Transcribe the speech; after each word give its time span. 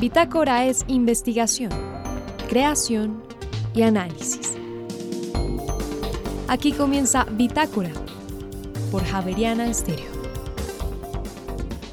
Bitácora 0.00 0.64
es 0.64 0.84
investigación, 0.86 1.72
creación 2.48 3.20
y 3.74 3.82
análisis. 3.82 4.56
Aquí 6.46 6.70
comienza 6.70 7.24
Bitácora 7.24 7.90
por 8.92 9.04
Javeriana 9.04 9.68
Estéreo. 9.68 10.06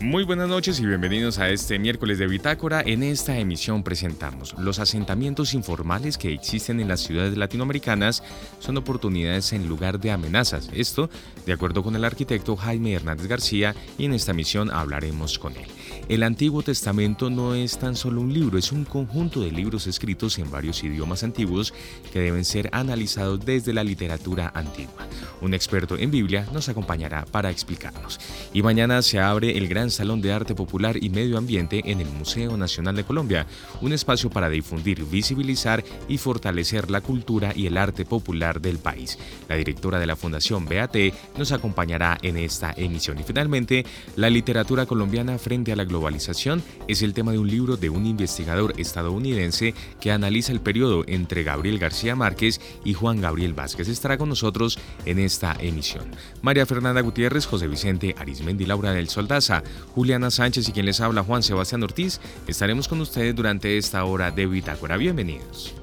Muy 0.02 0.23
buenas 0.23 0.47
noches 0.47 0.79
y 0.79 0.86
bienvenidos 0.86 1.39
a 1.39 1.49
este 1.49 1.79
miércoles 1.79 2.19
de 2.19 2.28
Bitácora. 2.28 2.83
En 2.86 3.01
esta 3.01 3.40
emisión 3.40 3.81
presentamos 3.81 4.53
los 4.60 4.78
asentamientos 4.78 5.56
informales 5.56 6.19
que 6.19 6.31
existen 6.31 6.79
en 6.79 6.90
las 6.90 6.99
ciudades 6.99 7.35
latinoamericanas 7.35 8.22
son 8.60 8.78
oportunidades 8.78 9.51
en 9.51 9.67
lugar 9.67 9.99
de 9.99 10.12
amenazas. 10.12 10.69
Esto 10.76 11.10
de 11.47 11.53
acuerdo 11.53 11.81
con 11.81 11.96
el 11.96 12.06
arquitecto 12.06 12.56
Jaime 12.56 12.94
Hernández 12.94 13.26
García 13.26 13.74
y 13.97 14.06
en 14.06 14.13
esta 14.13 14.29
emisión 14.29 14.69
hablaremos 14.69 15.40
con 15.40 15.58
él. 15.58 15.65
El 16.08 16.22
Antiguo 16.22 16.62
Testamento 16.62 17.31
no 17.31 17.55
es 17.55 17.80
tan 17.80 17.95
solo 17.95 18.22
un 18.22 18.32
libro, 18.32 18.59
es 18.59 18.72
un 18.72 18.86
conjunto 18.86 19.41
de 19.41 19.50
libros 19.50 19.88
escritos 19.88 20.38
en 20.38 20.52
varios 20.52 20.84
idiomas 20.84 21.23
antiguos 21.23 21.73
que 22.14 22.20
deben 22.20 22.45
ser 22.45 22.70
analizados 22.73 23.44
desde 23.44 23.73
la 23.73 23.84
literatura 23.84 24.52
antigua. 24.54 25.08
Un 25.41 25.55
experto 25.55 25.98
en 25.98 26.12
Biblia 26.12 26.48
nos 26.54 26.70
acompañará 26.70 27.26
para 27.26 27.50
explicarnos. 27.50 28.20
Y 28.54 28.62
mañana 28.62 29.02
se 29.02 29.20
abre 29.20 29.58
el 29.58 29.68
Gran 29.68 29.90
Salón 29.90 30.22
de 30.22 30.31
Arte 30.31 30.54
Popular 30.54 30.95
y 31.02 31.09
Medio 31.09 31.40
Ambiente 31.40 31.81
en 31.86 32.00
el 32.02 32.09
Museo 32.09 32.56
Nacional 32.56 32.95
de 32.95 33.03
Colombia, 33.03 33.48
un 33.81 33.92
espacio 33.92 34.30
para 34.30 34.50
difundir, 34.50 35.03
visibilizar 35.06 35.84
y 36.08 36.20
fortalecer 36.20 36.92
la 36.92 37.02
cultura 37.02 37.52
y 37.56 37.66
el 37.66 37.78
arte 37.78 38.06
popular 38.06 38.62
del 38.62 38.78
país. 38.78 39.17
La 39.50 39.56
directora 39.56 39.98
de 39.98 40.06
la 40.06 40.16
Fundación 40.16 40.66
BAT 40.66 40.95
nos 41.36 41.52
acompañará 41.52 42.20
en 42.22 42.38
esta 42.38 42.76
emisión. 42.78 43.17
Y 43.17 43.23
finalmente, 43.23 43.86
la 44.16 44.30
literatura 44.30 44.86
colombiana 44.86 45.40
frente 45.40 45.72
a 45.72 45.76
la 45.76 45.95
globalización 45.95 46.62
es 46.90 47.02
el 47.02 47.13
tema 47.13 47.31
de 47.31 47.40
un 47.40 47.48
libro 47.48 47.77
de 47.77 47.90
un 47.90 48.05
investigador 48.05 48.73
estadounidense 48.77 49.73
que 50.02 50.11
analiza 50.11 50.52
el 50.52 50.59
periodo 50.59 51.06
entre 51.08 51.44
Gabriel 51.44 51.80
García 51.80 52.16
Márquez 52.16 52.59
y 52.83 52.94
Juan 52.94 53.22
Gabriel 53.22 53.53
Vázquez. 53.53 53.88
Estará 53.88 54.17
con 54.17 54.28
nosotros 54.28 54.78
en 55.05 55.20
esta 55.20 55.55
emisión. 55.59 56.05
María 56.42 56.66
Fernanda 56.66 57.02
Gutiérrez, 57.02 57.45
José 57.45 57.67
Vicente 57.67 58.14
Arismendi, 58.17 58.66
Laura 58.66 58.92
del 58.92 59.08
Soldaza, 59.08 59.64
Juliana 59.94 60.31
Sánchez 60.31 60.67
y 60.67 60.73
quien 60.73 60.86
les 60.86 61.00
habla 61.00 61.23
Juan 61.23 61.44
Sebastián 61.44 61.83
Ortiz, 61.83 62.20
estaremos 62.48 62.89
con 62.89 63.00
ustedes 63.00 63.33
durante 63.33 63.77
esta 63.77 64.03
hora 64.03 64.31
de 64.31 64.45
Bitácora. 64.48 64.98
Bienvenidos. 64.98 65.75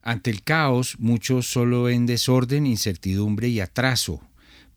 Ante 0.00 0.30
el 0.30 0.42
caos, 0.42 0.96
muchos 0.98 1.52
solo 1.52 1.82
ven 1.82 2.06
desorden, 2.06 2.66
incertidumbre 2.66 3.48
y 3.48 3.60
atraso 3.60 4.22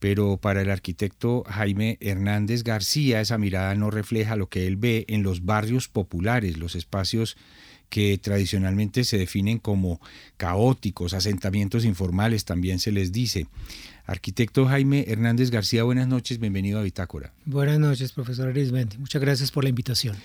pero 0.02 0.38
para 0.38 0.64
el 0.64 0.72
arquitecto 0.72 1.44
Jaime 1.48 2.00
Hernández 2.02 2.64
García 2.64 3.22
esa 3.22 3.38
mirada 3.38 3.76
no 3.76 3.92
refleja 3.92 4.36
lo 4.36 4.50
que 4.50 4.66
él 4.66 4.76
ve 4.76 5.06
en 5.08 5.22
los 5.22 5.46
barrios 5.46 5.88
populares, 5.88 6.58
los 6.58 6.74
espacios 6.76 7.38
que 7.90 8.18
tradicionalmente 8.18 9.04
se 9.04 9.20
definen 9.20 9.60
como 9.60 10.02
caóticos, 10.38 11.14
asentamientos 11.14 11.86
informales 11.86 12.46
también 12.46 12.80
se 12.80 12.92
les 12.92 13.12
dice. 13.12 13.46
Arquitecto 14.08 14.66
Jaime 14.66 15.06
Hernández 15.08 15.52
García, 15.52 15.84
buenas 15.84 16.08
noches, 16.08 16.40
bienvenido 16.40 16.80
a 16.80 16.84
Bitácora. 16.84 17.32
Buenas 17.46 17.78
noches, 17.78 18.12
profesor 18.12 18.50
Arismendi. 18.50 18.98
Muchas 18.98 19.22
gracias 19.22 19.52
por 19.52 19.64
la 19.64 19.70
invitación. 19.70 20.16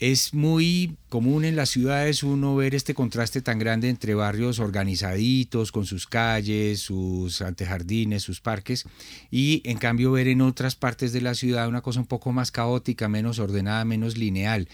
Es 0.00 0.32
muy 0.32 0.96
común 1.10 1.44
en 1.44 1.56
las 1.56 1.68
ciudades 1.68 2.22
uno 2.22 2.56
ver 2.56 2.74
este 2.74 2.94
contraste 2.94 3.42
tan 3.42 3.58
grande 3.58 3.90
entre 3.90 4.14
barrios 4.14 4.58
organizaditos, 4.58 5.72
con 5.72 5.84
sus 5.84 6.06
calles, 6.06 6.80
sus 6.80 7.42
antejardines, 7.42 8.22
sus 8.22 8.40
parques, 8.40 8.86
y 9.30 9.60
en 9.66 9.76
cambio 9.76 10.10
ver 10.12 10.28
en 10.28 10.40
otras 10.40 10.74
partes 10.74 11.12
de 11.12 11.20
la 11.20 11.34
ciudad 11.34 11.68
una 11.68 11.82
cosa 11.82 12.00
un 12.00 12.06
poco 12.06 12.32
más 12.32 12.50
caótica, 12.50 13.10
menos 13.10 13.38
ordenada, 13.38 13.84
menos 13.84 14.16
lineal. 14.16 14.68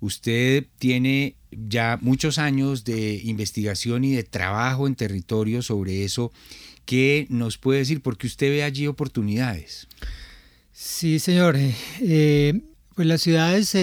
Usted 0.00 0.66
tiene 0.78 1.36
ya 1.50 1.98
muchos 2.02 2.36
años 2.36 2.84
de 2.84 3.14
investigación 3.24 4.04
y 4.04 4.14
de 4.14 4.24
trabajo 4.24 4.86
en 4.86 4.94
territorio 4.94 5.62
sobre 5.62 6.04
eso. 6.04 6.32
¿Qué 6.84 7.26
nos 7.30 7.56
puede 7.56 7.78
decir? 7.78 8.02
Porque 8.02 8.26
usted 8.26 8.50
ve 8.50 8.62
allí 8.62 8.86
oportunidades. 8.86 9.88
Sí, 10.74 11.18
señor. 11.18 11.56
Eh, 12.02 12.60
pues 12.96 13.06
las 13.06 13.20
ciudades 13.20 13.74
eh, 13.74 13.80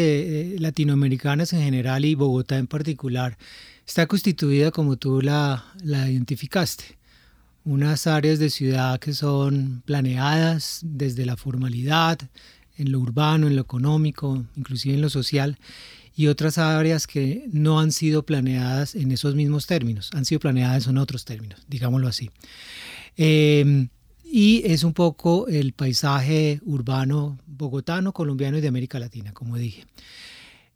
eh, 0.56 0.56
latinoamericanas 0.58 1.54
en 1.54 1.62
general 1.62 2.04
y 2.04 2.16
Bogotá 2.16 2.58
en 2.58 2.66
particular 2.66 3.38
está 3.86 4.08
constituida 4.08 4.72
como 4.72 4.98
tú 4.98 5.22
la, 5.22 5.64
identificaste. 5.84 6.98
Unas 7.64 8.08
áreas 8.08 8.40
de 8.40 8.50
ciudad 8.50 9.00
que 9.00 9.14
son 9.14 9.84
planeadas 9.86 10.80
desde 10.82 11.28
la 11.28 11.38
formalidad, 11.38 12.20
en 12.76 12.92
lo 12.92 13.00
urbano, 13.00 13.46
en 13.46 13.56
lo 13.56 13.62
económico, 13.62 14.46
inclusive 14.56 14.96
en 14.96 15.02
lo 15.02 15.12
social, 15.12 15.60
y 16.16 16.26
otras 16.26 16.58
áreas 16.58 17.06
que 17.06 17.48
no 17.52 17.80
han 17.80 17.92
sido 17.92 18.26
planeadas 18.26 18.96
en 18.96 19.12
esos 19.12 19.36
mismos 19.36 19.68
términos, 19.68 20.10
han 20.14 20.26
sido 20.26 20.40
planeadas 20.40 20.88
en 20.88 20.98
otros 20.98 21.24
términos, 21.24 21.62
digámoslo 21.68 22.08
así. 22.08 22.32
Eh, 23.16 23.88
y 24.36 24.64
es 24.66 24.84
un 24.84 24.94
poco 24.94 25.48
el 25.48 25.74
paisaje 25.74 26.60
urbano 26.66 27.38
bogotano, 27.46 28.14
colombiano 28.14 28.58
y 28.58 28.62
de 28.62 28.68
América 28.68 28.98
Latina, 28.98 29.32
como 29.32 29.58
dije. 29.58 29.86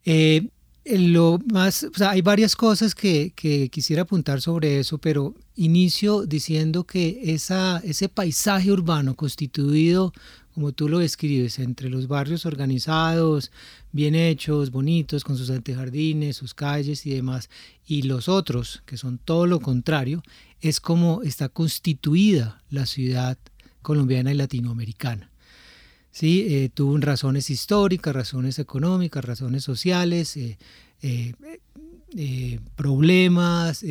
Eh, 0.05 0.47
lo 0.85 1.39
más, 1.51 1.87
hay 2.07 2.21
varias 2.21 2.55
cosas 2.55 2.93
que, 2.93 3.33
quisiera 3.71 4.03
apuntar 4.03 4.41
sobre 4.41 4.79
eso, 4.79 4.99
pero 4.99 5.33
inicio 5.55 6.27
diciendo 6.27 6.83
que 6.83 7.19
ese 7.23 8.09
paisaje 8.09 8.71
urbano 8.71 9.15
constituido, 9.15 10.13
como 10.53 10.71
tú 10.71 10.87
lo 10.87 10.99
describes, 10.99 11.57
entre 11.57 11.89
los 11.89 12.07
barrios 12.07 12.45
organizados, 12.45 13.51
bien 13.91 14.13
hechos, 14.13 14.69
bonitos, 14.69 15.23
con 15.23 15.35
sus 15.35 15.49
antejardines, 15.49 16.37
sus 16.37 16.53
calles 16.53 17.07
y 17.07 17.15
demás, 17.15 17.49
y 17.87 18.03
los 18.03 18.29
otros, 18.29 18.83
que 18.85 18.97
son 18.97 19.17
todo 19.17 19.47
lo 19.47 19.59
contrario, 19.59 20.21
es 20.61 20.79
como 20.79 21.21
está 21.23 21.49
constituida 21.49 22.61
la 22.69 22.85
ciudad 22.85 23.37
colombiana 23.81 24.31
y 24.31 24.35
latinoamericana. 24.35 25.29
¿Sí? 26.11 26.45
Eh, 26.49 26.69
tuvo 26.73 26.97
razones 26.97 27.49
históricas, 27.49 28.13
razones 28.13 28.57
económicas, 28.57 29.23
razones 29.23 29.63
sociales, 29.63 30.35
eh, 30.35 30.57
eh, 31.01 32.59
problemas, 32.75 33.85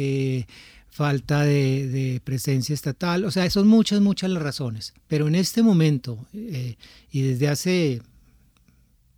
falta 0.90 1.42
de, 1.42 2.20
presencia 2.24 2.74
estatal, 2.74 3.24
o 3.24 3.30
sea, 3.30 3.48
son 3.50 3.68
muchas, 3.68 4.00
muchas 4.00 4.30
las 4.30 4.42
razones. 4.42 4.92
Pero 5.06 5.28
en 5.28 5.36
este 5.36 5.62
momento, 5.62 6.26
y 6.32 7.20
desde 7.22 7.48
hace 7.48 8.02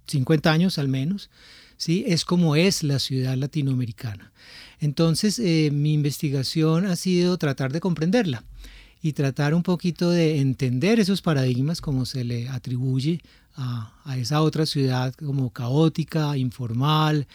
50 0.06 0.50
años 0.52 0.78
al 0.78 0.88
menos, 0.88 1.30
¿sí? 1.78 2.04
es 2.06 2.26
como 2.26 2.54
es 2.56 2.82
la 2.82 2.98
ciudad 2.98 3.36
latinoamericana. 3.36 4.32
Entonces, 4.80 5.40
mi 5.40 5.94
investigación 5.94 6.86
ha 6.86 6.94
sido 6.94 7.36
tratar 7.38 7.72
de 7.72 7.80
comprenderla 7.80 8.44
y 9.02 9.12
tratar 9.12 9.54
un 9.54 9.62
poquito 9.62 10.10
de 10.10 10.40
entender 10.40 11.00
esos 11.00 11.22
paradigmas 11.22 11.80
como 11.80 12.04
se 12.04 12.24
le 12.24 12.48
atribuye 12.48 13.20
a, 13.56 13.92
esa 14.16 14.42
otra 14.42 14.66
ciudad 14.66 15.14
como 15.14 15.50
caótica, 15.50 16.36
informal, 16.36 17.26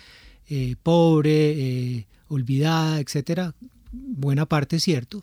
eh, 0.47 0.75
pobre, 0.81 1.51
eh, 1.97 2.07
olvidada, 2.29 2.99
etcétera. 2.99 3.53
Buena 3.91 4.45
parte 4.45 4.79
cierto, 4.79 5.21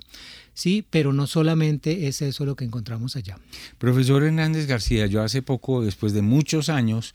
sí, 0.61 0.85
pero 0.91 1.15
no 1.15 1.27
solamente 1.27 2.07
es 2.07 2.21
eso 2.21 2.45
lo 2.45 2.55
que 2.55 2.67
encontramos 2.67 3.17
allá. 3.17 3.39
Profesor 3.79 4.23
Hernández 4.23 4.67
García, 4.67 5.07
yo 5.07 5.23
hace 5.23 5.41
poco, 5.41 5.83
después 5.83 6.13
de 6.13 6.21
muchos 6.21 6.69
años, 6.69 7.15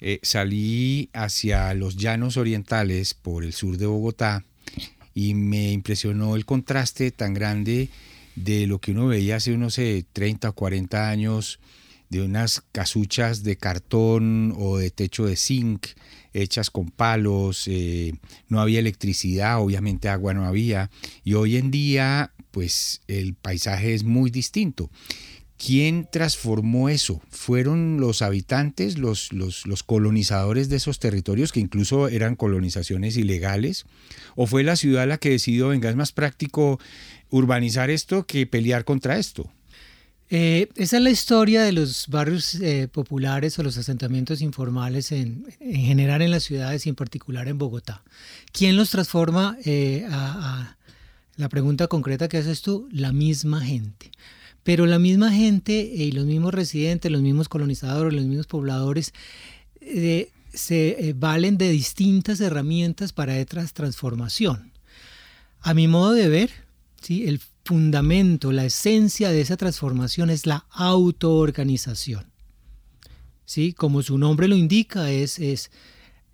eh, 0.00 0.20
salí 0.22 1.10
hacia 1.12 1.74
los 1.74 1.96
llanos 1.96 2.38
orientales 2.38 3.12
por 3.12 3.44
el 3.44 3.52
sur 3.52 3.76
de 3.76 3.84
Bogotá 3.84 4.44
y 5.14 5.34
me 5.34 5.72
impresionó 5.72 6.34
el 6.34 6.46
contraste 6.46 7.10
tan 7.10 7.34
grande 7.34 7.90
de 8.36 8.66
lo 8.66 8.78
que 8.78 8.92
uno 8.92 9.06
veía 9.08 9.36
hace 9.36 9.52
unos 9.52 9.78
30 10.12 10.48
o 10.48 10.52
40 10.54 11.10
años, 11.10 11.60
de 12.08 12.22
unas 12.22 12.62
casuchas 12.72 13.42
de 13.42 13.56
cartón 13.56 14.54
o 14.56 14.78
de 14.78 14.90
techo 14.90 15.26
de 15.26 15.36
zinc 15.36 15.88
hechas 16.42 16.70
con 16.70 16.90
palos, 16.90 17.64
eh, 17.66 18.12
no 18.48 18.60
había 18.60 18.78
electricidad, 18.78 19.60
obviamente 19.60 20.08
agua 20.08 20.34
no 20.34 20.44
había, 20.44 20.90
y 21.24 21.34
hoy 21.34 21.56
en 21.56 21.70
día 21.70 22.32
pues 22.50 23.02
el 23.08 23.34
paisaje 23.34 23.94
es 23.94 24.04
muy 24.04 24.30
distinto. 24.30 24.90
¿Quién 25.58 26.08
transformó 26.10 26.88
eso? 26.88 27.20
¿Fueron 27.30 28.00
los 28.00 28.22
habitantes, 28.22 28.96
los, 28.96 29.32
los, 29.32 29.66
los, 29.66 29.82
colonizadores 29.82 30.68
de 30.68 30.76
esos 30.76 31.00
territorios, 31.00 31.50
que 31.50 31.58
incluso 31.58 32.06
eran 32.06 32.36
colonizaciones 32.36 33.16
ilegales? 33.16 33.84
¿O 34.36 34.46
fue 34.46 34.62
la 34.62 34.76
ciudad 34.76 35.08
la 35.08 35.18
que 35.18 35.30
decidió, 35.30 35.68
venga, 35.68 35.90
es 35.90 35.96
más 35.96 36.12
práctico 36.12 36.78
urbanizar 37.30 37.90
esto 37.90 38.26
que 38.26 38.46
pelear 38.46 38.84
contra 38.84 39.18
esto. 39.18 39.50
Eh, 40.30 40.68
esa 40.76 40.98
es 40.98 41.02
la 41.02 41.10
historia 41.10 41.62
de 41.62 41.72
los 41.72 42.08
barrios 42.08 42.54
eh, 42.56 42.86
populares 42.92 43.58
o 43.58 43.62
los 43.62 43.78
asentamientos 43.78 44.42
informales 44.42 45.10
en, 45.10 45.46
general 45.58 46.20
en 46.20 46.30
las 46.30 46.42
ciudades 46.42 46.84
y 46.84 46.90
en 46.90 46.94
particular 46.94 47.48
en 47.48 47.56
Bogotá. 47.56 48.02
¿Quién 48.52 48.76
los 48.76 48.90
transforma? 48.90 49.56
Eh, 49.64 50.06
la 51.36 51.48
pregunta 51.48 51.86
concreta 51.86 52.28
que 52.28 52.36
haces 52.36 52.62
tú, 52.62 52.88
la 52.92 53.12
misma 53.12 53.60
gente. 53.64 54.10
pero 54.64 54.84
la 54.84 54.98
misma 54.98 55.32
gente 55.32 55.72
y 55.80 56.12
los 56.12 56.26
mismos 56.26 56.52
residentes, 56.52 57.10
los 57.10 57.22
mismos 57.22 57.48
colonizadores, 57.48 58.12
los 58.12 58.24
mismos 58.24 58.46
pobladores 58.46 59.14
se 60.52 61.14
valen 61.16 61.56
de 61.56 61.70
distintas 61.70 62.40
herramientas 62.40 63.14
para 63.14 63.38
esta 63.38 63.64
transformación. 63.68 64.72
A 65.60 65.72
mi 65.72 65.88
modo 65.88 66.12
de 66.12 66.28
ver, 66.28 66.50
¿sí? 67.00 67.26
el 67.26 67.40
fundamento, 67.68 68.50
la 68.50 68.64
esencia 68.64 69.28
de 69.28 69.42
esa 69.42 69.58
transformación 69.58 70.30
es 70.30 70.46
la 70.46 70.64
autoorganización. 70.70 72.24
¿Sí? 73.44 73.74
Como 73.74 74.02
su 74.02 74.16
nombre 74.16 74.48
lo 74.48 74.56
indica, 74.56 75.10
es, 75.10 75.38
es 75.38 75.70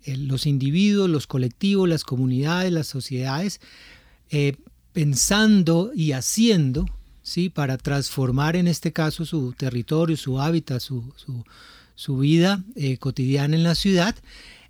los 0.05 0.45
individuos, 0.45 1.09
los 1.09 1.27
colectivos, 1.27 1.89
las 1.89 2.05
comunidades, 2.05 2.71
las 2.71 2.87
sociedades, 2.87 3.59
eh, 4.29 4.55
pensando 4.93 5.91
y 5.93 6.13
haciendo 6.13 6.85
¿sí? 7.21 7.49
para 7.49 7.77
transformar 7.77 8.55
en 8.55 8.69
este 8.69 8.93
caso 8.93 9.25
su 9.25 9.51
territorio, 9.51 10.15
su 10.15 10.39
hábitat, 10.39 10.79
su, 10.79 11.13
su, 11.95 12.17
vida 12.17 12.63
eh, 12.77 12.97
cotidiana 12.97 13.57
en 13.57 13.63
la 13.63 13.75
ciudad 13.75 14.15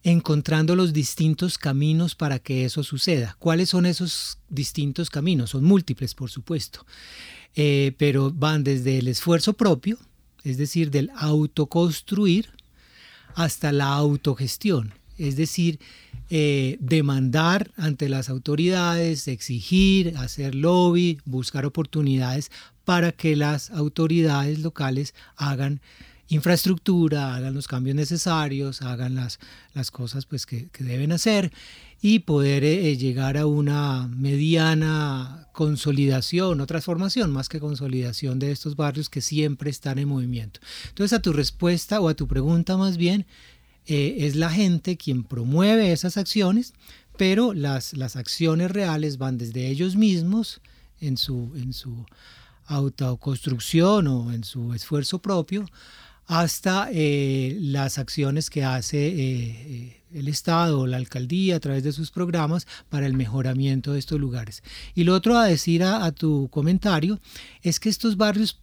encontrando 0.05 0.75
los 0.75 0.93
distintos 0.93 1.57
caminos 1.57 2.13
para 2.13 2.37
que 2.37 2.63
eso 2.63 2.83
suceda. 2.83 3.35
¿Cuáles 3.39 3.69
son 3.69 3.87
esos 3.87 4.37
distintos 4.49 5.09
caminos? 5.09 5.49
Son 5.49 5.63
múltiples, 5.63 6.13
por 6.13 6.29
supuesto, 6.29 6.85
eh, 7.55 7.91
pero 7.97 8.31
van 8.31 8.63
desde 8.63 8.99
el 8.99 9.07
esfuerzo 9.07 9.53
propio, 9.53 9.97
es 10.43 10.57
decir, 10.57 10.91
del 10.91 11.09
autoconstruir, 11.15 12.49
hasta 13.33 13.71
la 13.71 13.93
autogestión, 13.93 14.93
es 15.17 15.37
decir, 15.37 15.79
eh, 16.29 16.77
demandar 16.79 17.71
ante 17.75 18.07
las 18.07 18.29
autoridades, 18.29 19.27
exigir, 19.27 20.15
hacer 20.17 20.53
lobby, 20.53 21.19
buscar 21.25 21.65
oportunidades 21.65 22.51
para 22.83 23.11
que 23.11 23.35
las 23.35 23.71
autoridades 23.71 24.59
locales 24.59 25.15
hagan 25.35 25.81
infraestructura, 26.27 27.35
hagan 27.35 27.53
los 27.53 27.67
cambios 27.67 27.95
necesarios, 27.95 28.81
hagan 28.81 29.15
las, 29.15 29.39
las 29.73 29.91
cosas 29.91 30.25
pues, 30.25 30.45
que, 30.45 30.69
deben 30.79 31.11
hacer 31.11 31.51
y 32.01 32.19
poder 32.19 32.63
eh, 32.63 32.89
eh, 32.89 32.97
llegar 32.97 33.37
a 33.37 33.45
una 33.45 34.07
mediana 34.07 35.47
consolidación 35.53 36.59
o 36.61 36.67
transformación, 36.67 37.31
más 37.31 37.49
que 37.49 37.59
consolidación 37.59 38.39
de 38.39 38.51
estos 38.51 38.75
barrios 38.75 39.09
que 39.09 39.21
siempre 39.21 39.69
están 39.69 39.99
en 39.99 40.09
movimiento. 40.09 40.59
Entonces 40.89 41.17
a 41.17 41.21
tu 41.21 41.31
respuesta 41.31 41.99
o 42.01 42.09
a 42.09 42.15
tu 42.15 42.27
pregunta 42.27 42.77
más 42.77 42.97
bien, 42.97 43.25
eh, 43.87 44.17
es 44.19 44.35
la 44.35 44.49
gente 44.49 44.97
quien 44.97 45.23
promueve 45.23 45.91
esas 45.91 46.17
acciones, 46.17 46.73
pero 47.17 47.53
las, 47.53 47.93
las 47.93 48.15
acciones 48.15 48.71
reales 48.71 49.17
van 49.17 49.37
desde 49.37 49.67
ellos 49.67 49.95
mismos 49.95 50.59
en 50.99 51.17
su, 51.17 51.53
en 51.55 51.71
su 51.71 52.05
autoconstrucción 52.65 54.07
o 54.07 54.33
en 54.33 54.43
su 54.43 54.73
esfuerzo 54.73 55.19
propio 55.19 55.67
hasta 56.27 56.89
eh, 56.91 57.57
las 57.59 57.97
acciones 57.97 58.49
que 58.49 58.63
hace 58.63 59.07
eh, 59.07 59.13
eh, 59.17 60.01
el 60.13 60.27
Estado 60.27 60.79
o 60.79 60.87
la 60.87 60.97
alcaldía 60.97 61.57
a 61.57 61.59
través 61.59 61.83
de 61.83 61.91
sus 61.91 62.11
programas 62.11 62.67
para 62.89 63.05
el 63.05 63.13
mejoramiento 63.13 63.93
de 63.93 63.99
estos 63.99 64.19
lugares. 64.19 64.63
Y 64.95 65.03
lo 65.03 65.13
otro 65.13 65.37
a 65.37 65.45
decir 65.45 65.83
a, 65.83 66.11
tu 66.11 66.49
comentario 66.49 67.19
es 67.61 67.79
que 67.79 67.89
estos 67.89 68.17
barrios 68.17 68.59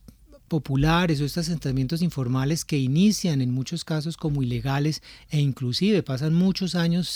populares 0.48 1.20
o 1.20 1.24
estos 1.24 1.48
asentamientos 1.48 2.02
informales 2.02 2.64
que 2.64 2.78
inician 2.78 3.40
en 3.40 3.52
muchos 3.52 3.84
casos 3.84 4.16
como 4.16 4.42
ilegales 4.42 5.02
e 5.30 5.40
inclusive 5.40 6.02
pasan 6.02 6.34
muchos 6.34 6.74
años 6.74 7.08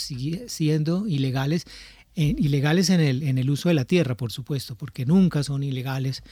siendo 0.46 1.06
ilegales, 1.06 1.66
ilegales 2.16 2.90
en 2.90 3.00
el, 3.00 3.22
en 3.22 3.38
el 3.38 3.50
uso 3.50 3.68
de 3.68 3.74
la 3.74 3.84
tierra, 3.84 4.16
por 4.16 4.32
supuesto, 4.32 4.74
porque 4.74 5.04
nunca 5.06 5.42
son 5.42 5.62
ilegales 5.62 6.22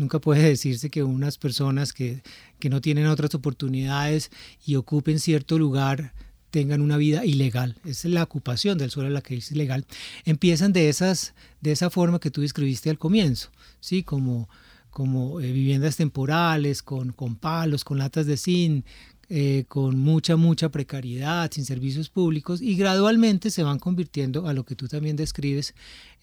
Nunca 0.00 0.18
puede 0.18 0.48
decirse 0.48 0.88
que 0.88 1.02
unas 1.02 1.36
personas 1.36 1.92
que, 1.92 2.22
no 2.70 2.80
tienen 2.80 3.06
otras 3.06 3.34
oportunidades 3.34 4.30
y 4.64 4.76
ocupen 4.76 5.18
cierto 5.18 5.58
lugar 5.58 6.14
tengan 6.50 6.80
una 6.80 6.96
vida 6.96 7.26
ilegal. 7.26 7.76
Es 7.84 8.06
la 8.06 8.22
ocupación 8.22 8.78
del 8.78 8.90
suelo 8.90 9.10
la 9.10 9.20
que 9.20 9.36
es 9.36 9.52
ilegal. 9.52 9.84
Empiezan 10.24 10.72
de, 10.72 10.88
esas, 10.88 11.34
de 11.60 11.72
esa 11.72 11.90
forma 11.90 12.18
que 12.18 12.30
tú 12.30 12.40
describiste 12.40 12.88
al 12.88 12.96
comienzo, 12.96 13.50
¿sí? 13.80 14.02
como, 14.02 14.48
como 14.88 15.38
eh, 15.38 15.52
viviendas 15.52 15.96
temporales, 15.96 16.82
con, 16.82 17.12
con 17.12 17.36
palos, 17.36 17.84
con 17.84 17.98
latas 17.98 18.24
de 18.24 18.38
zinc, 18.38 18.86
eh, 19.32 19.64
con 19.68 19.96
mucha, 19.96 20.34
mucha 20.34 20.70
precariedad, 20.70 21.48
sin 21.52 21.64
servicios 21.64 22.10
públicos 22.10 22.60
y 22.60 22.74
gradualmente 22.74 23.52
se 23.52 23.62
van 23.62 23.78
convirtiendo 23.78 24.48
a 24.48 24.52
lo 24.52 24.64
que 24.64 24.74
tú 24.74 24.88
también 24.88 25.14
describes 25.14 25.72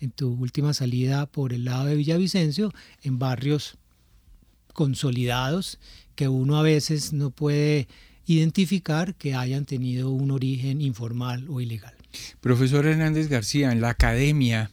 en 0.02 0.12
tu 0.12 0.34
última 0.34 0.74
salida 0.74 1.26
por 1.26 1.54
el 1.54 1.64
lado 1.64 1.86
de 1.86 1.96
Villavicencio, 1.96 2.74
en 3.04 3.18
barrios 3.18 3.78
consolidados 4.74 5.80
que 6.16 6.28
uno 6.28 6.58
a 6.58 6.64
veces 6.64 7.14
no 7.14 7.30
puede 7.30 7.88
identificar 8.26 9.16
que 9.16 9.36
hayan 9.36 9.64
tenido 9.64 10.12
un 10.12 10.30
origen 10.30 10.82
informal 10.82 11.46
o 11.48 11.62
ilegal. 11.62 11.94
Profesor 12.42 12.86
Hernández 12.86 13.30
García, 13.30 13.72
en 13.72 13.80
la 13.80 13.92
academia, 13.92 14.72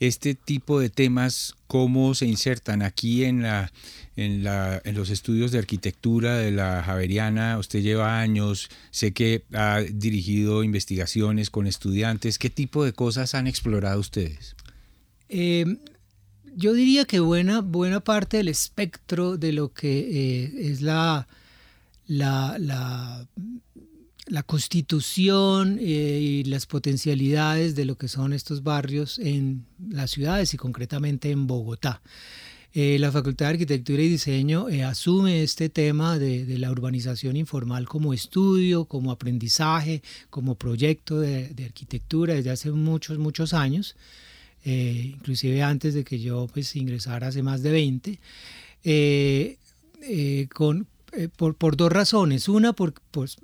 este 0.00 0.34
tipo 0.34 0.80
de 0.80 0.90
temas, 0.90 1.54
¿cómo 1.66 2.14
se 2.14 2.26
insertan 2.26 2.82
aquí 2.82 3.24
en, 3.24 3.42
la, 3.42 3.72
en, 4.16 4.44
la, 4.44 4.80
en 4.84 4.94
los 4.94 5.10
estudios 5.10 5.52
de 5.52 5.58
arquitectura 5.58 6.36
de 6.36 6.50
la 6.50 6.82
Javeriana? 6.82 7.58
Usted 7.58 7.80
lleva 7.80 8.20
años, 8.20 8.68
sé 8.90 9.12
que 9.12 9.44
ha 9.52 9.80
dirigido 9.80 10.62
investigaciones 10.62 11.50
con 11.50 11.66
estudiantes. 11.66 12.38
¿Qué 12.38 12.50
tipo 12.50 12.84
de 12.84 12.92
cosas 12.92 13.34
han 13.34 13.46
explorado 13.46 14.00
ustedes? 14.00 14.54
Eh, 15.28 15.78
yo 16.54 16.72
diría 16.72 17.04
que 17.04 17.20
buena, 17.20 17.60
buena 17.60 18.00
parte 18.00 18.38
del 18.38 18.48
espectro 18.48 19.36
de 19.36 19.52
lo 19.52 19.72
que 19.72 19.98
eh, 19.98 20.70
es 20.70 20.82
la, 20.82 21.26
la, 22.06 22.56
la, 22.58 23.26
constitución 24.42 25.78
eh, 25.80 26.18
y 26.20 26.44
las 26.44 26.66
potencialidades 26.66 27.74
de 27.74 27.84
lo 27.84 27.96
que 27.96 28.08
son 28.08 28.32
estos 28.32 28.62
barrios 28.62 29.18
en 29.18 29.64
las 29.88 30.10
ciudades 30.10 30.52
y 30.54 30.56
concretamente 30.56 31.30
en 31.30 31.46
Bogotá. 31.46 32.02
la 32.74 33.10
Facultad 33.10 33.46
de 33.46 33.52
Arquitectura 33.52 34.02
y 34.02 34.08
Diseño 34.08 34.66
asume 34.84 35.42
este 35.42 35.68
tema 35.70 36.18
de, 36.18 36.58
la 36.58 36.70
urbanización 36.70 37.36
informal 37.36 37.88
como 37.88 38.12
estudio, 38.12 38.84
como 38.84 39.10
aprendizaje, 39.10 40.02
como 40.28 40.56
proyecto 40.56 41.20
de, 41.20 41.48
de 41.54 41.64
arquitectura 41.64 42.34
desde 42.34 42.50
hace 42.50 42.70
muchos, 42.72 43.18
muchos 43.18 43.54
años. 43.54 43.96
Eh, 44.68 45.12
inclusive 45.14 45.62
antes 45.62 45.94
de 45.94 46.02
que 46.02 46.18
yo 46.18 46.48
pues, 46.52 46.74
ingresara 46.74 47.28
hace 47.28 47.40
más 47.40 47.62
de 47.62 47.70
20, 47.70 48.18
eh, 48.82 49.58
eh, 50.02 50.48
con, 50.52 50.88
por, 51.36 51.76
dos 51.76 51.92
razones. 51.92 52.48
Una, 52.48 52.72
por, 52.72 52.92
pues, 53.12 53.36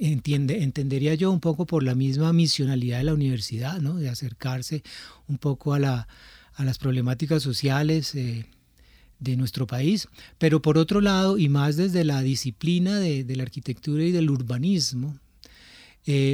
entiende, 0.00 0.62
entendería 0.62 1.14
yo 1.14 1.30
un 1.30 1.40
poco 1.40 1.66
por 1.66 1.82
la 1.82 1.94
misma 1.94 2.32
misionalidad 2.32 2.98
de 2.98 3.04
la 3.04 3.14
universidad, 3.14 3.80
¿no? 3.80 3.96
de 3.96 4.08
acercarse 4.08 4.82
un 5.26 5.38
poco 5.38 5.74
a, 5.74 5.78
la, 5.78 6.08
a 6.54 6.64
las 6.64 6.78
problemáticas 6.78 7.42
sociales 7.42 8.12
de 8.12 9.36
nuestro 9.36 9.66
país, 9.66 10.08
pero 10.38 10.62
por 10.62 10.78
otro 10.78 11.00
lado, 11.00 11.38
y 11.38 11.48
más 11.48 11.76
desde 11.76 12.04
la 12.04 12.22
disciplina 12.22 12.98
de, 12.98 13.24
la 13.36 13.42
arquitectura 13.42 14.04
y 14.04 14.12
del 14.12 14.30
urbanismo, 14.30 15.18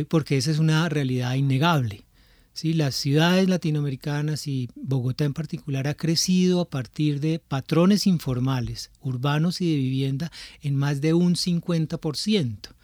porque 0.08 0.36
esa 0.36 0.50
es 0.50 0.58
una 0.58 0.88
realidad 0.88 1.34
innegable. 1.34 2.04
¿sí? 2.52 2.72
Las 2.72 2.94
ciudades 2.94 3.48
latinoamericanas 3.48 4.46
y 4.46 4.68
Bogotá 4.74 5.24
en 5.24 5.34
particular 5.34 5.88
ha 5.88 5.94
crecido 5.94 6.60
a 6.60 6.70
partir 6.70 7.20
de 7.20 7.38
patrones 7.38 8.06
informales, 8.06 8.90
urbanos 9.00 9.60
y 9.60 9.70
de 9.70 9.76
vivienda 9.76 10.32
en 10.62 10.76
más 10.76 11.00
de 11.00 11.12
un 11.12 11.34
50%. 11.34 12.74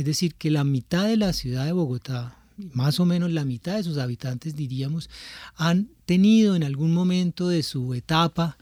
Es 0.00 0.06
decir, 0.06 0.34
que 0.36 0.50
la 0.50 0.64
mitad 0.64 1.04
de 1.04 1.18
la 1.18 1.34
ciudad 1.34 1.66
de 1.66 1.72
Bogotá, 1.72 2.34
más 2.72 2.98
o 3.00 3.04
menos 3.04 3.32
la 3.32 3.44
mitad 3.44 3.76
de 3.76 3.82
sus 3.82 3.98
habitantes 3.98 4.56
diríamos, 4.56 5.10
han 5.56 5.90
tenido 6.06 6.56
en 6.56 6.64
algún 6.64 6.94
momento 6.94 7.48
de 7.48 7.62
su 7.62 7.92
etapa, 7.92 8.56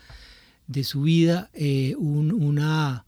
de 0.67 0.83
su 0.83 1.03
vida, 1.03 1.49
eh, 1.55 1.95
una, 1.97 3.05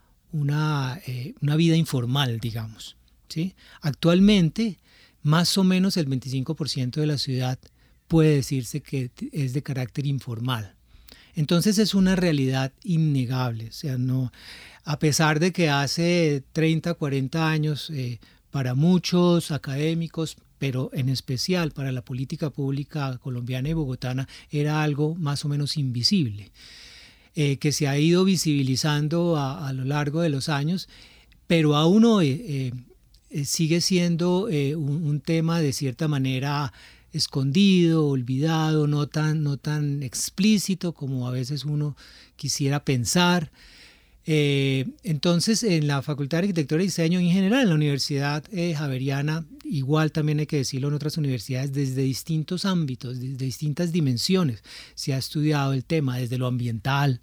eh, 1.09 1.35
una 1.41 1.57
vida 1.57 1.75
informal, 1.75 2.39
digamos. 2.39 2.97
¿sí? 3.29 3.57
Actualmente, 3.81 4.79
más 5.25 5.59
o 5.59 5.65
menos 5.65 5.97
el 5.97 6.07
25% 6.07 7.01
de 7.01 7.07
la 7.09 7.19
ciudad 7.19 7.59
puede 8.07 8.37
decirse 8.37 8.81
que 8.81 9.11
es 9.33 9.55
de 9.55 9.63
carácter 9.65 10.07
informal. 10.07 10.77
Entonces 11.35 11.79
es 11.79 11.95
una 11.95 12.17
realidad 12.17 12.73
innegable, 12.83 13.69
o 13.69 13.73
sea, 13.73 13.99
no, 13.99 14.33
a 14.85 14.99
pesar 14.99 15.41
de 15.41 15.53
que 15.53 15.69
hace 15.69 16.43
30, 16.53 16.95
40 16.95 17.49
años 17.49 17.91
eh, 17.91 18.19
para 18.51 18.75
muchos 18.75 19.51
académicos, 19.51 20.37
pero 20.59 20.91
en 20.93 21.09
especial 21.09 21.71
para 21.71 21.93
la 21.93 22.03
política 22.03 22.51
pública 22.51 23.19
colombiana 23.19 23.69
y 23.69 23.73
bogotana, 23.73 24.29
era 24.51 24.83
algo 24.83 25.15
más 25.15 25.45
o 25.45 25.49
menos 25.49 25.77
invisible, 25.77 26.51
eh, 27.35 27.59
que 27.59 27.73
se 27.73 27.89
ha 27.89 27.99
ido 27.99 28.25
visibilizando 28.25 29.37
a, 29.37 29.73
lo 29.73 29.85
largo 29.85 30.21
de 30.21 30.31
los 30.31 30.49
años, 30.49 30.89
pero 31.47 31.77
aún 31.77 32.05
hoy 32.05 32.73
eh, 33.31 33.45
sigue 33.45 33.81
siendo 33.81 34.47
un, 34.47 35.21
tema 35.25 35.61
de 35.61 35.73
cierta 35.73 36.09
manera 36.09 36.73
escondido, 37.13 38.07
olvidado, 38.07 38.87
no 38.87 39.09
tan, 39.09 39.43
no 39.43 39.57
tan 39.57 40.03
explícito 40.03 40.93
como 40.93 41.27
a 41.27 41.31
veces 41.31 41.65
uno 41.65 41.97
quisiera 42.37 42.85
pensar. 42.85 43.51
Eh, 44.27 44.87
entonces, 45.03 45.63
en 45.63 45.87
la 45.87 46.03
Facultad 46.03 46.39
de 46.39 46.49
Arquitectura 46.49 46.83
y 46.83 46.87
Diseño 46.87 47.19
en 47.19 47.31
general, 47.31 47.63
en 47.63 47.69
la 47.71 47.75
Universidad 47.75 48.45
eh, 48.53 48.75
Javeriana, 48.75 49.45
igual 49.65 50.13
también 50.13 50.41
hay 50.41 50.47
que 50.47 50.59
decirlo 50.59 50.89
en 50.89 50.95
otras 50.95 51.17
universidades, 51.17 51.73
desde 51.73 52.03
distintos 52.03 52.65
ámbitos, 52.65 53.19
desde 53.19 53.45
distintas 53.45 53.93
dimensiones, 53.93 54.63
se 54.95 55.15
ha 55.15 55.19
estudiado 55.19 55.73
el 55.73 55.85
tema, 55.85 56.19
desde 56.19 56.39
lo 56.39 56.47
ambiental, 56.47 57.21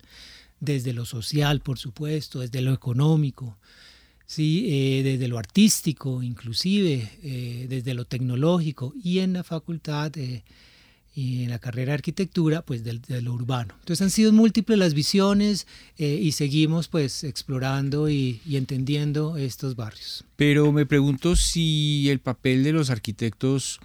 desde 0.60 0.94
lo 0.94 1.06
social, 1.06 1.62
por 1.62 1.78
supuesto, 1.78 2.40
desde 2.40 2.62
lo 2.62 2.74
económico, 2.74 3.58
¿sí? 4.28 4.68
Eh, 4.68 5.02
desde 5.04 5.28
lo 5.28 5.40
artístico, 5.40 6.22
inclusive, 6.22 7.10
desde 7.68 7.96
lo 7.96 8.06
tecnológico, 8.06 8.94
y 9.04 9.20
en 9.20 9.34
la 9.34 9.44
facultad 9.44 10.12
y 11.18 11.46
en 11.46 11.50
la 11.50 11.58
carrera 11.58 11.88
de 11.88 11.96
arquitectura, 11.96 12.62
pues 12.62 12.84
de, 12.84 13.22
lo 13.24 13.34
urbano. 13.34 13.74
Entonces 13.80 14.04
han 14.04 14.12
sido 14.12 14.32
múltiples 14.32 14.78
las 14.78 14.94
visiones 14.94 15.66
eh, 15.98 16.20
y 16.22 16.34
seguimos 16.34 16.90
pues 16.90 17.24
explorando 17.24 18.08
y, 18.08 18.40
y, 18.46 18.56
entendiendo 18.56 19.36
estos 19.36 19.76
barrios. 19.76 20.24
Pero 20.36 20.72
me 20.72 20.86
pregunto 20.86 21.36
si 21.36 22.08
el 22.12 22.20
papel 22.20 22.64
de 22.64 22.72
los 22.72 22.92
arquitectos 22.92 23.80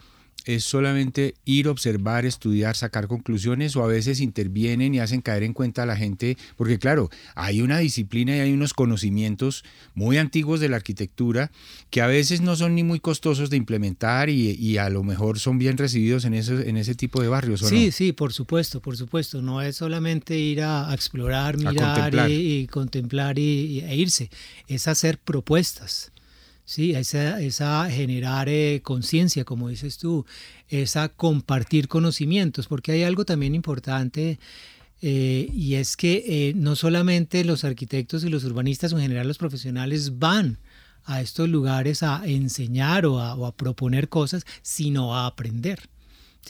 es 0.46 0.64
solamente 0.64 1.34
ir, 1.44 1.68
observar, 1.68 2.24
estudiar, 2.24 2.76
sacar 2.76 3.08
conclusiones 3.08 3.76
o 3.76 3.84
a 3.84 3.86
veces 3.86 4.20
intervienen 4.20 4.94
y 4.94 5.00
hacen 5.00 5.20
caer 5.20 5.42
en 5.42 5.52
cuenta 5.52 5.82
a 5.82 5.86
la 5.86 5.96
gente, 5.96 6.36
porque 6.56 6.78
claro, 6.78 7.10
hay 7.34 7.62
una 7.62 7.78
disciplina 7.78 8.36
y 8.36 8.40
hay 8.40 8.52
unos 8.52 8.74
conocimientos 8.74 9.64
muy 9.94 10.18
antiguos 10.18 10.60
de 10.60 10.68
la 10.68 10.76
arquitectura 10.76 11.50
que 11.90 12.00
a 12.00 12.06
veces 12.06 12.40
no 12.40 12.56
son 12.56 12.74
ni 12.74 12.82
muy 12.82 13.00
costosos 13.00 13.50
de 13.50 13.56
implementar 13.56 14.28
y, 14.30 14.78
a 14.78 14.88
lo 14.88 15.02
mejor 15.02 15.38
son 15.38 15.58
bien 15.58 15.76
recibidos 15.76 16.24
en, 16.24 16.34
eso, 16.34 16.58
en 16.58 16.76
ese 16.76 16.94
tipo 16.94 17.20
de 17.20 17.28
barrios. 17.28 17.60
sí, 17.60 17.92
sí, 17.92 18.12
por 18.12 18.32
supuesto, 18.32 18.80
por 18.80 18.96
supuesto. 18.96 19.42
No 19.42 19.60
es 19.60 19.76
solamente 19.76 20.38
ir 20.38 20.62
a, 20.62 20.92
explorar, 20.92 21.56
mirar 21.58 22.30
Y, 22.30 22.66
contemplar 22.68 23.38
y, 23.38 23.80
e 23.80 23.96
irse, 23.96 24.30
es 24.68 24.88
hacer 24.88 25.18
propuestas. 25.18 26.11
Sí, 26.64 26.92
esa, 26.92 27.40
esa 27.40 27.90
generar 27.90 28.48
eh, 28.48 28.80
conciencia, 28.82 29.44
como 29.44 29.68
dices 29.68 29.98
tú, 29.98 30.24
esa 30.68 31.08
compartir 31.08 31.88
conocimientos, 31.88 32.68
porque 32.68 32.92
hay 32.92 33.02
algo 33.02 33.24
también 33.24 33.54
importante 33.54 34.38
eh, 35.00 35.50
y 35.52 35.74
es 35.74 35.96
que 35.96 36.24
eh, 36.26 36.52
no 36.54 36.76
solamente 36.76 37.44
los 37.44 37.64
arquitectos 37.64 38.22
y 38.24 38.28
los 38.28 38.44
urbanistas, 38.44 38.92
en 38.92 39.00
general 39.00 39.26
los 39.26 39.38
profesionales 39.38 40.18
van 40.20 40.58
a 41.04 41.20
estos 41.20 41.48
lugares 41.48 42.04
a 42.04 42.22
enseñar 42.24 43.06
o 43.06 43.18
a 43.20 43.56
proponer 43.56 44.08
cosas, 44.08 44.44
sino 44.62 45.16
a 45.16 45.26
aprender 45.26 45.88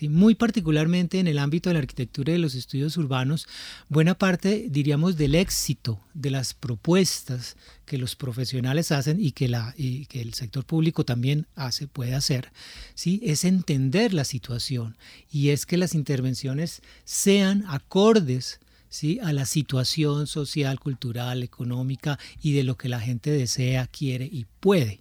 muy 0.08 0.34
particularmente 0.34 1.18
en 1.18 1.26
el 1.26 1.38
ámbito 1.38 1.70
de 1.70 1.74
la 1.74 1.80
arquitectura 1.80 2.30
y 2.30 2.34
de 2.34 2.38
los 2.38 2.54
estudios 2.54 2.96
urbanos, 2.96 3.46
buena 3.88 4.14
parte, 4.14 4.66
diríamos, 4.68 5.16
del 5.16 5.34
éxito 5.34 6.00
de 6.14 6.30
las 6.30 6.54
propuestas 6.54 7.56
que 7.84 7.98
los 7.98 8.16
profesionales 8.16 8.90
hacen 8.90 9.20
y 9.20 9.32
que, 9.32 9.48
la, 9.48 9.74
que 9.76 10.20
el 10.20 10.34
sector 10.34 10.64
público 10.64 11.04
también 11.04 11.46
hace, 11.54 11.86
puede 11.86 12.14
hacer, 12.14 12.50
¿sí? 12.94 13.20
es 13.22 13.44
entender 13.44 14.14
la 14.14 14.24
situación 14.24 14.96
y 15.30 15.50
es 15.50 15.66
que 15.66 15.76
las 15.76 15.94
intervenciones 15.94 16.82
sean 17.04 17.64
acordes 17.68 18.60
¿sí? 18.88 19.20
a 19.22 19.32
la 19.32 19.46
situación 19.46 20.26
social, 20.26 20.80
cultural, 20.80 21.42
económica 21.42 22.18
y 22.42 22.52
de 22.52 22.64
lo 22.64 22.76
que 22.76 22.88
la 22.88 23.00
gente 23.00 23.30
desea, 23.30 23.86
quiere 23.86 24.24
y 24.24 24.46
puede. 24.60 25.00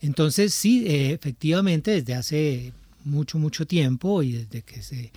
Entonces, 0.00 0.54
sí, 0.54 0.86
eh, 0.86 1.12
efectivamente, 1.12 1.90
desde 1.90 2.14
hace 2.14 2.72
mucho, 3.04 3.38
mucho 3.38 3.66
tiempo 3.66 4.22
y 4.22 4.32
desde 4.32 4.62
que 4.62 4.82
se, 4.82 5.12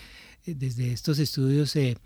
desde 0.45 0.91
estos 0.91 1.19
estudios 1.19 1.75
eh, 1.75 1.97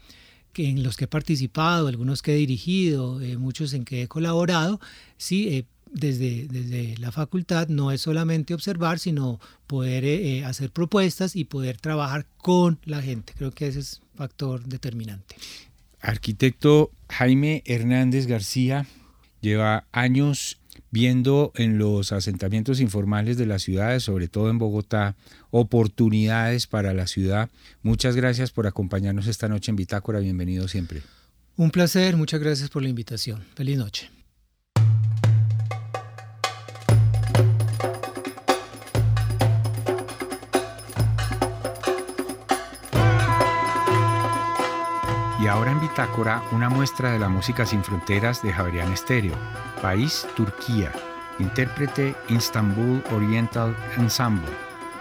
que 0.53 0.69
en 0.69 0.83
los 0.83 0.97
que 0.97 1.05
he 1.05 1.07
participado, 1.07 1.87
algunos 1.87 2.21
que 2.21 2.33
he 2.33 2.37
dirigido, 2.37 3.21
eh, 3.21 3.37
muchos 3.37 3.73
en 3.73 3.85
que 3.85 4.03
he 4.03 4.07
colaborado, 4.07 4.79
sí, 5.17 5.49
eh, 5.49 5.65
desde, 5.91 6.47
desde 6.47 6.97
la 6.97 7.11
facultad 7.11 7.69
no 7.69 7.91
es 7.91 8.01
solamente 8.01 8.53
observar, 8.53 8.99
sino 8.99 9.39
poder 9.67 10.43
hacer 10.43 10.69
propuestas 10.69 11.35
y 11.35 11.45
poder 11.45 11.77
trabajar 11.77 12.25
con 12.37 12.77
la 12.83 13.01
gente. 13.01 13.33
Creo 13.37 13.51
que 13.51 13.67
ese 13.67 13.79
es 13.79 14.01
factor 14.15 14.65
determinante. 14.65 15.35
Arquitecto 16.01 16.91
Jaime 17.09 17.63
Hernández 17.65 18.27
García 18.27 18.85
lleva 19.39 19.85
años 19.93 20.59
viendo 20.91 21.51
en 21.55 21.77
los 21.77 22.11
asentamientos 22.11 22.79
informales 22.79 23.37
de 23.37 23.45
las 23.45 23.61
ciudades, 23.61 24.03
sobre 24.03 24.27
todo 24.27 24.49
en 24.49 24.57
Bogotá, 24.57 25.15
oportunidades 25.51 26.67
para 26.67 26.93
la 26.93 27.07
ciudad. 27.07 27.49
Muchas 27.81 28.15
gracias 28.15 28.51
por 28.51 28.67
acompañarnos 28.67 29.27
esta 29.27 29.47
noche 29.47 29.71
en 29.71 29.75
Bitácora. 29.75 30.19
Bienvenido 30.19 30.67
siempre. 30.67 31.01
Un 31.55 31.71
placer, 31.71 32.17
muchas 32.17 32.39
gracias 32.39 32.69
por 32.69 32.83
la 32.83 32.89
invitación. 32.89 33.43
Feliz 33.55 33.77
noche. 33.77 34.16
Y 45.47 45.49
ahora 45.49 45.71
en 45.71 45.79
Bitácora, 45.79 46.43
una 46.51 46.67
muestra 46.67 47.13
de 47.13 47.19
la 47.19 47.29
música 47.29 47.65
sin 47.65 47.81
fronteras 47.81 48.43
de 48.43 48.51
Javerian 48.51 48.91
Estéreo. 48.91 49.33
País 49.81 50.27
Turquía. 50.35 50.91
Intérprete 51.39 52.17
Istanbul 52.27 53.01
Oriental 53.13 53.73
Ensemble. 53.95 54.51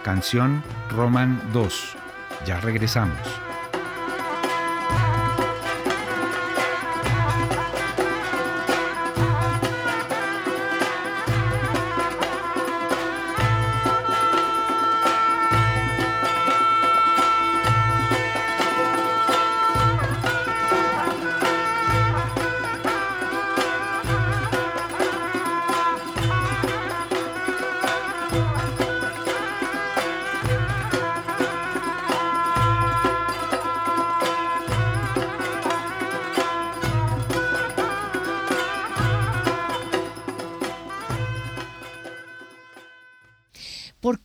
Canción 0.05 0.63
Roman 0.89 1.41
2. 1.51 1.97
Ya 2.45 2.61
regresamos. 2.61 3.46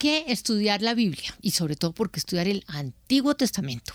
Qué 0.03 0.25
estudiar 0.27 0.83
la 0.83 0.95
Biblia? 0.95 1.33
Y 1.43 1.53
sobre 1.53 1.77
todo, 1.77 1.93
¿por 1.93 2.11
qué 2.11 2.19
estudiar 2.19 2.49
el 2.49 2.65
Antiguo 2.67 3.37
Testamento? 3.37 3.93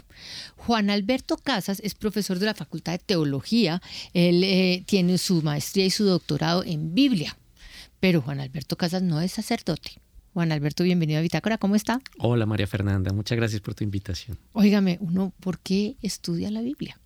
Juan 0.56 0.90
Alberto 0.90 1.36
Casas 1.36 1.82
es 1.84 1.96
profesor 1.96 2.40
de 2.40 2.46
la 2.46 2.54
Facultad 2.54 2.94
de 2.94 3.00
Teología. 3.00 3.82
Él 4.14 4.42
eh, 4.46 4.86
tiene 4.88 5.18
su 5.18 5.42
maestría 5.42 5.86
y 5.86 5.90
su 5.90 6.06
doctorado 6.06 6.64
en 6.64 6.96
Biblia. 6.96 7.38
Pero 8.00 8.22
Juan 8.22 8.40
Alberto 8.40 8.78
Casas 8.78 9.02
no 9.02 9.20
es 9.20 9.34
sacerdote. 9.34 10.00
Juan 10.34 10.54
Alberto, 10.54 10.86
bienvenido 10.86 11.20
a 11.20 11.24
Bitácora, 11.24 11.58
¿cómo 11.58 11.76
está? 11.76 12.00
Hola 12.20 12.46
María 12.46 12.68
Fernanda, 12.68 13.12
muchas 13.12 13.38
gracias 13.38 13.60
por 13.60 13.76
tu 13.76 13.84
invitación. 13.84 14.38
Óigame, 14.54 15.00
uno, 15.02 15.34
¿por 15.42 15.60
qué 15.60 15.98
estudia 16.02 16.50
la 16.52 16.62
Biblia? 16.62 16.98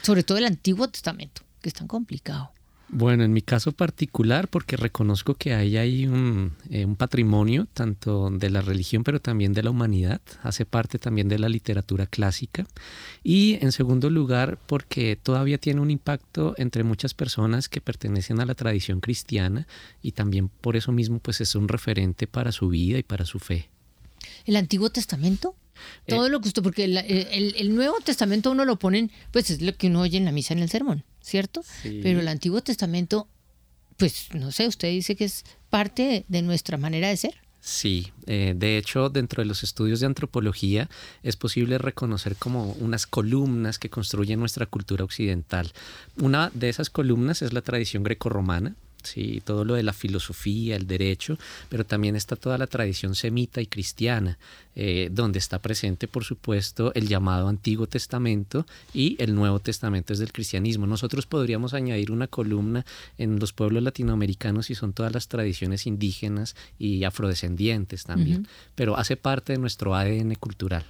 Sobre 0.00 0.22
todo 0.22 0.38
el 0.38 0.46
Antiguo 0.46 0.88
Testamento, 0.88 1.42
que 1.60 1.68
es 1.68 1.74
tan 1.74 1.88
complicado. 1.88 2.55
Bueno, 2.88 3.24
en 3.24 3.32
mi 3.32 3.42
caso 3.42 3.72
particular, 3.72 4.46
porque 4.46 4.76
reconozco 4.76 5.34
que 5.34 5.54
ahí 5.54 5.76
hay 5.76 6.04
eh, 6.04 6.84
un, 6.84 6.96
patrimonio 6.96 7.66
tanto 7.72 8.30
de 8.30 8.48
la 8.48 8.60
religión, 8.60 9.02
pero 9.02 9.20
también 9.20 9.52
de 9.52 9.64
la 9.64 9.70
humanidad, 9.70 10.20
hace 10.42 10.64
parte 10.66 11.00
también 11.00 11.28
de 11.28 11.40
la 11.40 11.48
literatura 11.48 12.06
clásica. 12.06 12.64
Y 13.24 13.58
en 13.60 13.72
segundo 13.72 14.08
lugar, 14.08 14.58
porque 14.66 15.16
todavía 15.20 15.58
tiene 15.58 15.80
un 15.80 15.90
impacto 15.90 16.54
entre 16.58 16.84
muchas 16.84 17.12
personas 17.12 17.68
que 17.68 17.80
pertenecen 17.80 18.40
a 18.40 18.46
la 18.46 18.54
tradición 18.54 19.00
cristiana 19.00 19.66
y 20.00 20.12
también 20.12 20.48
por 20.48 20.76
eso 20.76 20.92
mismo 20.92 21.18
pues 21.18 21.40
es 21.40 21.56
un 21.56 21.66
referente 21.66 22.28
para 22.28 22.52
su 22.52 22.68
vida 22.68 22.98
y 22.98 23.02
para 23.02 23.26
su 23.26 23.40
fe. 23.40 23.68
¿El 24.44 24.54
Antiguo 24.54 24.90
Testamento? 24.90 25.56
Todo 26.06 26.26
eh, 26.26 26.30
lo 26.30 26.40
que 26.40 26.48
usted, 26.48 26.62
porque 26.62 26.84
el, 26.84 26.96
el, 26.96 27.74
Nuevo 27.74 27.96
Testamento 28.02 28.50
uno 28.50 28.64
lo 28.64 28.78
ponen, 28.78 29.10
pues 29.32 29.50
es 29.50 29.60
lo 29.60 29.76
que 29.76 29.88
uno 29.88 30.02
oye 30.02 30.16
en 30.18 30.24
la 30.24 30.32
misa 30.32 30.54
en 30.54 30.60
el 30.60 30.70
sermón. 30.70 31.04
¿Cierto? 31.26 31.64
Pero 31.82 32.20
el 32.20 32.28
Antiguo 32.28 32.62
Testamento, 32.62 33.26
pues 33.96 34.28
no 34.32 34.52
sé, 34.52 34.68
usted 34.68 34.88
dice 34.90 35.16
que 35.16 35.24
es 35.24 35.44
parte 35.70 36.24
de 36.28 36.42
nuestra 36.42 36.78
manera 36.78 37.08
de 37.08 37.16
ser. 37.16 37.34
Sí, 37.60 38.12
eh, 38.26 38.54
de 38.56 38.78
hecho, 38.78 39.08
dentro 39.08 39.42
de 39.42 39.46
los 39.46 39.64
estudios 39.64 39.98
de 39.98 40.06
antropología 40.06 40.88
es 41.24 41.34
posible 41.34 41.78
reconocer 41.78 42.36
como 42.36 42.70
unas 42.74 43.08
columnas 43.08 43.80
que 43.80 43.90
construyen 43.90 44.38
nuestra 44.38 44.66
cultura 44.66 45.02
occidental. 45.02 45.72
Una 46.16 46.52
de 46.54 46.68
esas 46.68 46.90
columnas 46.90 47.42
es 47.42 47.52
la 47.52 47.62
tradición 47.62 48.04
grecorromana, 48.04 48.76
¿sí? 49.06 49.42
todo 49.44 49.64
lo 49.64 49.74
de 49.74 49.82
la 49.82 49.92
filosofía, 49.92 50.76
el 50.76 50.86
derecho, 50.86 51.38
pero 51.68 51.84
también 51.84 52.16
está 52.16 52.36
toda 52.36 52.58
la 52.58 52.66
tradición 52.66 53.14
semita 53.14 53.60
y 53.60 53.66
cristiana, 53.66 54.38
eh, 54.74 55.08
donde 55.10 55.38
está 55.38 55.60
presente, 55.60 56.08
por 56.08 56.24
supuesto, 56.24 56.92
el 56.94 57.08
llamado 57.08 57.48
Antiguo 57.48 57.86
Testamento 57.86 58.66
y 58.92 59.16
el 59.18 59.34
Nuevo 59.34 59.60
Testamento 59.60 60.12
es 60.12 60.18
del 60.18 60.32
cristianismo. 60.32 60.86
Nosotros 60.86 61.26
podríamos 61.26 61.74
añadir 61.74 62.10
una 62.10 62.26
columna 62.26 62.84
en 63.18 63.38
los 63.38 63.52
pueblos 63.52 63.82
latinoamericanos 63.82 64.70
y 64.70 64.74
son 64.74 64.92
todas 64.92 65.12
las 65.12 65.28
tradiciones 65.28 65.86
indígenas 65.86 66.56
y 66.78 67.04
afrodescendientes 67.04 68.04
también, 68.04 68.46
pero 68.74 68.96
hace 68.96 69.16
parte 69.16 69.52
de 69.52 69.58
nuestro 69.58 69.94
ADN 69.94 70.34
cultural. 70.34 70.84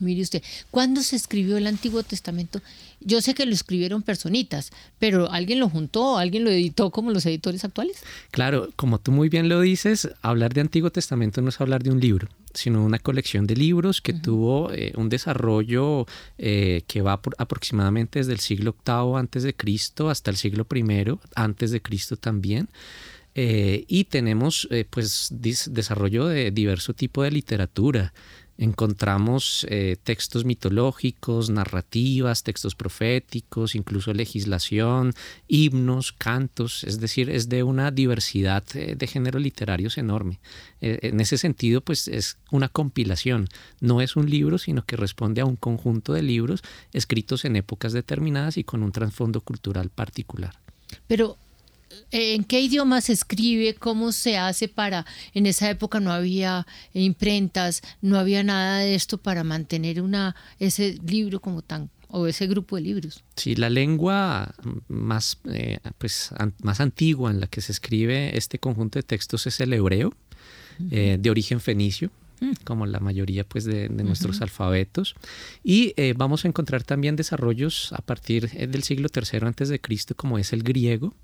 Mire 0.00 0.22
usted, 0.22 0.42
¿cuándo 0.70 1.02
se 1.02 1.16
escribió 1.16 1.56
el 1.56 1.66
Antiguo 1.66 2.02
Testamento? 2.02 2.60
Yo 3.00 3.20
sé 3.20 3.34
que 3.34 3.46
lo 3.46 3.52
escribieron 3.52 4.02
personitas, 4.02 4.70
pero 4.98 5.30
¿alguien 5.30 5.58
lo 5.58 5.68
juntó? 5.68 6.18
¿Alguien 6.18 6.44
lo 6.44 6.50
editó 6.50 6.90
como 6.90 7.10
los 7.10 7.26
editores 7.26 7.64
actuales? 7.64 8.02
Claro, 8.30 8.70
como 8.76 8.98
tú 8.98 9.12
muy 9.12 9.28
bien 9.28 9.48
lo 9.48 9.60
dices, 9.60 10.10
hablar 10.22 10.54
de 10.54 10.60
Antiguo 10.60 10.90
Testamento 10.90 11.40
no 11.42 11.48
es 11.48 11.60
hablar 11.60 11.82
de 11.82 11.90
un 11.90 12.00
libro, 12.00 12.28
sino 12.54 12.84
una 12.84 12.98
colección 12.98 13.46
de 13.46 13.56
libros 13.56 14.00
que 14.00 14.12
tuvo 14.12 14.70
eh, 14.72 14.92
un 14.96 15.08
desarrollo 15.08 16.06
eh, 16.38 16.82
que 16.86 17.02
va 17.02 17.20
aproximadamente 17.38 18.20
desde 18.20 18.32
el 18.32 18.40
siglo 18.40 18.76
VIII 18.86 19.18
antes 19.18 19.42
de 19.42 19.54
Cristo 19.54 20.10
hasta 20.10 20.30
el 20.30 20.36
siglo 20.36 20.66
I 20.72 21.18
antes 21.34 21.70
de 21.70 21.82
Cristo 21.82 22.16
también. 22.16 22.68
Eh, 23.34 23.86
y 23.88 24.04
tenemos 24.04 24.68
pues 24.90 25.28
desarrollo 25.30 26.26
de 26.26 26.50
diverso 26.50 26.92
tipo 26.92 27.22
de 27.22 27.30
literatura, 27.30 28.12
encontramos 28.58 29.66
eh, 29.68 29.96
textos 30.02 30.44
mitológicos, 30.44 31.50
narrativas, 31.50 32.42
textos 32.42 32.74
proféticos, 32.74 33.74
incluso 33.74 34.12
legislación, 34.12 35.14
himnos, 35.48 36.12
cantos, 36.12 36.84
es 36.84 37.00
decir, 37.00 37.30
es 37.30 37.48
de 37.48 37.62
una 37.62 37.90
diversidad 37.90 38.64
eh, 38.74 38.94
de 38.96 39.06
géneros 39.06 39.42
literarios 39.42 39.98
enorme. 39.98 40.40
Eh, 40.80 40.98
en 41.02 41.20
ese 41.20 41.38
sentido, 41.38 41.80
pues 41.80 42.08
es 42.08 42.38
una 42.50 42.68
compilación, 42.68 43.48
no 43.80 44.00
es 44.00 44.16
un 44.16 44.28
libro, 44.30 44.58
sino 44.58 44.84
que 44.84 44.96
responde 44.96 45.40
a 45.40 45.46
un 45.46 45.56
conjunto 45.56 46.12
de 46.12 46.22
libros 46.22 46.62
escritos 46.92 47.44
en 47.44 47.56
épocas 47.56 47.92
determinadas 47.92 48.58
y 48.58 48.64
con 48.64 48.82
un 48.82 48.92
trasfondo 48.92 49.40
cultural 49.40 49.90
particular. 49.90 50.60
Pero 51.06 51.38
en 52.10 52.44
qué 52.44 52.60
idioma 52.60 53.00
se 53.00 53.12
escribe, 53.12 53.74
cómo 53.74 54.12
se 54.12 54.36
hace 54.36 54.68
para, 54.68 55.06
en 55.34 55.46
esa 55.46 55.70
época 55.70 56.00
no 56.00 56.12
había 56.12 56.66
imprentas, 56.94 57.82
no 58.00 58.18
había 58.18 58.42
nada 58.42 58.78
de 58.78 58.94
esto 58.94 59.18
para 59.18 59.44
mantener 59.44 60.00
una, 60.02 60.36
ese 60.58 60.98
libro 61.04 61.40
como 61.40 61.62
tan 61.62 61.90
o 62.12 62.26
ese 62.26 62.46
grupo 62.46 62.76
de 62.76 62.82
libros. 62.82 63.24
Sí, 63.36 63.56
la 63.56 63.70
lengua 63.70 64.54
más, 64.88 65.38
eh, 65.50 65.78
pues, 65.98 66.30
más 66.62 66.80
antigua 66.80 67.30
en 67.30 67.40
la 67.40 67.46
que 67.46 67.62
se 67.62 67.72
escribe 67.72 68.36
este 68.36 68.58
conjunto 68.58 68.98
de 68.98 69.02
textos 69.02 69.46
es 69.46 69.58
el 69.60 69.72
hebreo, 69.72 70.12
eh, 70.90 71.16
de 71.18 71.30
origen 71.30 71.60
fenicio. 71.60 72.10
Como 72.64 72.86
la 72.86 73.00
mayoría 73.00 73.44
pues, 73.44 73.64
de, 73.64 73.88
nuestros 73.88 74.40
alfabetos. 74.40 75.14
Y 75.62 75.94
eh, 75.96 76.14
vamos 76.16 76.44
a 76.44 76.48
encontrar 76.48 76.82
también 76.82 77.16
desarrollos 77.16 77.92
a 77.92 78.02
partir 78.02 78.50
eh, 78.54 78.66
del 78.66 78.82
siglo 78.82 79.08
III 79.14 79.40
antes 79.46 79.68
de 79.68 79.80
Cristo, 79.80 80.14
como 80.14 80.38
es 80.38 80.52
el 80.52 80.62
griego, 80.62 81.14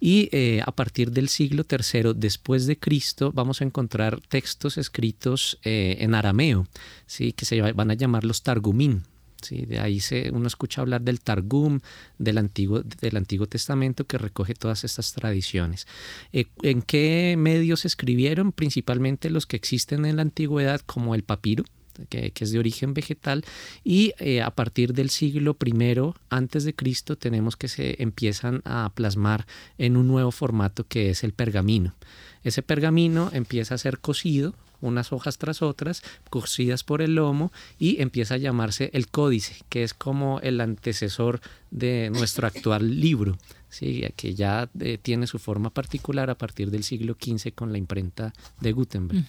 y 0.00 0.28
eh, 0.32 0.62
a 0.64 0.72
partir 0.72 1.12
del 1.12 1.28
siglo 1.28 1.64
III 1.68 2.12
después 2.14 2.66
de 2.66 2.78
Cristo 2.78 3.32
vamos 3.32 3.60
a 3.60 3.64
encontrar 3.64 4.20
textos 4.20 4.78
escritos 4.78 5.58
en 5.62 6.14
arameo, 6.14 6.66
¿sí? 7.06 7.32
que 7.32 7.44
se 7.44 7.60
van 7.60 7.90
a 7.90 7.94
llamar 7.94 8.24
los 8.24 8.42
targumín. 8.42 9.02
¿Sí? 9.42 9.66
De 9.66 9.80
ahí 9.80 10.00
se, 10.00 10.30
uno 10.30 10.46
escucha 10.46 10.80
hablar 10.80 11.02
del 11.02 11.20
Targum, 11.20 11.80
del 12.18 12.38
Antiguo, 12.38 12.82
del 12.82 13.16
Antiguo 13.16 13.46
Testamento, 13.46 14.06
que 14.06 14.18
recoge 14.18 14.54
todas 14.54 14.84
estas 14.84 15.12
tradiciones. 15.12 15.86
Eh, 16.32 16.46
¿En 16.62 16.82
qué 16.82 17.34
medios 17.38 17.84
escribieron? 17.84 18.52
Principalmente 18.52 19.30
los 19.30 19.46
que 19.46 19.56
existen 19.56 20.04
en 20.04 20.16
la 20.16 20.22
antigüedad, 20.22 20.80
como 20.80 21.14
el 21.14 21.22
papiro, 21.22 21.64
que, 22.08 22.32
es 22.38 22.52
de 22.52 22.58
origen 22.58 22.94
vegetal, 22.94 23.44
y 23.84 24.12
eh, 24.18 24.42
a 24.42 24.50
partir 24.50 24.92
del 24.92 25.10
siglo 25.10 25.56
I 25.64 25.94
antes 26.30 26.64
de 26.64 26.74
Cristo 26.74 27.16
tenemos 27.16 27.56
que 27.56 27.68
se 27.68 28.02
empiezan 28.02 28.62
a 28.64 28.90
plasmar 28.94 29.46
en 29.78 29.96
un 29.96 30.08
nuevo 30.08 30.30
formato 30.30 30.86
que 30.86 31.10
es 31.10 31.24
el 31.24 31.32
pergamino. 31.32 31.94
Ese 32.42 32.62
pergamino 32.62 33.30
empieza 33.32 33.74
a 33.74 33.78
ser 33.78 33.98
cocido 33.98 34.54
unas 34.82 35.12
hojas 35.12 35.38
tras 35.38 35.62
otras, 35.62 36.02
cosidas 36.28 36.84
por 36.84 37.00
el 37.00 37.14
lomo, 37.14 37.50
y 37.78 38.02
empieza 38.02 38.34
a 38.34 38.38
llamarse 38.38 38.90
el 38.92 39.08
códice, 39.08 39.56
que 39.70 39.82
es 39.82 39.94
como 39.94 40.40
el 40.40 40.60
antecesor 40.60 41.40
de 41.70 42.10
nuestro 42.10 42.46
actual 42.46 43.00
libro. 43.00 43.38
Sí, 43.70 44.04
que 44.16 44.34
ya 44.34 44.68
eh, 44.80 44.98
tiene 45.00 45.26
su 45.26 45.38
forma 45.38 45.70
particular 45.70 46.28
a 46.28 46.36
partir 46.36 46.70
del 46.70 46.84
siglo 46.84 47.16
XV 47.18 47.54
con 47.54 47.72
la 47.72 47.78
imprenta 47.78 48.34
de 48.60 48.72
Gutenberg. 48.72 49.24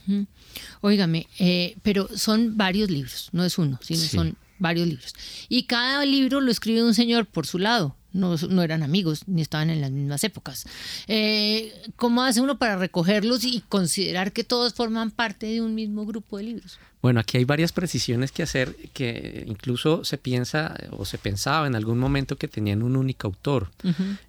Óigame, 0.81 1.27
eh, 1.39 1.77
pero 1.81 2.09
son 2.13 2.57
varios 2.57 2.89
libros, 2.89 3.29
no 3.31 3.45
es 3.45 3.57
uno, 3.57 3.79
sino 3.81 4.01
son 4.01 4.35
varios 4.63 4.87
libros. 4.87 5.13
Y 5.49 5.63
cada 5.63 6.03
libro 6.05 6.41
lo 6.41 6.49
escribe 6.49 6.83
un 6.83 6.95
señor 6.95 7.27
por 7.27 7.45
su 7.45 7.59
lado 7.59 7.95
no, 8.13 8.63
eran 8.63 8.83
amigos 8.83 9.23
ni 9.27 9.41
estaban 9.41 9.69
en 9.69 9.81
las 9.81 9.91
mismas 9.91 10.23
épocas. 10.23 10.65
Eh, 11.07 11.73
¿Cómo 11.95 12.23
hace 12.23 12.41
uno 12.41 12.57
para 12.57 12.77
recogerlos 12.77 13.43
y 13.43 13.63
considerar 13.67 14.31
que 14.31 14.43
todos 14.43 14.73
forman 14.73 15.11
parte 15.11 15.47
de 15.47 15.61
un 15.61 15.75
mismo 15.75 16.05
grupo 16.05 16.37
de 16.37 16.43
libros? 16.43 16.79
Bueno, 17.01 17.19
aquí 17.19 17.37
hay 17.37 17.43
varias 17.43 17.73
precisiones 17.73 18.31
que 18.31 18.43
hacer 18.43 18.75
que 18.93 19.43
incluso 19.47 20.05
se 20.05 20.17
piensa 20.17 20.73
o 20.91 21.03
se 21.03 21.17
pensaba 21.17 21.67
en 21.67 21.75
algún 21.75 21.99
momento 21.99 22.37
que 22.37 22.47
tenían 22.47 22.81
un 22.81 22.95
único 22.95 23.27
autor, 23.27 23.71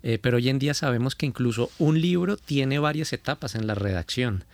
eh, 0.03 0.19
pero 0.21 0.39
hoy 0.39 0.49
en 0.49 0.59
día 0.59 0.75
sabemos 0.75 1.15
que 1.15 1.27
incluso 1.27 1.71
un 1.79 2.01
libro 2.01 2.37
tiene 2.37 2.81
varias 2.81 3.13
etapas 3.13 3.55
en 3.55 3.69
la 3.69 3.77
redacción. 3.77 4.45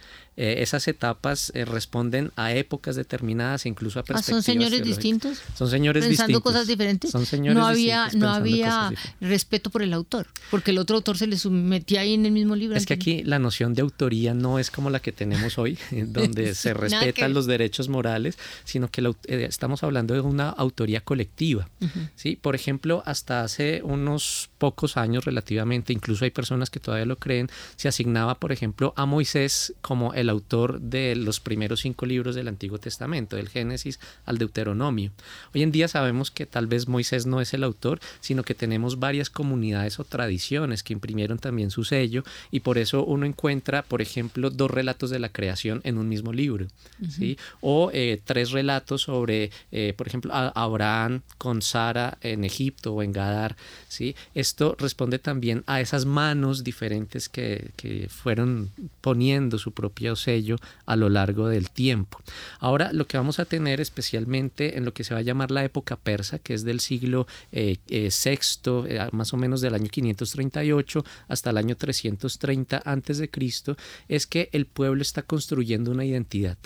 Eh, 0.42 0.62
esas 0.62 0.88
etapas 0.88 1.52
eh, 1.54 1.66
responden 1.66 2.32
a 2.34 2.54
épocas 2.54 2.96
determinadas, 2.96 3.66
incluso 3.66 4.00
a 4.00 4.04
perspectivas. 4.04 4.42
¿Son 4.42 4.54
señores 4.54 4.82
distintos? 4.82 5.38
Son 5.54 5.68
señores 5.68 6.06
pensando 6.06 6.40
cosas 6.40 6.66
diferentes. 6.66 7.10
Son 7.10 7.26
señores 7.26 7.58
no 7.58 7.66
había, 7.66 8.08
no 8.14 8.30
había 8.30 8.90
respeto 9.20 9.68
por 9.68 9.82
el 9.82 9.92
autor, 9.92 10.28
porque 10.50 10.70
el 10.70 10.78
otro 10.78 10.96
autor 10.96 11.18
se 11.18 11.26
le 11.26 11.36
metía 11.50 12.00
ahí 12.00 12.14
en 12.14 12.24
el 12.24 12.32
mismo 12.32 12.56
libro. 12.56 12.74
Es 12.78 12.86
que 12.86 12.94
aquí 12.94 13.22
la 13.22 13.38
noción 13.38 13.74
de 13.74 13.82
autoría 13.82 14.32
no 14.32 14.58
es 14.58 14.70
como 14.70 14.88
la 14.88 15.00
que 15.00 15.12
tenemos 15.12 15.58
hoy, 15.58 15.76
donde 15.90 16.54
se 16.54 16.72
respetan 16.72 17.34
los 17.34 17.44
derechos 17.44 17.90
morales, 17.90 18.38
sino 18.64 18.90
que 18.90 19.02
eh, 19.02 19.44
estamos 19.46 19.82
hablando 19.82 20.14
de 20.14 20.20
una 20.20 20.48
autoría 20.48 21.02
colectiva. 21.02 21.68
¿sí? 22.16 22.36
Por 22.40 22.54
ejemplo, 22.54 23.02
hasta 23.04 23.42
hace 23.42 23.82
unos 23.84 24.48
pocos 24.56 24.96
años 24.96 25.26
relativamente, 25.26 25.92
incluso 25.92 26.24
hay 26.24 26.30
personas 26.30 26.70
que 26.70 26.80
todavía 26.80 27.04
lo 27.04 27.16
creen, 27.16 27.50
se 27.76 27.88
asignaba, 27.88 28.36
por 28.36 28.52
ejemplo, 28.52 28.94
a 28.96 29.04
Moisés 29.04 29.74
como 29.82 30.14
el 30.14 30.29
autor 30.30 30.80
de 30.80 31.14
los 31.16 31.40
primeros 31.40 31.80
cinco 31.80 32.06
libros 32.06 32.34
del 32.34 32.48
Antiguo 32.48 32.78
Testamento, 32.78 33.36
del 33.36 33.48
Génesis 33.48 34.00
al 34.24 34.38
Deuteronomio. 34.38 35.10
Hoy 35.54 35.62
en 35.62 35.72
día 35.72 35.88
sabemos 35.88 36.30
que 36.30 36.46
tal 36.46 36.66
vez 36.66 36.88
Moisés 36.88 37.26
no 37.26 37.40
es 37.40 37.52
el 37.54 37.64
autor, 37.64 38.00
sino 38.20 38.42
que 38.42 38.54
tenemos 38.54 38.98
varias 38.98 39.30
comunidades 39.30 40.00
o 40.00 40.04
tradiciones 40.04 40.82
que 40.82 40.92
imprimieron 40.92 41.38
también 41.38 41.70
su 41.70 41.84
sello 41.84 42.24
y 42.50 42.60
por 42.60 42.78
eso 42.78 43.04
uno 43.04 43.26
encuentra, 43.26 43.82
por 43.82 44.00
ejemplo, 44.02 44.50
dos 44.50 44.70
relatos 44.70 45.10
de 45.10 45.18
la 45.18 45.28
creación 45.28 45.80
en 45.84 45.98
un 45.98 46.08
mismo 46.08 46.32
libro, 46.32 46.66
¿sí? 47.08 47.36
o 47.60 47.90
eh, 47.92 48.20
tres 48.24 48.50
relatos 48.50 49.02
sobre, 49.02 49.50
eh, 49.72 49.94
por 49.96 50.06
ejemplo, 50.06 50.32
Abraham 50.34 51.22
con 51.38 51.62
Sara 51.62 52.18
en 52.20 52.44
Egipto 52.44 52.94
o 52.94 53.02
en 53.02 53.12
Gadar. 53.12 53.56
¿sí? 53.88 54.14
Esto 54.34 54.76
responde 54.78 55.18
también 55.18 55.64
a 55.66 55.80
esas 55.80 56.04
manos 56.04 56.64
diferentes 56.64 57.28
que, 57.28 57.70
que 57.76 58.08
fueron 58.08 58.70
poniendo 59.00 59.58
su 59.58 59.72
propio 59.72 60.16
sello 60.22 60.56
a 60.86 60.96
lo 60.96 61.08
largo 61.08 61.48
del 61.48 61.70
tiempo. 61.70 62.20
Ahora 62.58 62.92
lo 62.92 63.06
que 63.06 63.16
vamos 63.16 63.38
a 63.38 63.44
tener 63.44 63.80
especialmente 63.80 64.76
en 64.76 64.84
lo 64.84 64.92
que 64.92 65.04
se 65.04 65.14
va 65.14 65.20
a 65.20 65.22
llamar 65.22 65.50
la 65.50 65.64
época 65.64 65.96
persa, 65.96 66.38
que 66.38 66.54
es 66.54 66.64
del 66.64 66.80
siglo 66.80 67.26
eh, 67.52 67.76
eh, 67.88 68.10
sexto, 68.10 68.86
eh, 68.86 69.08
más 69.12 69.32
o 69.32 69.36
menos 69.36 69.60
del 69.60 69.74
año 69.74 69.88
538 69.88 71.04
hasta 71.28 71.50
el 71.50 71.56
año 71.56 71.76
330 71.76 72.82
antes 72.84 73.18
de 73.18 73.30
Cristo, 73.30 73.76
es 74.08 74.26
que 74.26 74.48
el 74.52 74.66
pueblo 74.66 75.02
está 75.02 75.22
construyendo 75.22 75.90
una 75.90 76.04
identidad 76.04 76.58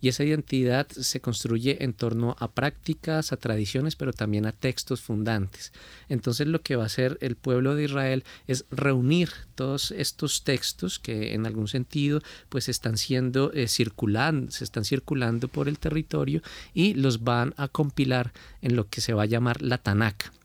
y 0.00 0.08
esa 0.08 0.24
identidad 0.24 0.86
se 0.88 1.20
construye 1.20 1.84
en 1.84 1.92
torno 1.92 2.36
a 2.38 2.50
prácticas, 2.50 3.32
a 3.32 3.36
tradiciones, 3.36 3.96
pero 3.96 4.12
también 4.12 4.46
a 4.46 4.52
textos 4.52 5.00
fundantes. 5.00 5.72
Entonces 6.08 6.46
lo 6.46 6.60
que 6.62 6.76
va 6.76 6.84
a 6.84 6.86
hacer 6.86 7.18
el 7.20 7.36
pueblo 7.36 7.74
de 7.74 7.84
Israel 7.84 8.24
es 8.46 8.64
reunir 8.70 9.30
todos 9.54 9.90
estos 9.90 10.44
textos 10.44 10.98
que 10.98 11.34
en 11.34 11.46
algún 11.46 11.68
sentido 11.68 12.20
pues 12.48 12.68
están 12.68 12.98
siendo 12.98 13.52
eh, 13.52 13.68
circulando, 13.68 14.50
se 14.50 14.64
están 14.64 14.84
circulando 14.84 15.48
por 15.48 15.68
el 15.68 15.78
territorio 15.78 16.42
y 16.74 16.94
los 16.94 17.24
van 17.24 17.54
a 17.56 17.68
compilar 17.68 18.32
en 18.62 18.76
lo 18.76 18.88
que 18.88 19.00
se 19.00 19.14
va 19.14 19.22
a 19.22 19.26
llamar 19.26 19.62
la 19.62 19.78
Tanakh. 19.78 20.35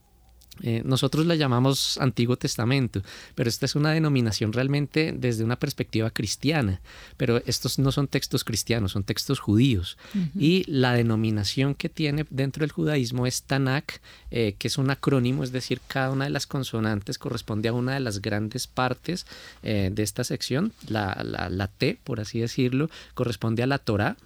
Eh, 0.61 0.81
nosotros 0.85 1.25
la 1.25 1.35
llamamos 1.35 1.97
Antiguo 1.97 2.37
Testamento, 2.37 3.01
pero 3.35 3.49
esta 3.49 3.65
es 3.65 3.75
una 3.75 3.91
denominación 3.91 4.53
realmente 4.53 5.13
desde 5.17 5.43
una 5.43 5.57
perspectiva 5.57 6.09
cristiana, 6.11 6.81
pero 7.17 7.41
estos 7.45 7.79
no 7.79 7.91
son 7.91 8.07
textos 8.07 8.43
cristianos, 8.43 8.91
son 8.91 9.03
textos 9.03 9.39
judíos. 9.39 9.97
Y 10.37 10.63
la 10.71 10.93
denominación 10.93 11.75
que 11.75 11.89
tiene 11.89 12.25
dentro 12.29 12.61
del 12.61 12.71
judaísmo 12.71 13.25
es 13.25 13.43
Tanakh, 13.43 14.01
eh, 14.29 14.55
que 14.57 14.67
es 14.67 14.77
un 14.77 14.89
acrónimo, 14.89 15.43
es 15.43 15.51
decir, 15.51 15.81
cada 15.87 16.11
una 16.11 16.25
de 16.25 16.31
las 16.31 16.47
consonantes 16.47 17.17
corresponde 17.17 17.69
a 17.69 17.73
una 17.73 17.93
de 17.93 17.99
las 17.99 18.21
grandes 18.21 18.67
partes 18.67 19.25
eh, 19.63 19.89
de 19.91 20.03
esta 20.03 20.23
sección. 20.23 20.73
La, 20.87 21.21
la, 21.23 21.49
la 21.49 21.67
T, 21.67 21.97
por 22.03 22.19
así 22.19 22.39
decirlo, 22.39 22.89
corresponde 23.13 23.63
a 23.63 23.67
la 23.67 23.77
Torah, 23.77 24.17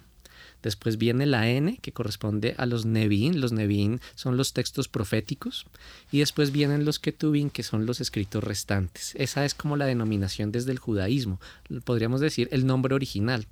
Después 0.62 0.98
viene 0.98 1.26
la 1.26 1.48
N, 1.48 1.78
que 1.80 1.92
corresponde 1.92 2.54
a 2.58 2.66
los 2.66 2.86
Nevi'im. 2.86 3.36
Los 3.36 3.52
Nevi'im 3.52 3.98
son 4.14 4.36
los 4.36 4.52
textos 4.52 4.88
proféticos. 4.88 5.66
Y 6.10 6.18
después 6.18 6.50
vienen 6.50 6.84
los 6.84 6.98
Ketubim, 6.98 7.50
que 7.50 7.62
son 7.62 7.86
los 7.86 8.00
escritos 8.00 8.42
restantes. 8.42 9.14
Esa 9.16 9.44
es 9.44 9.54
como 9.54 9.76
la 9.76 9.86
denominación 9.86 10.52
desde 10.52 10.72
el 10.72 10.78
judaísmo. 10.78 11.40
Podríamos 11.84 12.20
decir 12.20 12.48
el 12.50 12.66
nombre 12.66 12.94
original. 12.94 13.46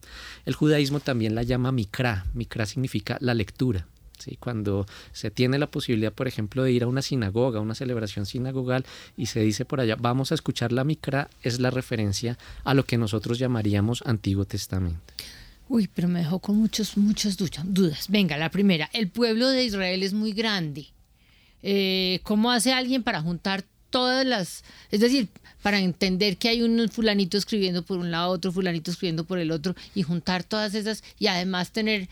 El 0.44 0.54
judaísmo 0.54 1.00
también 1.00 1.34
la 1.34 1.42
llama 1.42 1.72
Mikra. 1.72 2.26
Mikra 2.34 2.66
significa 2.66 3.18
la 3.20 3.34
lectura. 3.34 3.86
¿Sí? 4.18 4.36
Cuando 4.38 4.86
se 5.12 5.30
tiene 5.30 5.58
la 5.58 5.66
posibilidad, 5.66 6.12
por 6.12 6.28
ejemplo, 6.28 6.62
de 6.62 6.72
ir 6.72 6.84
a 6.84 6.86
una 6.86 7.02
sinagoga, 7.02 7.60
una 7.60 7.74
celebración 7.74 8.26
sinagogal, 8.26 8.86
y 9.16 9.26
se 9.26 9.40
dice 9.40 9.64
por 9.64 9.80
allá, 9.80 9.96
vamos 9.96 10.30
a 10.30 10.36
escuchar 10.36 10.72
la 10.72 10.84
Mikra, 10.84 11.28
es 11.42 11.58
la 11.58 11.70
referencia 11.70 12.38
a 12.62 12.74
lo 12.74 12.84
que 12.84 12.96
nosotros 12.96 13.38
llamaríamos 13.38 14.02
Antiguo 14.06 14.44
Testamento. 14.44 15.00
Uy, 15.68 15.88
pero 15.92 16.08
me 16.08 16.20
dejó 16.20 16.38
con 16.38 16.56
muchos, 16.56 16.96
muchas 16.96 17.36
dudas. 17.36 18.06
Venga, 18.08 18.36
la 18.36 18.50
primera, 18.50 18.90
el 18.92 19.08
pueblo 19.08 19.48
de 19.48 19.64
Israel 19.64 20.02
es 20.02 20.12
muy 20.12 20.32
grande. 20.32 20.86
Eh, 21.62 22.20
¿Cómo 22.22 22.50
hace 22.50 22.72
alguien 22.72 23.02
para 23.02 23.22
juntar 23.22 23.64
todas 23.90 24.26
las... 24.26 24.64
Es 24.90 25.00
decir, 25.00 25.28
para 25.62 25.78
entender 25.78 26.36
que 26.36 26.50
hay 26.50 26.62
un 26.62 26.88
fulanito 26.90 27.38
escribiendo 27.38 27.82
por 27.82 27.96
un 27.98 28.10
lado, 28.10 28.30
otro 28.30 28.52
fulanito 28.52 28.90
escribiendo 28.90 29.24
por 29.24 29.38
el 29.38 29.50
otro, 29.50 29.74
y 29.94 30.02
juntar 30.02 30.44
todas 30.44 30.74
esas, 30.74 31.02
y 31.18 31.28
además 31.28 31.70
tener 31.70 32.08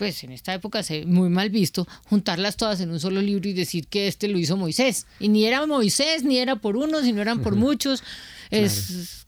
pues 0.00 0.24
en 0.24 0.32
esta 0.32 0.54
época 0.54 0.82
se 0.82 1.04
muy 1.04 1.28
mal 1.28 1.50
visto, 1.50 1.86
juntarlas 2.06 2.56
todas 2.56 2.80
en 2.80 2.90
un 2.90 2.98
solo 2.98 3.20
libro 3.20 3.50
y 3.50 3.52
decir 3.52 3.86
que 3.86 4.08
este 4.08 4.28
lo 4.28 4.38
hizo 4.38 4.56
Moisés. 4.56 5.06
Y 5.18 5.28
ni 5.28 5.44
era 5.44 5.66
Moisés, 5.66 6.24
ni 6.24 6.38
era 6.38 6.56
por 6.56 6.78
uno, 6.78 7.02
sino 7.02 7.20
eran 7.20 7.42
por 7.42 7.54
muchos. 7.54 8.02
Es, 8.50 9.26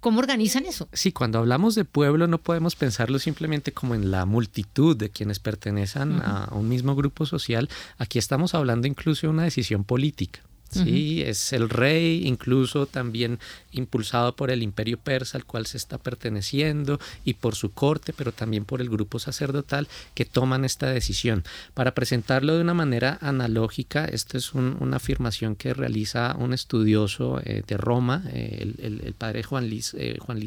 ¿Cómo 0.00 0.18
organizan 0.18 0.64
eso? 0.66 0.88
Sí, 0.92 1.12
cuando 1.12 1.38
hablamos 1.38 1.74
de 1.74 1.84
pueblo 1.84 2.26
no 2.26 2.38
podemos 2.38 2.76
pensarlo 2.76 3.18
simplemente 3.18 3.72
como 3.72 3.94
en 3.94 4.10
la 4.10 4.24
multitud 4.24 4.96
de 4.96 5.10
quienes 5.10 5.40
pertenecen 5.40 6.20
a 6.22 6.48
un 6.52 6.68
mismo 6.68 6.94
grupo 6.94 7.26
social. 7.26 7.68
Aquí 7.98 8.18
estamos 8.18 8.54
hablando 8.54 8.86
incluso 8.86 9.26
de 9.26 9.32
una 9.32 9.44
decisión 9.44 9.84
política. 9.84 10.40
Sí, 10.70 11.22
es 11.22 11.52
el 11.52 11.68
rey, 11.68 12.26
incluso 12.26 12.86
también 12.86 13.38
impulsado 13.72 14.34
por 14.36 14.50
el 14.50 14.62
imperio 14.62 14.98
persa 14.98 15.38
al 15.38 15.44
cual 15.44 15.66
se 15.66 15.76
está 15.76 15.98
perteneciendo 15.98 16.98
y 17.24 17.34
por 17.34 17.54
su 17.54 17.72
corte, 17.72 18.12
pero 18.12 18.32
también 18.32 18.64
por 18.64 18.80
el 18.80 18.90
grupo 18.90 19.18
sacerdotal 19.18 19.88
que 20.14 20.24
toman 20.24 20.64
esta 20.64 20.90
decisión. 20.90 21.44
Para 21.74 21.94
presentarlo 21.94 22.54
de 22.54 22.62
una 22.62 22.74
manera 22.74 23.18
analógica, 23.20 24.04
esta 24.04 24.38
es 24.38 24.54
una 24.54 24.96
afirmación 24.96 25.56
que 25.56 25.74
realiza 25.74 26.34
un 26.38 26.52
estudioso 26.52 27.40
eh, 27.44 27.62
de 27.66 27.76
Roma, 27.76 28.24
eh, 28.32 28.74
el, 28.78 29.14
padre 29.16 29.42
Juan 29.42 29.68
Liz, 29.68 29.94
eh, 29.94 30.18
Juan 30.20 30.40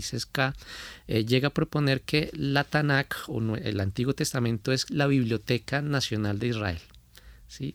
llega 1.08 1.48
a 1.48 1.54
proponer 1.54 2.02
que 2.02 2.30
la 2.34 2.64
Tanakh 2.64 3.16
o 3.28 3.40
el 3.56 3.80
Antiguo 3.80 4.14
Testamento 4.14 4.72
es 4.72 4.90
la 4.90 5.08
Biblioteca 5.08 5.82
Nacional 5.82 6.40
de 6.40 6.48
Israel 6.48 6.80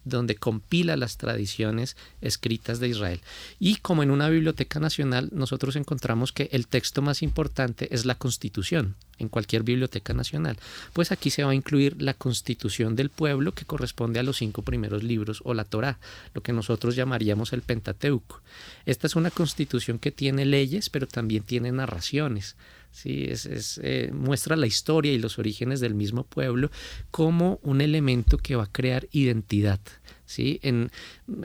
donde 0.04 0.36
compila 0.36 0.96
las 0.96 1.16
tradiciones 1.16 1.96
escritas 2.20 2.80
de 2.80 2.88
Israel. 2.88 3.20
Y 3.58 3.76
como 3.76 4.02
en 4.02 4.10
una 4.10 4.28
biblioteca 4.28 4.80
nacional, 4.80 5.30
nosotros 5.32 5.76
encontramos 5.76 6.32
que 6.32 6.48
el 6.52 6.66
texto 6.66 7.02
más 7.02 7.22
importante 7.22 7.94
es 7.94 8.04
la 8.04 8.14
Constitución, 8.14 8.94
en 9.18 9.28
cualquier 9.28 9.62
biblioteca 9.62 10.14
nacional. 10.14 10.58
Pues 10.92 11.12
aquí 11.12 11.30
se 11.30 11.44
va 11.44 11.50
a 11.50 11.54
incluir 11.54 12.00
la 12.00 12.14
Constitución 12.14 12.96
del 12.96 13.10
pueblo, 13.10 13.52
que 13.52 13.64
corresponde 13.64 14.20
a 14.20 14.22
los 14.22 14.38
cinco 14.38 14.62
primeros 14.62 15.02
libros, 15.02 15.40
o 15.44 15.54
la 15.54 15.64
Torá, 15.64 15.98
lo 16.34 16.42
que 16.42 16.52
nosotros 16.52 16.96
llamaríamos 16.96 17.52
el 17.52 17.62
Pentateuco. 17.62 18.40
Esta 18.86 19.06
es 19.06 19.16
una 19.16 19.30
constitución 19.30 19.98
que 19.98 20.10
tiene 20.10 20.44
leyes, 20.44 20.90
pero 20.90 21.06
también 21.06 21.42
tiene 21.42 21.72
narraciones. 21.72 22.56
¿Sí? 22.94 23.26
Es, 23.28 23.80
eh, 23.82 24.10
muestra 24.12 24.56
la 24.56 24.66
historia 24.66 25.12
y 25.12 25.18
los 25.18 25.38
orígenes 25.38 25.80
del 25.80 25.94
mismo 25.94 26.22
pueblo 26.22 26.70
como 27.10 27.58
un 27.62 27.80
elemento 27.80 28.38
que 28.38 28.56
va 28.56 28.64
a 28.64 28.72
crear 28.72 29.08
identidad. 29.10 29.80
¿sí? 30.24 30.60
En, 30.62 30.90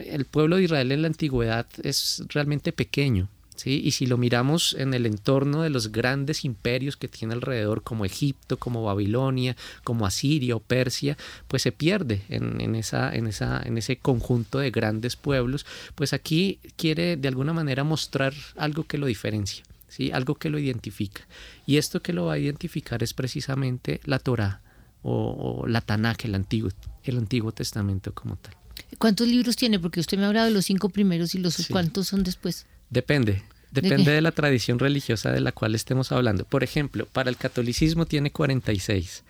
el 0.06 0.24
pueblo 0.24 0.56
de 0.56 0.64
Israel 0.64 0.92
en 0.92 1.02
la 1.02 1.08
antigüedad 1.08 1.66
es 1.82 2.22
realmente 2.28 2.72
pequeño. 2.72 3.28
¿Sí? 3.56 3.82
Y 3.84 3.90
si 3.90 4.06
lo 4.06 4.16
miramos 4.16 4.74
en 4.78 4.94
el 4.94 5.04
entorno 5.04 5.60
de 5.60 5.68
los 5.68 5.92
grandes 5.92 6.46
imperios 6.46 6.96
que 6.96 7.08
tiene 7.08 7.34
alrededor, 7.34 7.82
como 7.82 8.06
Egipto, 8.06 8.56
como 8.56 8.84
Babilonia, 8.84 9.54
como 9.84 10.06
Asiria 10.06 10.56
o 10.56 10.60
Persia, 10.60 11.18
pues 11.46 11.60
se 11.60 11.70
pierde 11.70 12.22
en, 12.30 12.58
en, 12.62 12.74
esa, 12.74 13.14
en, 13.14 13.26
esa, 13.26 13.60
en 13.62 13.76
ese 13.76 13.98
conjunto 13.98 14.60
de 14.60 14.70
grandes 14.70 15.14
pueblos. 15.16 15.66
Pues 15.94 16.14
aquí 16.14 16.58
quiere 16.76 17.18
de 17.18 17.28
alguna 17.28 17.52
manera 17.52 17.84
mostrar 17.84 18.32
algo 18.56 18.84
que 18.84 18.96
lo 18.96 19.04
diferencia. 19.04 19.62
¿Sí? 19.90 20.10
algo 20.12 20.36
que 20.36 20.48
lo 20.48 20.58
identifica. 20.58 21.26
Y 21.66 21.76
esto 21.76 22.00
que 22.00 22.12
lo 22.12 22.26
va 22.26 22.34
a 22.34 22.38
identificar 22.38 23.02
es 23.02 23.12
precisamente 23.12 24.00
la 24.04 24.18
Torah 24.18 24.62
o, 25.02 25.66
la 25.66 25.80
Tanakh, 25.80 26.24
el 26.24 26.34
Antiguo, 26.34 26.70
el 27.04 27.18
Antiguo 27.18 27.52
Testamento 27.52 28.14
como 28.14 28.36
tal. 28.36 28.54
¿Cuántos 28.98 29.28
libros 29.28 29.56
tiene? 29.56 29.78
Porque 29.78 30.00
usted 30.00 30.18
me 30.18 30.24
ha 30.24 30.28
hablado 30.28 30.46
de 30.46 30.52
los 30.52 30.64
cinco 30.64 30.88
primeros 30.88 31.34
y 31.34 31.38
los 31.38 31.66
cuántos 31.68 32.08
son 32.08 32.22
después. 32.22 32.66
Depende. 32.88 33.42
Depende 33.70 34.10
¿De, 34.10 34.20
la 34.20 34.32
tradición 34.32 34.80
religiosa 34.80 35.30
de 35.30 35.40
la 35.40 35.52
cual 35.52 35.74
estemos 35.74 36.10
hablando. 36.10 36.44
Por 36.44 36.64
ejemplo, 36.64 37.06
para 37.06 37.30
el 37.30 37.36
catolicismo 37.36 38.04
tiene 38.04 38.32
46, 38.32 39.22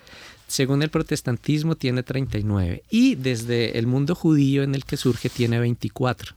según 0.46 0.82
el 0.82 0.88
protestantismo 0.88 1.76
tiene 1.76 2.02
39 2.02 2.82
y 2.90 3.16
desde 3.16 3.78
el 3.78 3.86
mundo 3.86 4.14
judío 4.14 4.62
en 4.62 4.74
el 4.74 4.86
que 4.86 4.96
surge 4.96 5.28
tiene 5.28 5.60
24. 5.60 6.34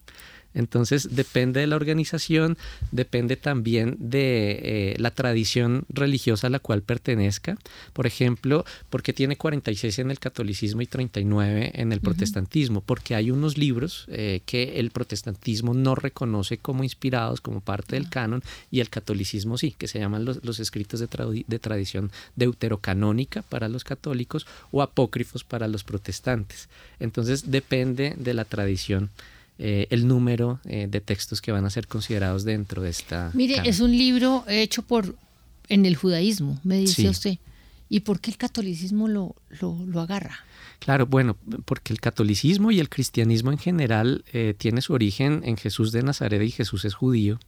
Entonces 0.53 1.15
depende 1.15 1.59
de 1.59 1.67
la 1.67 1.75
organización, 1.75 2.57
depende 2.91 3.35
también 3.37 3.97
de 3.99 4.59
eh, 4.63 4.95
la 4.97 5.11
tradición 5.11 5.85
religiosa 5.89 6.47
a 6.47 6.49
la 6.49 6.59
cual 6.59 6.81
pertenezca. 6.81 7.57
Por 7.93 8.07
ejemplo, 8.07 8.65
porque 8.89 9.13
tiene 9.13 9.37
46 9.37 9.99
en 9.99 10.11
el 10.11 10.19
catolicismo 10.19 10.81
y 10.81 10.87
39 10.87 11.71
en 11.75 11.91
el 11.91 12.01
protestantismo, 12.01 12.81
porque 12.81 13.15
hay 13.15 13.31
unos 13.31 13.57
libros 13.57 14.05
eh, 14.09 14.41
que 14.45 14.79
el 14.79 14.91
protestantismo 14.91 15.73
no 15.73 15.95
reconoce 15.95 16.57
como 16.57 16.83
inspirados, 16.83 17.41
como 17.41 17.61
parte 17.61 17.95
del 17.95 18.09
canon, 18.09 18.43
y 18.71 18.79
el 18.79 18.89
catolicismo 18.89 19.57
sí, 19.57 19.75
que 19.77 19.87
se 19.87 19.99
llaman 19.99 20.25
los, 20.25 20.59
escritos 20.59 20.99
de, 20.99 21.43
de 21.47 21.59
tradición 21.59 22.11
deuterocanónica 22.35 23.41
para 23.41 23.69
los 23.69 23.83
católicos 23.83 24.45
o 24.71 24.81
apócrifos 24.81 25.43
para 25.43 25.67
los 25.67 25.83
protestantes. 25.83 26.69
Entonces 26.99 27.51
depende 27.51 28.15
de 28.17 28.33
la 28.33 28.45
tradición 28.45 29.09
eh, 29.59 29.87
el 29.91 30.07
número 30.07 30.59
eh, 30.65 30.87
de 30.89 31.01
textos 31.01 31.41
que 31.41 31.51
van 31.51 31.65
a 31.65 31.69
ser 31.69 31.87
considerados 31.87 32.43
dentro 32.43 32.81
de 32.81 32.89
esta. 32.89 33.31
Mire, 33.33 33.61
es 33.65 33.79
un 33.79 33.91
libro 33.91 34.43
hecho 34.47 34.81
por 34.81 35.15
en 35.69 35.85
el 35.85 35.95
judaísmo, 35.95 36.59
me 36.63 36.77
dice 36.77 37.07
usted. 37.09 37.37
¿Y 37.89 38.01
por 38.01 38.19
qué 38.19 38.31
el 38.31 38.37
catolicismo 38.37 39.07
lo, 39.07 39.35
lo, 39.61 40.01
agarra? 40.01 40.39
Claro, 40.79 41.05
bueno, 41.05 41.37
porque 41.65 41.93
el 41.93 41.99
catolicismo 41.99 42.71
y 42.71 42.79
el 42.79 42.89
cristianismo 42.89 43.51
en 43.51 43.59
general 43.59 44.25
eh, 44.33 44.55
tiene 44.57 44.81
su 44.81 44.93
origen 44.93 45.41
en 45.45 45.57
Jesús 45.57 45.91
de 45.91 46.01
Nazaret 46.01 46.41
y 46.41 46.49
Jesús 46.49 46.85
es 46.85 46.95
judío. 46.95 47.39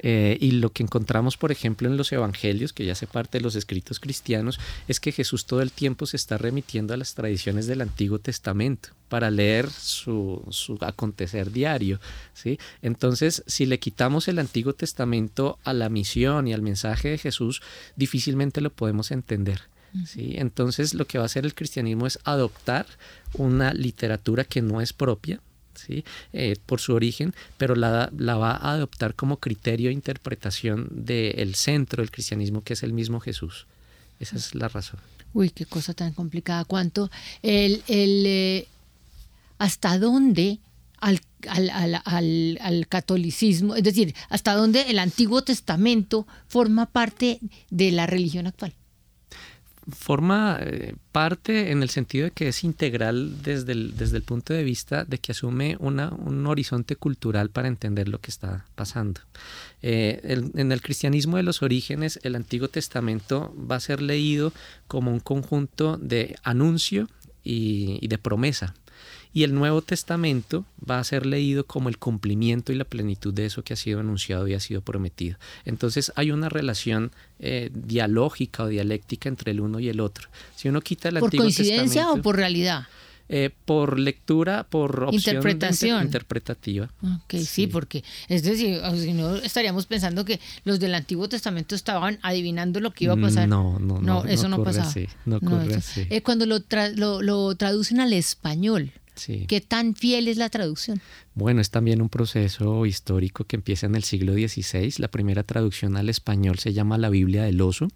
Eh, 0.00 0.36
y 0.40 0.52
lo 0.52 0.70
que 0.70 0.82
encontramos, 0.82 1.36
por 1.36 1.50
ejemplo, 1.50 1.88
en 1.88 1.96
los 1.96 2.12
evangelios, 2.12 2.72
que 2.72 2.84
ya 2.84 2.92
hace 2.92 3.06
parte 3.06 3.38
de 3.38 3.42
los 3.42 3.56
escritos 3.56 4.00
cristianos, 4.00 4.60
es 4.88 5.00
que 5.00 5.12
Jesús 5.12 5.46
todo 5.46 5.62
el 5.62 5.72
tiempo 5.72 6.06
se 6.06 6.16
está 6.16 6.38
remitiendo 6.38 6.94
a 6.94 6.96
las 6.96 7.14
tradiciones 7.14 7.66
del 7.66 7.80
Antiguo 7.80 8.18
Testamento 8.18 8.90
para 9.08 9.30
leer 9.30 9.70
su, 9.70 10.42
su 10.50 10.78
acontecer 10.80 11.50
diario. 11.52 12.00
¿sí? 12.34 12.58
Entonces, 12.82 13.42
si 13.46 13.66
le 13.66 13.78
quitamos 13.78 14.28
el 14.28 14.38
Antiguo 14.38 14.72
Testamento 14.72 15.58
a 15.64 15.72
la 15.72 15.88
misión 15.88 16.48
y 16.48 16.52
al 16.52 16.62
mensaje 16.62 17.10
de 17.10 17.18
Jesús, 17.18 17.62
difícilmente 17.96 18.60
lo 18.60 18.70
podemos 18.70 19.10
entender. 19.10 19.62
¿sí? 20.06 20.34
Entonces, 20.36 20.94
lo 20.94 21.06
que 21.06 21.18
va 21.18 21.24
a 21.24 21.26
hacer 21.26 21.44
el 21.44 21.54
cristianismo 21.54 22.06
es 22.06 22.18
adoptar 22.24 22.86
una 23.34 23.72
literatura 23.72 24.44
que 24.44 24.62
no 24.62 24.80
es 24.80 24.92
propia, 24.92 25.40
¿sí? 25.76 26.04
Eh, 26.32 26.56
por 26.66 26.80
su 26.80 26.94
origen, 26.94 27.34
pero 27.56 27.74
la, 27.74 28.10
la, 28.16 28.36
va 28.36 28.52
a 28.52 28.72
adoptar 28.72 29.14
como 29.14 29.38
criterio 29.38 29.88
de 29.88 29.94
interpretación 29.94 30.88
del 30.90 31.54
centro 31.54 32.02
del 32.02 32.10
cristianismo, 32.10 32.62
que 32.62 32.74
es 32.74 32.82
el 32.82 32.92
mismo 32.92 33.20
Jesús. 33.20 33.66
Esa 34.20 34.36
es 34.36 34.54
la 34.54 34.68
razón. 34.68 35.00
Uy, 35.32 35.50
qué 35.50 35.66
cosa 35.66 35.94
tan 35.94 36.12
complicada. 36.12 36.64
¿Cuánto? 36.64 37.10
El, 37.42 37.82
el, 37.88 38.24
eh, 38.26 38.68
¿Hasta 39.58 39.98
dónde 39.98 40.60
al, 41.00 41.20
al, 41.48 41.70
al, 42.04 42.58
al, 42.60 42.86
catolicismo, 42.88 43.74
es 43.74 43.82
decir, 43.82 44.14
hasta 44.30 44.54
dónde 44.54 44.82
el 44.88 44.98
Antiguo 44.98 45.42
Testamento 45.42 46.26
forma 46.48 46.86
parte 46.86 47.40
de 47.70 47.92
la 47.92 48.06
religión 48.06 48.46
actual? 48.46 48.74
Forma 49.90 50.58
eh, 50.60 50.94
parte 51.12 51.70
en 51.70 51.82
el 51.82 51.90
sentido 51.90 52.26
de 52.26 52.30
que 52.30 52.48
es 52.48 52.64
integral 52.64 53.42
desde 53.42 53.72
el, 53.72 53.96
desde 53.96 54.16
el 54.16 54.22
punto 54.22 54.54
de 54.54 54.64
vista 54.64 55.04
de 55.04 55.18
que 55.18 55.32
asume 55.32 55.76
una, 55.80 56.08
un 56.10 56.46
horizonte 56.46 56.96
cultural 56.96 57.50
para 57.50 57.68
entender 57.68 58.08
lo 58.08 58.20
que 58.20 58.30
está 58.30 58.66
pasando. 58.74 59.20
Eh, 59.82 60.20
en 60.54 60.72
el 60.72 60.80
cristianismo 60.80 61.36
de 61.36 61.42
los 61.42 61.62
orígenes, 61.62 62.18
el 62.22 62.36
Antiguo 62.36 62.68
Testamento 62.68 63.54
va 63.58 63.76
a 63.76 63.80
ser 63.80 64.00
leído 64.00 64.52
como 64.88 65.10
un 65.10 65.20
conjunto 65.20 65.98
de 65.98 66.36
anuncio 66.42 67.08
y 67.46 68.08
de 68.08 68.16
promesa 68.16 68.74
y 69.34 69.42
el 69.42 69.52
Nuevo 69.52 69.82
Testamento 69.82 70.64
va 70.88 71.00
a 71.00 71.04
ser 71.04 71.26
leído 71.26 71.66
como 71.66 71.88
el 71.88 71.98
cumplimiento 71.98 72.72
y 72.72 72.76
la 72.76 72.84
plenitud 72.84 73.34
de 73.34 73.46
eso 73.46 73.64
que 73.64 73.72
ha 73.72 73.76
sido 73.76 73.98
anunciado 73.98 74.46
y 74.46 74.54
ha 74.54 74.60
sido 74.60 74.80
prometido. 74.80 75.36
Entonces 75.64 76.12
hay 76.14 76.30
una 76.30 76.48
relación 76.48 77.10
eh, 77.40 77.70
dialógica 77.74 78.62
o 78.62 78.68
dialéctica 78.68 79.28
entre 79.28 79.50
el 79.50 79.60
uno 79.60 79.80
y 79.80 79.88
el 79.88 79.98
otro. 79.98 80.28
Si 80.54 80.68
uno 80.68 80.80
quita 80.80 81.08
el 81.08 81.18
¿Por 81.18 81.34
coincidencia 81.34 82.12
o 82.12 82.22
por 82.22 82.36
realidad? 82.36 82.86
Eh, 83.28 83.50
por 83.64 83.98
lectura, 83.98 84.64
por 84.64 85.04
opción 85.04 85.36
interpretación 85.36 86.04
interpretativa. 86.04 86.90
Ok, 87.02 87.36
sí. 87.42 87.66
porque 87.66 88.04
es 88.28 88.42
decir, 88.42 88.80
si 88.96 89.14
no 89.14 89.36
estaríamos 89.36 89.86
pensando 89.86 90.24
que 90.26 90.38
los 90.64 90.78
del 90.78 90.94
Antiguo 90.94 91.28
Testamento 91.28 91.74
estaban 91.74 92.18
adivinando 92.22 92.78
lo 92.80 92.92
que 92.92 93.04
iba 93.04 93.14
a 93.14 93.16
pasar. 93.16 93.48
No, 93.48 93.78
no, 93.80 94.00
no. 94.00 94.22
No, 94.22 94.24
eso 94.26 94.48
no, 94.48 94.62
pasaba. 94.62 94.92
no 95.24 95.38
ocurre 95.38 95.74
así. 95.74 96.06
Eh, 96.10 96.22
cuando 96.22 96.44
lo, 96.46 96.60
lo, 96.96 97.22
lo 97.22 97.54
traducen 97.56 97.98
al 97.98 98.12
español, 98.12 98.92
¿Qué 99.48 99.60
tan 99.60 99.94
fiel 99.94 100.28
es 100.28 100.36
la 100.36 100.48
traducción? 100.50 101.00
Bueno, 101.34 101.60
es 101.60 101.70
también 101.70 102.02
un 102.02 102.08
proceso 102.08 102.86
histórico 102.86 103.44
que 103.44 103.56
empieza 103.56 103.86
en 103.86 103.94
el 103.94 104.04
siglo 104.04 104.32
XVI. 104.34 104.94
La 104.98 105.08
primera 105.08 105.42
traducción 105.42 105.96
al 105.96 106.08
español 106.08 106.58
se 106.58 106.72
llama 106.72 106.98
la 106.98 107.10
Biblia 107.10 107.44
del 107.44 107.60
oso, 107.60 107.88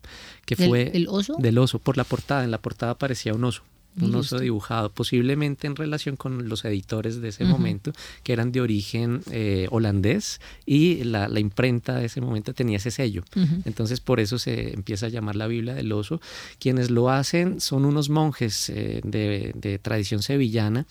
que 0.44 0.56
fue 0.56 0.86
¿Del 0.86 1.06
oso? 1.08 1.36
Del 1.38 1.58
oso, 1.58 1.78
por 1.78 1.96
la 1.96 2.04
portada. 2.04 2.44
En 2.44 2.50
la 2.50 2.60
portada 2.60 2.92
aparecía 2.92 3.34
un 3.34 3.44
oso 3.44 3.62
un 4.00 4.14
oso 4.14 4.38
dibujado, 4.38 4.90
posiblemente 4.90 5.66
en 5.66 5.76
relación 5.76 6.16
con 6.16 6.48
los 6.48 6.64
editores 6.64 7.20
de 7.20 7.28
ese 7.28 7.44
momento, 7.44 7.92
que 8.22 8.32
eran 8.32 8.52
de 8.52 8.60
origen 8.60 9.20
eh, 9.30 9.66
holandés 9.70 10.40
y 10.66 11.04
la, 11.04 11.28
imprenta 11.38 11.96
de 11.96 12.06
ese 12.06 12.20
momento 12.20 12.52
tenía 12.54 12.78
ese 12.78 12.90
sello. 12.90 13.22
Entonces 13.64 14.00
por 14.00 14.20
eso 14.20 14.38
se 14.38 14.74
empieza 14.74 15.06
a 15.06 15.08
llamar 15.08 15.36
la 15.36 15.46
Biblia 15.46 15.74
del 15.74 15.92
oso. 15.92 16.20
Quienes 16.58 16.90
lo 16.90 17.10
hacen 17.10 17.60
son 17.60 17.84
unos 17.84 18.08
monjes 18.10 18.70
eh, 18.70 19.00
de, 19.04 19.52
de 19.54 19.78
tradición 19.78 20.22
sevillana, 20.22 20.86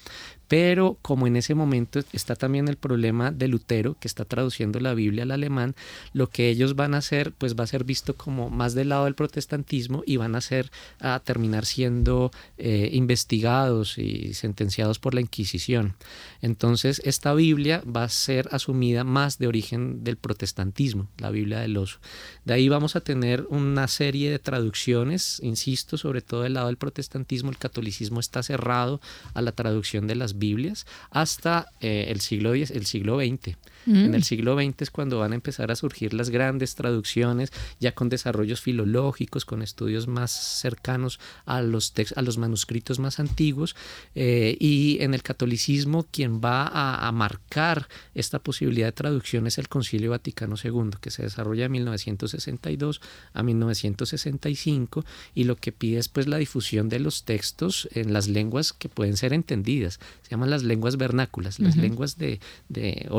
pero 0.47 0.97
como 1.01 1.27
en 1.27 1.35
ese 1.35 1.55
momento 1.55 1.99
está 2.13 2.35
también 2.35 2.67
el 2.67 2.77
problema 2.77 3.31
de 3.31 3.47
Lutero, 3.47 3.97
que 3.99 4.07
está 4.07 4.25
traduciendo 4.25 4.79
la 4.79 4.93
Biblia 4.93 5.23
al 5.23 5.31
alemán, 5.31 5.75
lo 6.13 6.29
que 6.29 6.49
ellos 6.49 6.75
van 6.75 6.93
a 6.93 6.99
hacer, 6.99 7.33
pues 7.33 7.55
va 7.55 7.63
a 7.63 7.67
ser 7.67 7.83
visto 7.83 8.15
como 8.15 8.49
más 8.49 8.73
del 8.73 8.89
lado 8.89 9.05
del 9.05 9.15
protestantismo 9.15 10.03
y 10.05 10.17
van 10.17 10.35
a 10.35 10.41
ser 10.41 10.71
a 10.99 11.19
terminar 11.19 11.65
siendo 11.65 12.31
eh, 12.57 12.89
investigados 12.93 13.97
y 13.97 14.33
sentenciados 14.33 14.99
por 14.99 15.13
la 15.13 15.21
Inquisición. 15.21 15.95
Entonces, 16.41 17.01
esta 17.03 17.33
Biblia 17.33 17.83
va 17.83 18.03
a 18.03 18.09
ser 18.09 18.47
asumida 18.51 19.03
más 19.03 19.39
de 19.39 19.47
origen 19.47 20.03
del 20.03 20.17
protestantismo, 20.17 21.07
la 21.17 21.29
Biblia 21.29 21.59
del 21.59 21.77
oso. 21.77 21.99
De 22.45 22.53
ahí 22.53 22.69
vamos 22.69 22.95
a 22.95 23.01
tener 23.01 23.45
una 23.49 23.87
serie 23.87 24.31
de 24.31 24.39
traducciones, 24.39 25.39
insisto, 25.43 25.97
sobre 25.97 26.21
todo 26.21 26.43
del 26.43 26.53
lado 26.53 26.67
del 26.67 26.77
protestantismo, 26.77 27.49
el 27.49 27.57
catolicismo 27.57 28.19
está 28.19 28.43
cerrado 28.43 29.01
a 29.33 29.41
la 29.41 29.51
traducción 29.51 30.07
de 30.07 30.15
las 30.15 30.36
Biblias 30.37 30.85
hasta 31.09 31.67
eh, 31.81 32.05
el, 32.09 32.21
siglo 32.21 32.53
X, 32.53 32.71
el 32.71 32.85
siglo 32.85 33.19
XX. 33.19 33.55
En 33.87 34.13
el 34.13 34.21
mm. 34.21 34.23
siglo 34.23 34.55
XX 34.55 34.81
es 34.81 34.91
cuando 34.91 35.19
van 35.19 35.31
a 35.31 35.35
empezar 35.35 35.71
a 35.71 35.75
surgir 35.75 36.13
las 36.13 36.29
grandes 36.29 36.75
traducciones, 36.75 37.51
ya 37.79 37.93
con 37.93 38.09
desarrollos 38.09 38.61
filológicos, 38.61 39.45
con 39.45 39.61
estudios 39.61 40.07
más 40.07 40.31
cercanos 40.31 41.19
a 41.45 41.61
los, 41.61 41.93
a 42.15 42.21
los 42.21 42.37
manuscritos 42.37 42.99
más 42.99 43.19
antiguos. 43.19 43.75
Eh, 44.15 44.57
y 44.59 44.97
en 45.01 45.13
el 45.13 45.23
catolicismo, 45.23 46.05
quien 46.11 46.41
va 46.41 46.67
a, 46.67 47.11
marcar 47.11 47.87
esta 48.13 48.39
posibilidad 48.39 48.87
de 48.87 48.91
traducción 48.91 49.47
es 49.47 49.57
el 49.57 49.69
Concilio 49.69 50.11
Vaticano 50.11 50.55
II, 50.61 50.97
que 51.01 51.09
se 51.09 51.23
desarrolla 51.23 51.63
de 51.63 51.69
1962 51.69 53.01
a 53.33 53.41
1965 53.41 55.05
y 55.33 55.45
lo 55.45 55.55
que 55.55 55.71
pide 55.71 55.99
es 55.99 56.09
pues 56.09 56.27
la 56.27 56.37
difusión 56.37 56.89
de 56.89 56.99
los 56.99 57.23
textos 57.23 57.87
en 57.93 58.13
las 58.13 58.27
lenguas 58.27 58.73
que 58.73 58.89
pueden 58.89 59.17
ser 59.17 59.33
entendidas 59.33 59.99
se 60.21 60.31
llaman 60.31 60.49
las 60.49 60.63
lenguas 60.63 60.97
vernáculas, 60.97 61.59
las 61.59 61.75
lenguas 61.77 62.17
de, 62.17 62.39
de, 62.69 63.09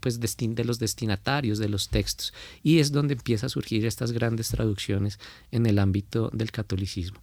pues 0.00 0.13
de 0.20 0.64
los 0.64 0.78
destinatarios 0.78 1.58
de 1.58 1.68
los 1.68 1.88
textos. 1.88 2.32
Y 2.62 2.78
es 2.78 2.92
donde 2.92 3.14
empieza 3.14 3.46
a 3.46 3.50
surgir 3.50 3.86
estas 3.86 4.12
grandes 4.12 4.48
traducciones 4.48 5.18
en 5.50 5.66
el 5.66 5.78
ámbito 5.78 6.30
del 6.32 6.50
catolicismo. 6.50 7.20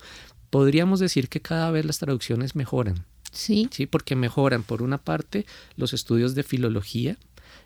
Podríamos 0.49 0.99
decir 0.99 1.30
que 1.30 1.41
cada 1.41 1.71
vez 1.71 1.86
las 1.86 1.99
traducciones 1.99 2.56
mejoran. 2.56 3.06
Sí. 3.32 3.69
Sí, 3.71 3.86
porque 3.86 4.15
mejoran, 4.15 4.63
por 4.63 4.82
una 4.82 4.97
parte, 4.97 5.45
los 5.77 5.93
estudios 5.93 6.36
de 6.36 6.43
filología, 6.43 7.17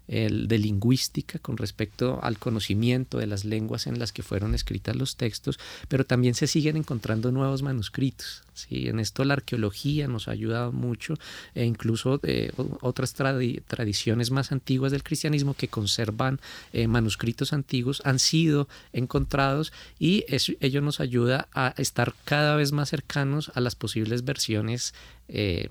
el 0.07 0.47
de 0.47 0.57
lingüística 0.57 1.39
con 1.39 1.57
respecto 1.57 2.19
al 2.21 2.37
conocimiento 2.37 3.17
de 3.17 3.27
las 3.27 3.45
lenguas 3.45 3.87
en 3.87 3.99
las 3.99 4.11
que 4.11 4.23
fueron 4.23 4.53
escritas 4.53 4.95
los 4.95 5.15
textos, 5.15 5.59
pero 5.87 6.05
también 6.05 6.35
se 6.35 6.47
siguen 6.47 6.77
encontrando 6.77 7.31
nuevos 7.31 7.63
manuscritos. 7.63 8.43
¿sí? 8.53 8.87
En 8.87 8.99
esto 8.99 9.23
la 9.23 9.33
arqueología 9.33 10.07
nos 10.07 10.27
ha 10.27 10.31
ayudado 10.31 10.71
mucho 10.71 11.15
e 11.53 11.65
incluso 11.65 12.17
de 12.17 12.53
otras 12.81 13.13
tradiciones 13.13 14.31
más 14.31 14.51
antiguas 14.51 14.91
del 14.91 15.03
cristianismo 15.03 15.53
que 15.53 15.67
conservan 15.67 16.39
eh, 16.73 16.87
manuscritos 16.87 17.53
antiguos 17.53 18.01
han 18.05 18.19
sido 18.19 18.67
encontrados 18.93 19.73
y 19.99 20.25
eso, 20.27 20.53
ello 20.59 20.81
nos 20.81 20.99
ayuda 20.99 21.47
a 21.53 21.73
estar 21.77 22.13
cada 22.25 22.55
vez 22.55 22.71
más 22.71 22.89
cercanos 22.89 23.51
a 23.55 23.59
las 23.59 23.75
posibles 23.75 24.23
versiones 24.23 24.93
eh, 25.27 25.69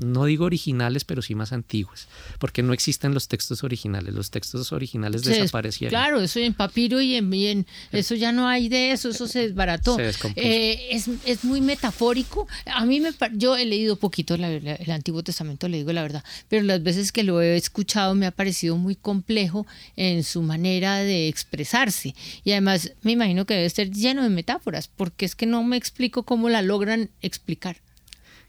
no 0.00 0.24
digo 0.24 0.46
originales, 0.46 1.04
pero 1.04 1.20
sí 1.20 1.34
más 1.34 1.52
antiguas, 1.52 2.08
porque 2.38 2.62
no 2.62 2.72
existen 2.72 3.12
los 3.12 3.28
textos 3.28 3.62
originales, 3.62 4.14
los 4.14 4.30
textos 4.30 4.72
originales 4.72 5.24
desaparecieron. 5.24 5.90
Claro, 5.90 6.20
eso 6.20 6.40
en 6.40 6.54
papiro 6.54 7.00
y 7.00 7.16
en, 7.16 7.66
eso 7.92 8.14
ya 8.14 8.32
no 8.32 8.48
hay 8.48 8.68
de 8.68 8.92
eso, 8.92 9.10
eso 9.10 9.28
se 9.28 9.40
desbarató. 9.40 9.98
Eh, 10.36 10.88
es, 10.90 11.08
es, 11.26 11.44
muy 11.44 11.60
metafórico. 11.60 12.48
A 12.66 12.86
mí 12.86 13.00
me 13.00 13.10
yo 13.34 13.56
he 13.56 13.66
leído 13.66 13.96
poquito 13.96 14.34
el 14.34 14.90
Antiguo 14.90 15.22
Testamento, 15.22 15.68
le 15.68 15.78
digo 15.78 15.92
la 15.92 16.02
verdad, 16.02 16.24
pero 16.48 16.62
las 16.62 16.82
veces 16.82 17.12
que 17.12 17.22
lo 17.22 17.42
he 17.42 17.56
escuchado 17.56 18.14
me 18.14 18.26
ha 18.26 18.30
parecido 18.30 18.76
muy 18.76 18.96
complejo 18.96 19.66
en 19.96 20.24
su 20.24 20.40
manera 20.42 20.98
de 20.98 21.28
expresarse. 21.28 22.14
Y 22.42 22.52
además 22.52 22.92
me 23.02 23.12
imagino 23.12 23.44
que 23.44 23.54
debe 23.54 23.66
estar 23.66 23.90
lleno 23.90 24.22
de 24.22 24.30
metáforas, 24.30 24.88
porque 24.88 25.26
es 25.26 25.34
que 25.34 25.46
no 25.46 25.62
me 25.62 25.76
explico 25.76 26.22
cómo 26.22 26.48
la 26.48 26.62
logran 26.62 27.10
explicar. 27.20 27.83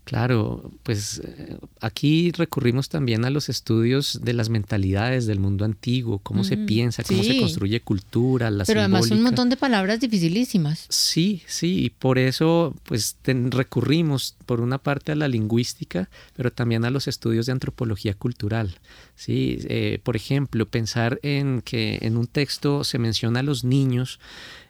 Claro, 0.05 0.71
pues 0.83 1.19
eh, 1.25 1.57
aquí 1.81 2.31
recurrimos 2.31 2.89
también 2.89 3.25
a 3.25 3.31
los 3.31 3.49
estudios 3.49 4.19
de 4.21 4.33
las 4.33 4.49
mentalidades 4.49 5.25
del 5.25 5.39
mundo 5.39 5.65
antiguo, 5.65 6.19
cómo 6.19 6.43
se 6.43 6.57
piensa, 6.57 7.03
cómo 7.03 7.23
se 7.23 7.39
construye 7.39 7.81
cultura, 7.81 8.51
la 8.51 8.65
Pero 8.65 8.81
además 8.81 9.09
un 9.09 9.23
montón 9.23 9.49
de 9.49 9.57
palabras 9.57 9.99
dificilísimas. 9.99 10.85
Sí, 10.89 11.41
sí, 11.47 11.85
y 11.85 11.89
por 11.89 12.19
eso 12.19 12.75
pues 12.83 13.17
recurrimos 13.25 14.35
por 14.45 14.61
una 14.61 14.77
parte 14.77 15.11
a 15.11 15.15
la 15.15 15.27
lingüística, 15.27 16.07
pero 16.35 16.51
también 16.51 16.85
a 16.85 16.91
los 16.91 17.07
estudios 17.07 17.47
de 17.47 17.53
antropología 17.53 18.13
cultural. 18.13 18.77
Sí, 19.15 19.57
eh, 19.69 19.99
por 20.03 20.15
ejemplo, 20.15 20.67
pensar 20.67 21.19
en 21.23 21.61
que 21.61 21.97
en 22.03 22.17
un 22.17 22.27
texto 22.27 22.83
se 22.83 22.99
menciona 22.99 23.39
a 23.39 23.43
los 23.43 23.63
niños 23.63 24.19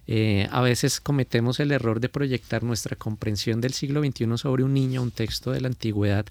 eh, 0.08 0.48
a 0.52 0.62
veces 0.62 1.00
cometemos 1.00 1.60
el 1.60 1.72
error 1.72 2.00
de 2.00 2.10
proyectar 2.10 2.64
nuestra 2.64 2.96
comprensión 2.96 3.62
del 3.62 3.74
siglo 3.74 4.04
XXI 4.04 4.38
sobre 4.38 4.64
un 4.64 4.74
niño, 4.74 5.02
un 5.02 5.12
texto 5.12 5.52
de 5.52 5.62
la 5.62 5.68
antigüedad. 5.68 6.26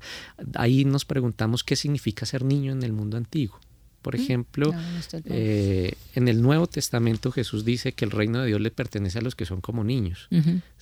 Ahí 0.54 0.84
nos 0.84 1.04
preguntamos 1.04 1.64
qué 1.64 1.76
significa 1.76 2.26
ser 2.26 2.44
niño 2.44 2.72
en 2.72 2.82
el 2.82 2.92
mundo 2.92 3.16
antiguo. 3.16 3.58
Por 4.02 4.16
mm, 4.16 4.20
ejemplo, 4.20 4.74
eh, 5.24 5.94
en 6.14 6.28
el 6.28 6.42
Nuevo 6.42 6.66
Testamento 6.66 7.32
Jesús 7.32 7.64
dice 7.64 7.92
que 7.92 8.04
el 8.04 8.10
reino 8.10 8.40
de 8.40 8.48
Dios 8.48 8.60
le 8.60 8.70
pertenece 8.70 9.18
a 9.18 9.22
los 9.22 9.34
que 9.34 9.46
son 9.46 9.60
como 9.60 9.82
niños. 9.82 10.28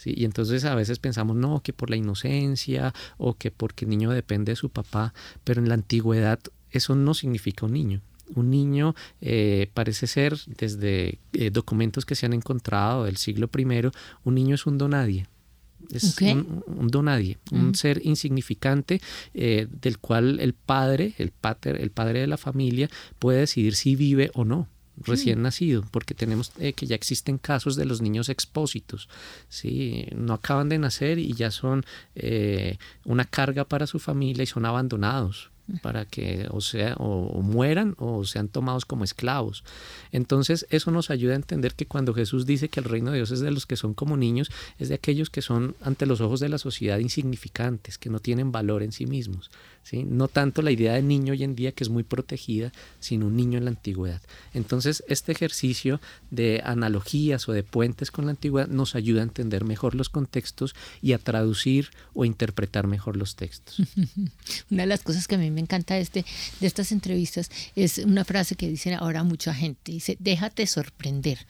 Y 0.04 0.24
entonces 0.24 0.64
a 0.64 0.74
veces 0.74 0.98
pensamos, 0.98 1.36
no, 1.36 1.62
que 1.62 1.72
por 1.72 1.88
la 1.88 1.96
inocencia 1.96 2.92
o 3.18 3.34
que 3.34 3.50
porque 3.50 3.84
el 3.84 3.90
niño 3.90 4.10
depende 4.10 4.52
de 4.52 4.56
su 4.56 4.70
papá, 4.70 5.14
pero 5.44 5.62
en 5.62 5.68
la 5.68 5.74
antigüedad 5.74 6.40
eso 6.70 6.96
no 6.96 7.14
significa 7.14 7.66
un 7.66 7.74
niño 7.74 8.02
un 8.34 8.50
niño 8.50 8.94
eh, 9.20 9.70
parece 9.74 10.06
ser, 10.06 10.38
desde 10.46 11.18
eh, 11.32 11.50
documentos 11.50 12.04
que 12.04 12.14
se 12.14 12.26
han 12.26 12.32
encontrado 12.32 13.04
del 13.04 13.16
siglo 13.16 13.50
I, 13.56 13.90
un 14.24 14.34
niño 14.34 14.54
es 14.54 14.66
un 14.66 14.78
donadie. 14.78 15.26
Es 15.90 16.16
un, 16.20 16.88
donadie, 16.88 17.38
un 17.50 17.74
ser 17.74 18.00
insignificante 18.04 19.00
eh, 19.34 19.66
del 19.68 19.98
cual 19.98 20.38
el 20.38 20.54
padre, 20.54 21.14
el 21.18 21.32
pater, 21.32 21.80
el 21.80 21.90
padre 21.90 22.20
de 22.20 22.28
la 22.28 22.36
familia, 22.36 22.88
puede 23.18 23.40
decidir 23.40 23.74
si 23.74 23.96
vive 23.96 24.30
o 24.34 24.44
no 24.44 24.68
recién 24.96 25.40
mm. 25.40 25.42
nacido, 25.42 25.84
porque 25.90 26.14
tenemos 26.14 26.50
que 26.50 26.86
ya 26.86 26.94
existen 26.94 27.36
casos 27.36 27.74
de 27.74 27.84
los 27.84 28.00
niños 28.00 28.28
expósitos, 28.28 29.08
¿sí? 29.48 30.06
no 30.14 30.34
acaban 30.34 30.68
de 30.68 30.78
nacer 30.78 31.18
y 31.18 31.32
ya 31.32 31.50
son 31.50 31.84
una 33.04 33.24
carga 33.24 33.64
para 33.64 33.88
su 33.88 33.98
familia 33.98 34.44
y 34.44 34.46
son 34.46 34.64
abandonados 34.64 35.51
para 35.82 36.04
que 36.04 36.46
o 36.50 36.60
sea 36.60 36.94
o, 36.98 37.40
mueran 37.42 37.94
o 37.98 38.24
sean 38.24 38.48
tomados 38.48 38.84
como 38.84 39.04
esclavos. 39.04 39.64
Entonces 40.10 40.66
eso 40.70 40.90
nos 40.90 41.10
ayuda 41.10 41.32
a 41.32 41.36
entender 41.36 41.74
que 41.74 41.86
cuando 41.86 42.14
Jesús 42.14 42.46
dice 42.46 42.68
que 42.68 42.80
el 42.80 42.84
reino 42.84 43.10
de 43.10 43.18
Dios 43.18 43.30
es 43.30 43.40
de 43.40 43.50
los 43.50 43.66
que 43.66 43.76
son 43.76 43.94
como 43.94 44.16
niños, 44.16 44.50
es 44.78 44.88
de 44.88 44.94
aquellos 44.94 45.30
que 45.30 45.42
son 45.42 45.76
ante 45.80 46.06
los 46.06 46.20
ojos 46.20 46.40
de 46.40 46.48
la 46.48 46.58
sociedad 46.58 46.98
insignificantes, 46.98 47.98
que 47.98 48.10
no 48.10 48.18
tienen 48.20 48.52
valor 48.52 48.82
en 48.82 48.92
sí 48.92 49.06
mismos. 49.06 49.50
¿sí? 49.82 50.04
No 50.04 50.28
tanto 50.28 50.62
la 50.62 50.70
idea 50.70 50.94
de 50.94 51.02
niño 51.02 51.32
hoy 51.32 51.44
en 51.44 51.54
día 51.54 51.72
que 51.72 51.84
es 51.84 51.90
muy 51.90 52.02
protegida, 52.02 52.72
sino 53.00 53.26
un 53.26 53.36
niño 53.36 53.58
en 53.58 53.64
la 53.64 53.70
antigüedad. 53.70 54.20
Entonces 54.54 55.04
este 55.08 55.32
ejercicio 55.32 56.00
de 56.30 56.62
analogías 56.64 57.48
o 57.48 57.52
de 57.52 57.62
puentes 57.62 58.10
con 58.10 58.26
la 58.26 58.32
antigüedad 58.32 58.68
nos 58.68 58.94
ayuda 58.94 59.20
a 59.20 59.24
entender 59.24 59.64
mejor 59.64 59.94
los 59.94 60.08
contextos 60.08 60.74
y 61.00 61.12
a 61.12 61.18
traducir 61.18 61.90
o 62.14 62.24
interpretar 62.24 62.86
mejor 62.86 63.16
los 63.16 63.36
textos. 63.36 63.80
Una 64.70 64.82
de 64.82 64.86
las 64.86 65.02
cosas 65.02 65.28
que 65.28 65.36
a 65.36 65.38
mí 65.38 65.50
me 65.52 65.60
encanta 65.60 65.98
este, 65.98 66.24
de 66.60 66.66
estas 66.66 66.92
entrevistas 66.92 67.50
es 67.76 67.98
una 67.98 68.24
frase 68.24 68.56
que 68.56 68.68
dicen 68.68 68.94
ahora 68.94 69.22
mucha 69.22 69.54
gente, 69.54 69.92
dice, 69.92 70.16
déjate 70.18 70.66
sorprender. 70.66 71.46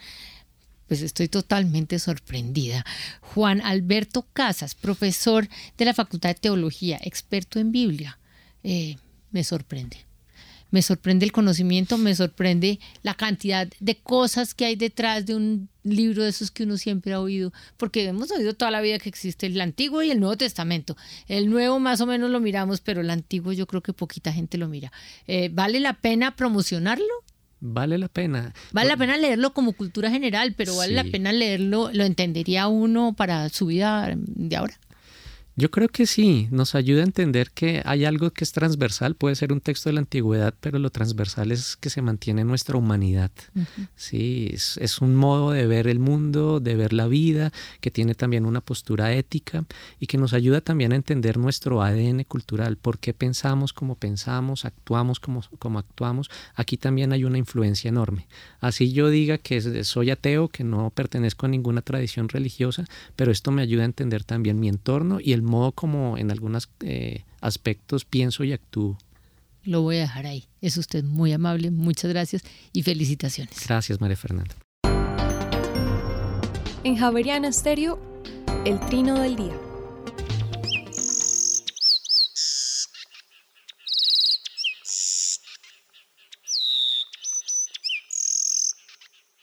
Pues 0.89 1.01
estoy 1.01 1.29
totalmente 1.29 1.99
sorprendida. 1.99 2.85
Juan 3.21 3.63
Alberto 3.63 4.27
Casas, 4.33 4.75
profesor 4.75 5.49
de 5.79 5.85
la 5.87 5.95
Facultad 5.95 6.31
de 6.31 6.35
Teología, 6.35 7.01
experto 7.03 7.59
en 7.59 7.73
Biblia, 7.73 8.19
eh, 8.63 8.97
me 9.31 9.43
sorprende 9.43 10.12
me 10.73 10.83
sorprende 10.83 11.25
el 11.25 11.31
conocimiento, 11.31 11.99
me 11.99 12.17
sorprende 12.17 12.81
la 13.03 13.15
cantidad 13.15 13.69
de 13.79 13.97
cosas 13.97 14.55
que 14.55 14.65
hay 14.65 14.75
detrás 14.75 15.27
de 15.27 15.37
un 15.37 15.69
libro 15.85 16.25
de 16.25 16.31
esos 16.31 16.51
que 16.51 16.65
uno 16.65 16.77
siempre 16.79 17.13
ha 17.13 17.21
oído, 17.21 17.53
porque 17.77 18.05
hemos 18.07 18.31
oído 18.33 18.55
toda 18.55 18.71
la 18.71 18.81
vida 18.81 18.99
que 18.99 19.09
existe 19.09 19.47
el 19.47 19.61
Antiguo 19.61 20.03
y 20.03 20.11
el 20.11 20.19
Nuevo 20.19 20.37
Testamento. 20.37 20.97
El 21.29 21.51
Nuevo 21.51 21.79
más 21.79 22.01
o 22.01 22.07
menos 22.07 22.31
lo 22.31 22.41
miramos, 22.41 22.81
pero 22.81 23.03
el 23.03 23.11
Antiguo 23.11 23.53
yo 23.53 23.67
creo 23.67 23.83
que 23.83 23.93
poquita 23.93 24.33
gente 24.33 24.59
lo 24.59 24.67
mira. 24.67 24.91
Eh, 25.27 25.51
¿Vale 25.53 25.79
la 25.79 25.93
pena 25.93 26.35
promocionarlo? 26.35 27.05
Vale 27.61 27.99
la 27.99 28.09
pena. 28.09 28.53
Vale 28.73 28.89
la 28.89 28.97
pena 28.97 29.17
leerlo 29.17 29.53
como 29.53 29.75
cultura 29.75 30.11
general, 30.11 30.55
pero 30.57 30.75
vale 30.75 30.95
la 30.95 31.05
pena 31.05 31.33
leerlo, 31.33 31.91
lo 31.93 32.05
entendería 32.05 32.67
uno 32.67 33.13
para 33.13 33.49
su 33.51 33.67
vida 33.67 34.13
de 34.17 34.57
ahora. 34.57 34.75
Yo 35.55 35.71
creo 35.71 35.89
que 35.89 36.07
sí, 36.07 36.49
nos 36.51 36.75
ayuda 36.75 37.03
a 37.03 37.05
entender 37.05 37.51
que 37.51 37.83
hay 37.85 38.07
algo 38.07 38.31
que 38.31 38.43
es 38.43 38.53
transversal, 38.53 39.15
puede 39.15 39.35
ser 39.35 39.53
un 39.53 39.61
texto 39.61 39.91
de 39.91 39.93
la 39.93 40.01
antigüedad, 40.01 40.55
pero 40.61 40.79
lo 40.79 40.89
transversal 40.89 41.53
es 41.53 41.77
que 41.77 41.91
se 41.91 42.01
mantiene 42.01 42.43
nuestra 42.43 42.79
humanidad. 42.79 43.31
Sí, 43.95 44.51
es, 44.53 44.99
un 45.03 45.15
modo 45.15 45.51
de 45.51 45.67
ver 45.67 45.89
el 45.89 45.99
mundo, 45.99 46.59
de 46.59 46.75
ver 46.75 46.95
la 46.95 47.07
vida, 47.07 47.53
que 47.81 47.91
tiene 47.91 48.15
también 48.15 48.47
una 48.47 48.63
postura 48.63 49.13
ética 49.13 49.65
y 50.01 50.07
que 50.07 50.17
nos 50.17 50.33
ayuda 50.33 50.63
también 50.63 50.93
a 50.93 50.97
entender 50.97 51.37
nuestro 51.37 51.83
ADN 51.83 52.25
cultural, 52.25 52.79
por 52.79 52.99
qué 52.99 53.13
pensamos 53.13 53.75
como 53.75 53.97
pensamos, 53.97 54.65
actuamos 54.65 55.21
como, 55.21 55.43
como 55.59 55.79
actuamos. 55.79 56.31
Aquí 56.55 56.79
también 56.79 57.13
hay 57.13 57.25
una 57.25 57.37
influencia 57.37 57.91
enorme. 57.91 58.27
Así 58.61 58.93
yo 58.93 59.11
diga 59.11 59.37
que 59.37 59.85
soy 59.85 60.11
ateo, 60.11 60.49
que 60.49 60.65
no 60.65 60.89
pertenezco 60.89 61.45
a 61.45 61.51
ninguna 61.51 61.83
tradición 61.83 62.31
religiosa, 62.31 62.87
pero 63.17 63.31
esto 63.31 63.51
me 63.51 63.61
ayuda 63.61 63.83
a 63.83 63.87
entender 63.87 64.25
también 64.25 64.59
mi 64.59 64.69
entorno 64.69 65.21
y 65.21 65.35
el 65.35 65.42
modo 65.43 65.73
como 65.73 66.17
en 66.19 66.31
algunos 66.31 66.69
eh, 66.81 67.25
aspectos 67.41 68.05
pienso 68.05 68.45
y 68.45 68.53
actúo. 68.53 68.99
Lo 69.65 69.83
voy 69.83 69.97
a 69.97 70.01
dejar 70.01 70.27
ahí. 70.27 70.49
Es 70.61 70.77
usted 70.77 71.05
muy 71.05 71.33
amable, 71.33 71.71
muchas 71.71 72.11
gracias 72.11 72.43
y 72.73 72.83
felicitaciones. 72.83 73.65
Gracias, 73.67 74.01
María 74.01 74.17
Fernanda. 74.17 74.55
En 76.85 76.97
Javeriana 76.97 77.49
Estéreo, 77.49 78.01
el 78.65 78.81
trino 78.81 79.21
del 79.21 79.37
día. 79.37 79.57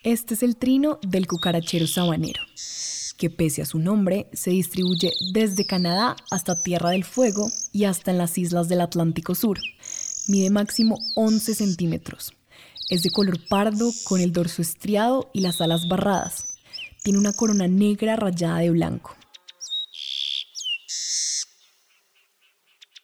Este 0.03 0.33
es 0.33 0.43
el 0.43 0.57
trino 0.57 0.99
del 1.01 1.27
cucarachero 1.27 1.85
sabanero 1.85 2.48
que 3.19 3.29
pese 3.29 3.61
a 3.61 3.65
su 3.65 3.79
nombre 3.79 4.29
se 4.31 4.49
distribuye 4.49 5.11
desde 5.33 5.65
Canadá 5.65 6.15
hasta 6.31 6.55
Tierra 6.55 6.91
del 6.91 7.03
Fuego 7.03 7.51
y 7.73 7.83
hasta 7.83 8.11
en 8.11 8.17
las 8.17 8.37
islas 8.37 8.69
del 8.69 8.79
Atlántico 8.79 9.35
Sur. 9.35 9.59
Mide 10.29 10.49
máximo 10.49 10.97
11 11.15 11.53
centímetros. 11.53 12.31
Es 12.89 13.03
de 13.03 13.11
color 13.11 13.37
pardo 13.49 13.91
con 14.05 14.21
el 14.21 14.31
dorso 14.31 14.61
estriado 14.61 15.29
y 15.33 15.41
las 15.41 15.59
alas 15.59 15.87
barradas. 15.89 16.59
Tiene 17.03 17.19
una 17.19 17.33
corona 17.33 17.67
negra 17.67 18.15
rayada 18.15 18.59
de 18.59 18.71
blanco. 18.71 19.15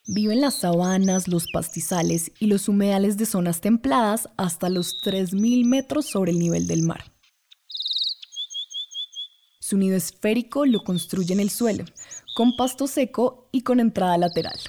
Vive 0.08 0.34
en 0.34 0.42
las 0.42 0.60
sabanas, 0.60 1.28
los 1.28 1.48
pastizales 1.52 2.32
y 2.40 2.48
los 2.48 2.70
humedales 2.70 3.18
de 3.18 3.26
zonas 3.26 3.60
templadas 3.60 4.30
hasta 4.38 4.70
los 4.70 4.96
3.000 5.04 5.66
metros 5.66 6.06
sobre 6.06 6.32
el 6.32 6.40
nivel 6.40 6.68
del 6.68 6.84
mar. 6.84 7.15
Su 9.68 9.80
nido 9.80 9.98
esférico 9.98 10.68
lo 10.68 10.84
construye 10.84 11.34
en 11.34 11.40
el 11.40 11.50
suelo, 11.50 11.86
con 12.36 12.56
pasto 12.56 12.86
seco 12.86 13.50
y 13.52 13.62
con 13.62 13.80
entrada 13.80 14.16
lateral. 14.16 14.60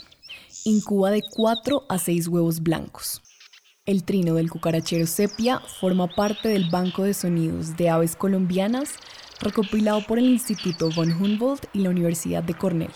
Incuba 0.64 1.10
de 1.10 1.20
4 1.34 1.82
a 1.86 1.98
6 1.98 2.28
huevos 2.28 2.62
blancos. 2.62 3.20
El 3.84 4.04
trino 4.04 4.36
del 4.36 4.48
cucarachero 4.48 5.06
sepia 5.06 5.60
forma 5.60 6.08
parte 6.08 6.48
del 6.48 6.70
Banco 6.70 7.02
de 7.02 7.12
Sonidos 7.12 7.76
de 7.76 7.90
Aves 7.90 8.16
Colombianas 8.16 8.94
recopilado 9.38 10.00
por 10.06 10.18
el 10.18 10.30
Instituto 10.30 10.88
von 10.96 11.12
Humboldt 11.12 11.66
y 11.74 11.80
la 11.80 11.90
Universidad 11.90 12.42
de 12.42 12.54
Cornell. 12.54 12.90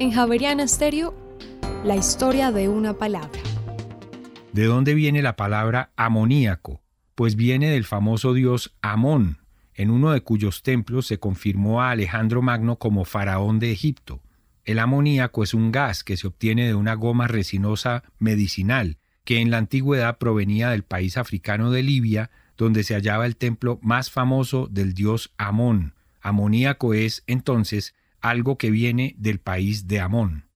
En 0.00 0.10
Javeriana 0.10 0.66
Stereo 0.66 1.27
la 1.84 1.96
historia 1.96 2.50
de 2.50 2.68
una 2.68 2.94
palabra. 2.94 3.40
¿De 4.52 4.64
dónde 4.64 4.94
viene 4.94 5.22
la 5.22 5.36
palabra 5.36 5.92
amoníaco? 5.96 6.80
Pues 7.14 7.36
viene 7.36 7.70
del 7.70 7.84
famoso 7.84 8.34
dios 8.34 8.74
Amón, 8.82 9.38
en 9.74 9.90
uno 9.90 10.10
de 10.10 10.20
cuyos 10.20 10.62
templos 10.62 11.06
se 11.06 11.20
confirmó 11.20 11.82
a 11.82 11.90
Alejandro 11.90 12.42
Magno 12.42 12.76
como 12.76 13.04
faraón 13.04 13.60
de 13.60 13.70
Egipto. 13.70 14.20
El 14.64 14.80
amoníaco 14.80 15.44
es 15.44 15.54
un 15.54 15.70
gas 15.70 16.02
que 16.02 16.16
se 16.16 16.26
obtiene 16.26 16.66
de 16.66 16.74
una 16.74 16.94
goma 16.94 17.28
resinosa 17.28 18.02
medicinal, 18.18 18.98
que 19.24 19.40
en 19.40 19.50
la 19.50 19.58
antigüedad 19.58 20.18
provenía 20.18 20.70
del 20.70 20.82
país 20.82 21.16
africano 21.16 21.70
de 21.70 21.82
Libia, 21.84 22.30
donde 22.56 22.82
se 22.82 22.94
hallaba 22.94 23.24
el 23.24 23.36
templo 23.36 23.78
más 23.82 24.10
famoso 24.10 24.66
del 24.68 24.94
dios 24.94 25.32
Amón. 25.38 25.94
Amoníaco 26.20 26.92
es, 26.92 27.22
entonces, 27.28 27.94
algo 28.20 28.58
que 28.58 28.70
viene 28.70 29.14
del 29.16 29.38
país 29.38 29.86
de 29.86 30.00
Amón. 30.00 30.47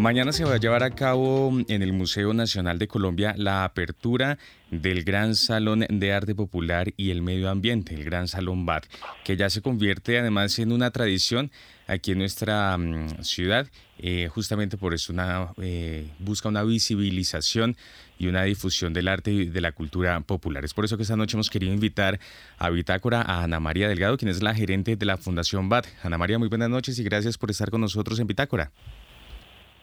Mañana 0.00 0.32
se 0.32 0.44
va 0.46 0.54
a 0.54 0.56
llevar 0.56 0.82
a 0.82 0.92
cabo 0.92 1.52
en 1.68 1.82
el 1.82 1.92
Museo 1.92 2.32
Nacional 2.32 2.78
de 2.78 2.88
Colombia 2.88 3.34
la 3.36 3.64
apertura 3.64 4.38
del 4.70 5.04
Gran 5.04 5.34
Salón 5.34 5.84
de 5.90 6.12
Arte 6.14 6.34
Popular 6.34 6.94
y 6.96 7.10
el 7.10 7.20
Medio 7.20 7.50
Ambiente, 7.50 7.94
el 7.94 8.04
Gran 8.04 8.26
Salón 8.26 8.64
BAT, 8.64 8.86
que 9.24 9.36
ya 9.36 9.50
se 9.50 9.60
convierte 9.60 10.18
además 10.18 10.58
en 10.58 10.72
una 10.72 10.90
tradición 10.90 11.50
aquí 11.86 12.12
en 12.12 12.18
nuestra 12.18 12.78
mm, 12.78 13.22
ciudad. 13.22 13.66
Eh, 13.98 14.30
justamente 14.32 14.78
por 14.78 14.94
eso 14.94 15.12
una, 15.12 15.52
eh, 15.60 16.08
busca 16.18 16.48
una 16.48 16.62
visibilización 16.62 17.76
y 18.18 18.28
una 18.28 18.44
difusión 18.44 18.94
del 18.94 19.06
arte 19.06 19.30
y 19.30 19.44
de 19.50 19.60
la 19.60 19.72
cultura 19.72 20.18
popular. 20.22 20.64
Es 20.64 20.72
por 20.72 20.86
eso 20.86 20.96
que 20.96 21.02
esta 21.02 21.16
noche 21.16 21.36
hemos 21.36 21.50
querido 21.50 21.74
invitar 21.74 22.18
a 22.56 22.70
Bitácora 22.70 23.20
a 23.20 23.42
Ana 23.42 23.60
María 23.60 23.86
Delgado, 23.86 24.16
quien 24.16 24.30
es 24.30 24.42
la 24.42 24.54
gerente 24.54 24.96
de 24.96 25.04
la 25.04 25.18
Fundación 25.18 25.68
BAT. 25.68 25.88
Ana 26.02 26.16
María, 26.16 26.38
muy 26.38 26.48
buenas 26.48 26.70
noches 26.70 26.98
y 26.98 27.04
gracias 27.04 27.36
por 27.36 27.50
estar 27.50 27.70
con 27.70 27.82
nosotros 27.82 28.18
en 28.18 28.26
Bitácora. 28.26 28.72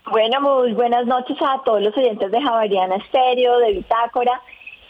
Bueno, 0.10 0.40
muy 0.40 0.72
buenas 0.72 1.06
noches 1.06 1.36
a 1.42 1.62
todos 1.66 1.82
los 1.82 1.96
oyentes 1.98 2.32
de 2.32 2.42
Javariana 2.42 2.96
Estéreo, 2.96 3.60
de 3.60 3.74
Bitácora. 3.74 4.42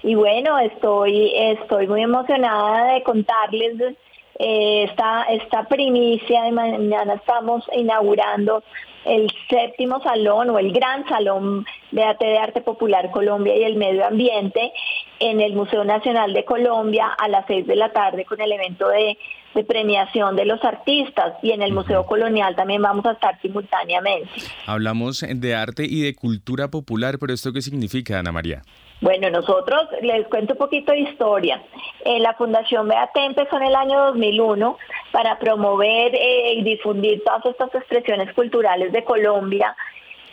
Y 0.04 0.14
bueno, 0.14 0.60
estoy, 0.60 1.32
estoy 1.36 1.88
muy 1.88 2.04
emocionada 2.04 2.94
de 2.94 3.02
contarles 3.02 3.96
eh, 4.38 4.84
esta, 4.84 5.24
esta 5.24 5.64
primicia. 5.64 6.44
De 6.44 6.52
mañana 6.52 7.16
estamos 7.16 7.66
inaugurando 7.74 8.64
el 9.06 9.32
séptimo 9.50 10.00
salón 10.04 10.52
o 10.52 10.60
el 10.60 10.72
gran 10.72 11.08
salón 11.10 11.66
de 11.90 12.04
arte 12.04 12.28
de 12.28 12.38
arte 12.38 12.62
popular 12.62 13.10
Colombia 13.10 13.56
y 13.56 13.64
el 13.64 13.76
medio 13.76 14.06
ambiente 14.06 14.72
en 15.20 15.42
el 15.42 15.54
Museo 15.54 15.84
Nacional 15.84 16.34
de 16.34 16.46
Colombia 16.46 17.08
a 17.18 17.28
las 17.28 17.48
seis 17.48 17.66
de 17.66 17.76
la 17.76 17.90
tarde 17.90 18.24
con 18.24 18.40
el 18.40 18.52
evento 18.52 18.88
de, 18.90 19.18
de 19.58 19.64
premiación 19.64 20.36
de 20.36 20.46
los 20.46 20.64
artistas 20.64 21.34
y 21.42 21.52
en 21.52 21.64
el 21.64 21.74
Museo 21.74 22.06
Colonial 22.06 22.56
también 22.56 22.80
vamos 22.80 23.04
a 23.08 23.14
estar 23.14 23.42
simultáneamente. 23.42 24.30
Hablamos 24.68 25.26
de 25.28 25.56
arte 25.56 25.84
y 25.84 26.04
de 26.04 26.14
cultura 26.14 26.68
popular, 26.68 27.18
pero 27.20 27.34
¿esto 27.34 27.52
qué 27.52 27.62
significa, 27.62 28.20
Ana 28.20 28.32
María? 28.32 28.62
Bueno, 29.02 29.32
nosotros 29.32 29.82
les 30.04 30.28
cuento 30.28 30.54
un 30.54 30.60
poquito 30.60 30.92
de 30.92 31.00
historia. 31.00 31.60
Eh, 32.06 32.20
la 32.20 32.36
Fundación 32.36 32.88
Beate 32.88 33.26
empezó 33.26 33.58
en 33.58 33.64
el 33.64 33.76
año 33.76 34.00
2001 34.12 34.78
para 35.12 35.40
promover 35.40 36.14
eh, 36.14 36.54
y 36.54 36.64
difundir 36.64 37.24
todas 37.24 37.44
estas 37.48 37.74
expresiones 37.74 38.32
culturales 38.36 38.92
de 38.92 39.04
Colombia 39.04 39.76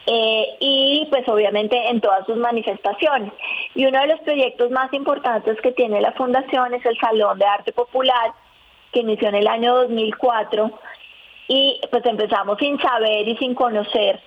eh, 0.07 0.47
y 0.61 1.07
pues 1.09 1.27
obviamente 1.29 1.77
en 1.89 2.03
todas 2.03 2.27
sus 2.27 2.37
manifestaciones. 2.37 3.33
Y 3.75 3.87
uno 3.87 4.01
de 4.01 4.09
los 4.09 4.21
proyectos 4.21 4.71
más 4.71 4.93
importantes 4.93 5.59
que 5.63 5.73
tiene 5.73 6.03
la 6.03 6.13
fundación 6.13 6.75
es 6.75 6.85
el 6.85 6.99
Salón 6.99 7.39
de 7.39 7.47
Arte 7.47 7.73
Popular, 7.73 8.33
que 8.95 9.01
inició 9.01 9.29
en 9.29 9.35
el 9.35 9.49
año 9.49 9.75
2004 9.75 10.71
y 11.49 11.81
pues 11.91 12.07
empezamos 12.07 12.57
sin 12.59 12.81
saber 12.81 13.29
y 13.29 13.37
sin 13.37 13.55
conocer 13.55 14.23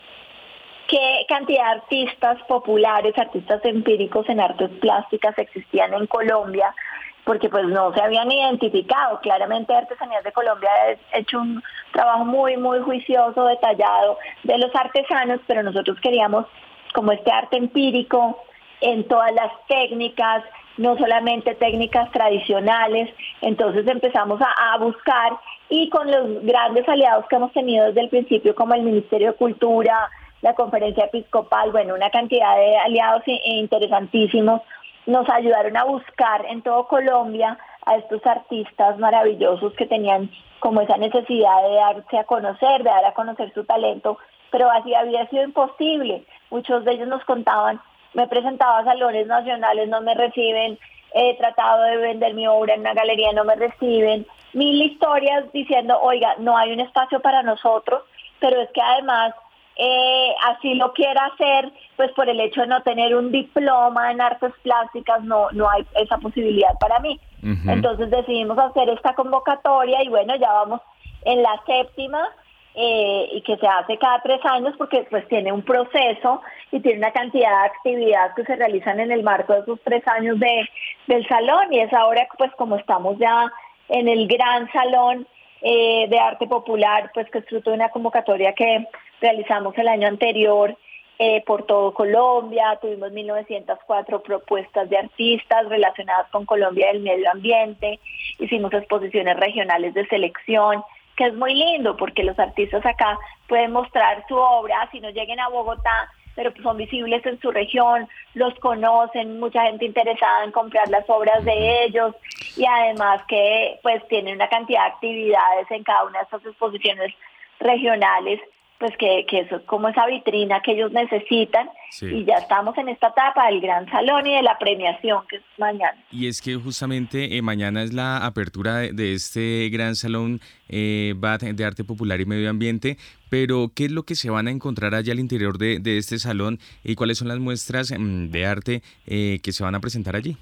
qué 0.88 1.26
cantidad 1.28 1.64
de 1.64 1.80
artistas 1.80 2.38
populares, 2.48 3.18
artistas 3.18 3.64
empíricos 3.66 4.28
en 4.30 4.40
artes 4.40 4.70
plásticas 4.80 5.38
existían 5.38 5.94
en 5.94 6.06
Colombia, 6.06 6.76
porque 7.24 7.50
pues 7.50 7.66
no 7.66 7.94
se 7.94 8.02
habían 8.02 8.32
identificado. 8.32 9.20
Claramente 9.22 9.74
Artesanías 9.74 10.24
de 10.24 10.32
Colombia 10.32 10.70
ha 11.12 11.18
hecho 11.18 11.40
un 11.40 11.64
trabajo 11.92 12.26
muy, 12.26 12.56
muy 12.58 12.80
juicioso, 12.82 13.46
detallado 13.46 14.18
de 14.44 14.58
los 14.58 14.74
artesanos, 14.76 15.40
pero 15.48 15.64
nosotros 15.64 15.98
queríamos 16.02 16.46
como 16.94 17.12
este 17.12 17.32
arte 17.32 17.58
empírico 17.58 18.44
en 18.82 19.08
todas 19.08 19.34
las 19.34 19.52
técnicas, 19.68 20.44
no 20.78 20.98
solamente 20.98 21.56
técnicas 21.56 22.12
tradicionales, 22.12 23.10
entonces 23.42 23.88
empezamos 23.88 24.40
a, 24.42 24.78
buscar 24.78 25.34
y 25.70 25.90
con 25.90 26.10
los 26.10 26.44
grandes 26.44 26.88
aliados 26.88 27.26
que 27.28 27.36
hemos 27.36 27.52
tenido 27.52 27.86
desde 27.88 28.02
el 28.02 28.10
principio, 28.10 28.56
como 28.56 28.74
el 28.74 28.84
Ministerio 28.84 29.32
de 29.32 29.38
Cultura, 29.38 30.10
la 30.42 30.54
Conferencia 30.54 31.06
Episcopal, 31.06 31.72
bueno, 31.72 31.96
una 31.96 32.10
cantidad 32.10 32.56
de 32.56 32.78
aliados 32.78 33.24
interesantísimos, 33.26 34.62
nos 35.08 35.28
ayudaron 35.30 35.76
a 35.78 35.86
buscar 35.86 36.46
en 36.46 36.62
todo 36.62 36.88
Colombia 36.88 37.58
a 37.86 37.96
estos 37.96 38.26
artistas 38.26 39.00
maravillosos 39.00 39.74
que 39.74 39.86
tenían 39.86 40.30
como 40.60 40.82
esa 40.82 40.98
necesidad 40.98 41.64
de 41.64 41.76
darse 41.76 42.18
a 42.20 42.26
conocer, 42.26 42.84
de 42.84 42.90
dar 42.90 43.06
a 43.06 43.14
conocer 43.14 43.52
su 43.54 43.64
talento, 43.64 44.18
pero 44.52 44.70
así 44.70 44.94
había 44.94 45.28
sido 45.30 45.44
imposible. 45.44 46.26
Muchos 46.50 46.84
de 46.86 46.94
ellos 46.94 47.08
nos 47.08 47.24
contaban, 47.26 47.80
me 48.14 48.28
presentaba 48.28 48.80
a 48.80 48.86
salones 48.86 49.28
nacionales, 49.28 49.90
no 49.90 50.02
me 50.02 50.14
reciben, 50.14 50.78
he 51.14 51.38
tratado 51.38 51.84
de 51.84 51.98
vender 51.98 52.34
mi 52.34 52.48
obra 52.48 52.74
en 52.74 52.82
una 52.82 52.94
galería, 52.94 53.32
no 53.34 53.44
me 53.44 53.56
reciben, 53.56 54.26
mil 54.54 54.82
historias 54.82 55.52
diciendo, 55.54 56.00
oiga, 56.02 56.36
no 56.40 56.58
hay 56.58 56.72
un 56.72 56.80
espacio 56.80 57.20
para 57.20 57.44
nosotros, 57.44 58.04
pero 58.40 58.62
es 58.62 58.70
que 58.72 58.82
además 58.82 59.34
eh, 59.76 60.34
así 60.46 60.74
lo 60.74 60.92
quiera 60.94 61.26
hacer, 61.26 61.72
pues 61.96 62.12
por 62.14 62.28
el 62.28 62.40
hecho 62.40 62.62
de 62.62 62.68
no 62.68 62.82
tener 62.82 63.16
un 63.16 63.32
diploma 63.32 64.12
en 64.12 64.22
artes 64.22 64.52
plásticas, 64.64 65.24
no, 65.24 65.50
no 65.52 65.70
hay 65.70 65.86
esa 65.96 66.18
posibilidad 66.18 66.78
para 66.80 67.00
mí. 67.00 67.20
Entonces 67.68 68.10
decidimos 68.10 68.58
hacer 68.58 68.90
esta 68.90 69.14
convocatoria 69.14 70.04
y 70.04 70.10
bueno, 70.10 70.36
ya 70.36 70.52
vamos 70.52 70.82
en 71.24 71.44
la 71.44 71.62
séptima 71.66 72.28
eh, 72.76 73.30
y 73.32 73.42
que 73.42 73.58
se 73.58 73.68
hace 73.68 73.98
cada 73.98 74.22
tres 74.22 74.40
años 74.46 74.76
porque 74.78 75.08
pues 75.10 75.28
tiene 75.28 75.52
un 75.52 75.64
proceso 75.64 76.42
y 76.72 76.80
tiene 76.80 77.00
una 77.00 77.12
cantidad 77.12 77.50
de 77.50 77.68
actividades 77.68 78.34
que 78.36 78.44
se 78.46 78.56
realizan 78.56 79.00
en 79.00 79.12
el 79.12 79.24
marco 79.24 79.54
de 79.54 79.62
esos 79.62 79.80
tres 79.84 80.08
años 80.08 80.40
de, 80.40 80.70
del 81.08 81.28
salón. 81.28 81.74
Y 81.74 81.80
es 81.80 81.94
ahora 81.94 82.28
pues 82.38 82.52
como 82.56 82.76
estamos 82.76 83.18
ya 83.18 83.52
en 83.90 84.08
el 84.08 84.28
gran 84.28 84.72
salón 84.72 85.28
eh, 85.62 86.08
de 86.10 86.20
arte 86.20 86.48
popular, 86.48 87.10
pues 87.14 87.30
que 87.32 87.40
es 87.40 87.46
fruto 87.46 87.72
de 87.72 87.78
una 87.78 87.90
convocatoria 87.90 88.54
que 88.54 88.86
realizamos 89.22 89.76
el 89.78 89.88
año 89.88 90.08
anterior 90.08 90.78
eh, 91.20 91.44
por 91.48 91.66
todo 91.66 91.96
Colombia, 91.96 92.78
tuvimos 92.80 93.12
1904 93.12 94.22
propuestas 94.22 94.88
de 94.88 94.98
artistas 94.98 95.68
relacionadas 95.68 96.30
con 96.30 96.46
Colombia 96.46 96.94
y 96.94 96.98
el 96.98 97.02
medio 97.02 97.32
ambiente, 97.32 98.00
hicimos 98.38 98.72
exposiciones 98.72 99.36
regionales 99.36 99.96
de 99.96 100.06
selección, 100.06 100.84
que 101.18 101.26
es 101.26 101.34
muy 101.34 101.54
lindo 101.54 101.98
porque 101.98 102.24
los 102.24 102.38
artistas 102.40 102.86
acá 102.86 103.18
pueden 103.48 103.74
mostrar 103.74 104.24
su 104.28 104.36
obra, 104.36 104.88
si 104.92 105.02
no 105.02 105.10
lleguen 105.10 105.40
a 105.40 105.50
Bogotá, 105.50 106.10
pero 106.36 106.52
pues 106.52 106.64
son 106.64 106.78
visibles 106.78 107.26
en 107.26 107.40
su 107.42 107.52
región, 107.52 108.08
los 108.36 108.54
conocen, 108.60 109.40
mucha 109.40 109.64
gente 109.64 109.86
interesada 109.86 110.44
en 110.44 110.52
comprar 110.52 110.88
las 110.90 111.10
obras 111.10 111.44
de 111.44 111.86
ellos 111.86 112.16
y 112.56 112.66
además 112.66 113.24
que 113.28 113.80
pues 113.82 114.08
tienen 114.08 114.36
una 114.36 114.48
cantidad 114.48 114.84
de 114.84 114.92
actividades 114.92 115.72
en 115.72 115.84
cada 115.84 116.06
una 116.06 116.20
de 116.20 116.26
estas 116.26 116.46
exposiciones 116.46 117.14
regionales 117.60 118.40
pues 118.80 118.96
que, 118.98 119.26
que 119.28 119.40
eso 119.40 119.58
es 119.58 119.64
como 119.64 119.88
esa 119.90 120.06
vitrina 120.06 120.62
que 120.62 120.74
ellos 120.74 120.92
necesitan 120.92 121.70
y 122.02 122.26
ya 122.26 122.36
estamos 122.36 122.78
en 122.78 122.90
esta 122.90 123.08
etapa 123.08 123.48
del 123.48 123.62
gran 123.62 123.90
salón 123.90 124.28
y 124.28 124.36
de 124.36 124.44
la 124.44 124.58
premiación 124.58 125.24
que 125.28 125.38
es 125.38 125.44
mañana. 125.58 125.98
Y 126.12 126.28
es 126.28 126.42
que 126.42 126.56
justamente 126.56 127.38
eh, 127.38 127.42
mañana 127.42 127.82
es 127.82 127.94
la 127.94 128.26
apertura 128.26 128.78
de, 128.78 129.14
este 129.14 129.70
gran 129.70 129.96
salón 129.96 130.40
eh, 130.70 131.16
de 131.18 131.66
arte 131.66 131.84
popular 131.84 132.22
y 132.22 132.26
medio 132.26 132.50
ambiente, 132.50 132.98
pero 133.30 133.72
¿qué 133.76 133.86
es 133.86 133.92
lo 133.92 134.04
que 134.04 134.16
se 134.16 134.30
van 134.30 134.48
a 134.48 134.52
encontrar 134.52 134.94
allá 134.96 135.14
al 135.14 135.20
interior 135.20 135.58
de, 135.58 135.82
este 135.98 136.20
salón 136.20 136.60
y 136.84 136.96
cuáles 136.96 137.18
son 137.18 137.28
las 137.28 137.40
muestras 137.40 137.92
mm, 137.98 138.30
de 138.30 138.46
arte 138.46 138.82
eh, 139.08 139.40
que 139.44 139.52
se 139.52 139.64
van 139.64 139.76
a 139.76 139.80
presentar 139.80 140.16
allí? 140.16 140.38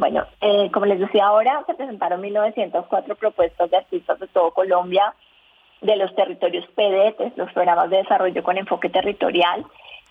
Bueno, 0.00 0.24
eh, 0.40 0.70
como 0.72 0.86
les 0.86 0.98
decía 0.98 1.26
ahora, 1.26 1.62
se 1.66 1.74
presentaron 1.74 2.22
1904 2.22 3.14
propuestas 3.16 3.70
de 3.70 3.76
artistas 3.76 4.18
de 4.18 4.28
todo 4.28 4.50
Colombia, 4.52 5.14
de 5.80 5.96
los 5.96 6.14
territorios 6.14 6.66
PDT, 6.74 7.36
los 7.36 7.52
programas 7.52 7.90
de 7.90 7.98
desarrollo 7.98 8.42
con 8.42 8.58
enfoque 8.58 8.90
territorial, 8.90 9.64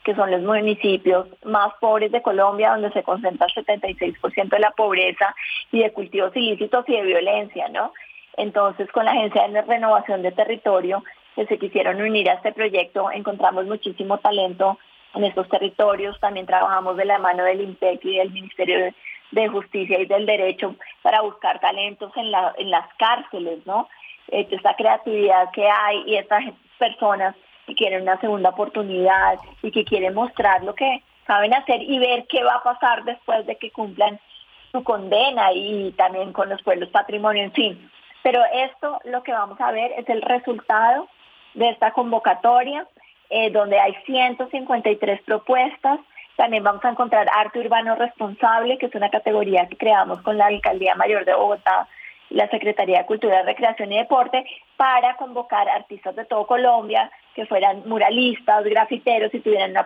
que 0.04 0.16
son 0.16 0.32
los 0.32 0.42
municipios 0.42 1.28
más 1.44 1.74
pobres 1.80 2.12
de 2.12 2.22
Colombia, 2.22 2.72
donde 2.72 2.92
se 2.92 3.04
concentra 3.04 3.48
el 3.48 3.66
76% 3.66 4.50
de 4.50 4.60
la 4.60 4.72
pobreza 4.72 5.36
y 5.72 5.80
de 5.80 5.92
cultivos 5.92 6.36
ilícitos 6.36 6.86
y 6.88 6.94
de 6.94 7.04
violencia, 7.04 7.68
¿no? 7.70 7.94
Entonces, 8.38 8.90
con 8.92 9.06
la 9.06 9.12
Agencia 9.12 9.48
de 9.48 9.62
Renovación 9.62 10.22
de 10.22 10.32
Territorio, 10.32 11.04
que 11.36 11.46
se 11.46 11.60
quisieron 11.60 12.02
unir 12.02 12.30
a 12.30 12.36
este 12.36 12.54
proyecto, 12.54 13.12
encontramos 13.12 13.66
muchísimo 13.66 14.18
talento 14.20 14.80
en 15.14 15.26
estos 15.26 15.48
territorios. 15.50 16.20
También 16.20 16.46
trabajamos 16.46 16.98
de 16.98 17.06
la 17.06 17.20
mano 17.20 17.44
del 17.44 17.62
INPEC 17.62 18.04
y 18.06 18.18
del 18.18 18.32
Ministerio 18.32 18.94
de 19.32 19.48
Justicia 19.50 20.00
y 20.00 20.06
del 20.06 20.26
Derecho 20.26 20.76
para 21.02 21.22
buscar 21.22 21.60
talentos 21.60 22.12
en, 22.16 22.32
en 22.58 22.72
las 22.72 22.88
cárceles, 22.98 23.66
¿no? 23.66 23.88
Eh, 24.32 24.48
esta 24.52 24.76
creatividad 24.76 25.52
que 25.52 25.68
hay 25.68 26.04
y 26.06 26.16
estas 26.16 26.44
personas 26.78 27.36
que 27.66 27.76
quieren 27.76 28.04
una 28.04 28.20
segunda 28.20 28.50
oportunidad 28.50 29.40
y 29.62 29.72
que 29.72 29.84
quieren 29.84 30.14
mostrar 30.14 30.64
lo 30.64 30.74
que 30.76 31.04
saben 31.26 31.54
hacer 31.54 31.82
y 31.82 32.00
ver 32.00 32.26
qué 32.28 32.44
va 32.44 32.56
a 32.56 32.64
pasar 32.64 33.04
después 33.04 33.46
de 33.46 33.56
que 33.58 33.72
cumplan 33.72 34.20
su 34.72 34.84
condena 34.84 35.52
y 35.54 35.92
también 35.94 36.34
con 36.34 36.50
los 36.50 36.62
pueblos 36.64 36.90
patrimonio, 36.90 37.44
en 37.44 37.52
fin. 37.52 37.92
Pero 38.24 38.42
esto 38.54 39.00
lo 39.06 39.24
que 39.24 39.32
vamos 39.32 39.60
a 39.62 39.72
ver 39.72 39.92
es 39.98 40.08
el 40.10 40.22
resultado 40.22 41.08
de 41.54 41.70
esta 41.70 41.92
convocatoria, 41.92 42.88
eh, 43.30 43.50
donde 43.52 43.80
hay 43.80 43.96
153 44.06 45.22
propuestas. 45.24 46.00
También 46.36 46.64
vamos 46.64 46.84
a 46.86 46.90
encontrar 46.90 47.28
arte 47.36 47.60
urbano 47.60 47.96
responsable, 47.96 48.78
que 48.78 48.88
es 48.88 48.96
una 48.96 49.10
categoría 49.10 49.68
que 49.68 49.78
creamos 49.78 50.22
con 50.22 50.38
la 50.38 50.48
Alcaldía 50.48 50.96
Mayor 50.96 51.26
de 51.26 51.34
Bogotá 51.34 51.88
la 52.30 52.48
Secretaría 52.50 53.00
de 53.00 53.06
Cultura, 53.06 53.42
Recreación 53.44 53.92
y 53.92 53.98
Deporte 53.98 54.46
para 54.78 55.16
convocar 55.16 55.68
artistas 55.70 56.16
de 56.16 56.26
todo 56.26 56.46
Colombia 56.46 57.12
que 57.36 57.46
fueran 57.46 57.84
muralistas, 57.88 58.64
grafiteros 58.64 59.34
y 59.34 59.40
tuvieran 59.40 59.72
una, 59.72 59.86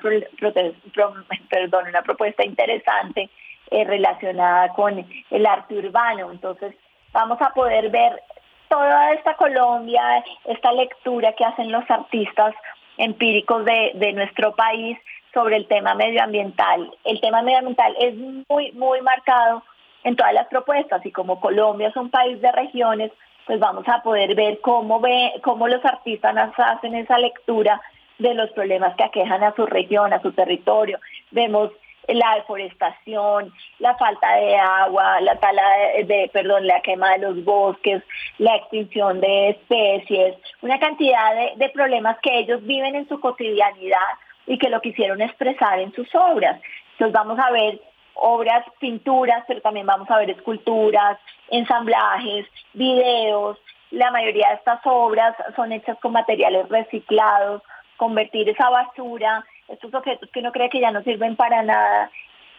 perdón, 1.50 1.88
una 1.88 2.02
propuesta 2.02 2.46
interesante 2.46 3.30
eh, 3.72 3.84
relacionada 3.86 4.70
con 4.70 5.06
el 5.30 5.46
arte 5.46 5.76
urbano. 5.76 6.32
Entonces 6.32 6.76
vamos 7.12 7.42
a 7.42 7.52
poder 7.52 7.90
ver 7.90 8.22
toda 8.68 9.14
esta 9.14 9.36
Colombia, 9.36 10.24
esta 10.46 10.72
lectura 10.74 11.34
que 11.34 11.46
hacen 11.46 11.72
los 11.72 11.90
artistas 11.90 12.54
empíricos 12.98 13.66
de, 13.66 13.92
de 13.96 14.14
nuestro 14.14 14.56
país 14.56 14.98
sobre 15.34 15.58
el 15.58 15.68
tema 15.68 15.96
medioambiental. 15.96 16.92
El 17.04 17.20
tema 17.22 17.42
medioambiental 17.42 17.96
es 18.00 18.16
muy, 18.50 18.72
muy 18.74 19.02
marcado 19.02 19.64
en 20.04 20.16
todas 20.16 20.34
las 20.34 20.48
propuestas 20.48 21.06
y 21.06 21.12
como 21.12 21.40
Colombia 21.40 21.90
es 21.90 21.96
un 21.96 22.10
país 22.10 22.42
de 22.42 22.52
regiones, 22.52 23.12
pues 23.46 23.60
vamos 23.60 23.88
a 23.88 24.02
poder 24.02 24.36
ver 24.36 24.60
cómo, 24.62 25.00
ve, 25.00 25.34
cómo 25.44 25.68
los 25.68 25.84
artistas 25.84 26.36
hacen 26.58 26.96
esa 26.96 27.18
lectura 27.18 27.82
de 28.20 28.34
los 28.34 28.50
problemas 28.52 28.96
que 28.96 29.04
aquejan 29.04 29.44
a 29.44 29.56
su 29.56 29.66
región, 29.66 30.14
a 30.14 30.22
su 30.22 30.32
territorio. 30.32 31.00
Vemos 31.32 31.72
la 32.08 32.36
deforestación, 32.36 33.54
la 33.80 33.96
falta 33.96 34.36
de 34.36 34.58
agua, 34.58 35.22
la 35.22 35.36
tala 35.38 35.64
de, 36.06 36.30
perdón, 36.34 36.68
la 36.68 36.82
quema 36.82 37.12
de 37.12 37.20
los 37.20 37.44
bosques, 37.44 38.04
la 38.38 38.56
extinción 38.56 39.22
de 39.22 39.50
especies, 39.50 40.36
una 40.62 40.80
cantidad 40.80 41.34
de, 41.34 41.54
de 41.56 41.70
problemas 41.70 42.18
que 42.22 42.40
ellos 42.40 42.62
viven 42.64 42.96
en 42.96 43.08
su 43.08 43.20
cotidianidad 43.20 43.98
y 44.46 44.58
que 44.58 44.70
lo 44.70 44.82
quisieron 44.82 45.22
expresar 45.22 45.80
en 45.80 45.94
sus 45.94 46.14
obras. 46.14 46.62
Entonces 46.94 47.14
vamos 47.14 47.40
a 47.40 47.52
ver 47.52 47.80
obras, 48.16 48.66
pinturas, 48.80 49.44
pero 49.48 49.62
también 49.62 49.86
vamos 49.86 50.10
a 50.10 50.18
ver 50.18 50.30
esculturas, 50.30 51.18
ensamblajes, 51.50 52.46
videos. 52.74 53.58
La 53.92 54.12
mayoría 54.12 54.50
de 54.50 54.56
estas 54.56 54.80
obras 54.86 55.36
son 55.56 55.72
hechas 55.72 55.98
con 56.00 56.14
materiales 56.14 56.68
reciclados, 56.70 57.62
convertir 57.98 58.50
esa 58.50 58.70
basura, 58.70 59.46
estos 59.68 59.94
objetos 59.94 60.30
que 60.32 60.40
uno 60.40 60.52
cree 60.52 60.70
que 60.70 60.80
ya 60.80 60.92
no 60.92 61.04
sirven 61.04 61.36
para 61.36 61.62
nada, 61.62 62.10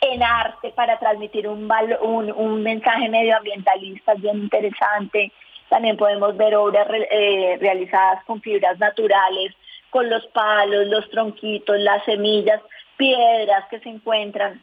en 0.00 0.22
arte 0.22 0.70
para 0.70 0.98
transmitir 0.98 1.48
un, 1.48 1.70
un, 2.02 2.32
un 2.32 2.62
mensaje 2.62 3.08
medioambientalista 3.08 4.14
bien 4.14 4.38
interesante. 4.38 5.32
También 5.68 5.96
podemos 5.96 6.36
ver 6.36 6.54
obras 6.54 6.86
eh, 7.10 7.56
realizadas 7.60 8.22
con 8.24 8.40
fibras 8.40 8.78
naturales, 8.78 9.54
con 9.90 10.08
los 10.10 10.26
palos, 10.28 10.86
los 10.86 11.08
tronquitos, 11.10 11.78
las 11.78 12.04
semillas, 12.04 12.60
piedras 12.96 13.64
que 13.70 13.80
se 13.80 13.88
encuentran. 13.88 14.60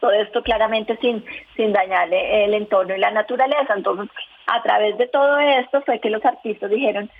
Todo 0.00 0.12
esto 0.12 0.42
claramente 0.42 0.96
sin, 0.98 1.24
sin 1.56 1.72
dañar 1.72 2.12
el 2.12 2.54
entorno 2.54 2.94
y 2.94 2.98
la 2.98 3.10
naturaleza. 3.10 3.74
Entonces, 3.74 4.08
a 4.46 4.62
través 4.62 4.96
de 4.98 5.08
todo 5.08 5.38
esto 5.38 5.82
fue 5.82 6.00
que 6.00 6.10
los 6.10 6.24
artistas 6.24 6.70
dijeron, 6.70 7.10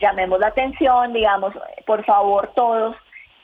llamemos 0.00 0.38
la 0.40 0.48
atención, 0.48 1.12
digamos, 1.12 1.54
por 1.86 2.04
favor 2.04 2.52
todos 2.54 2.96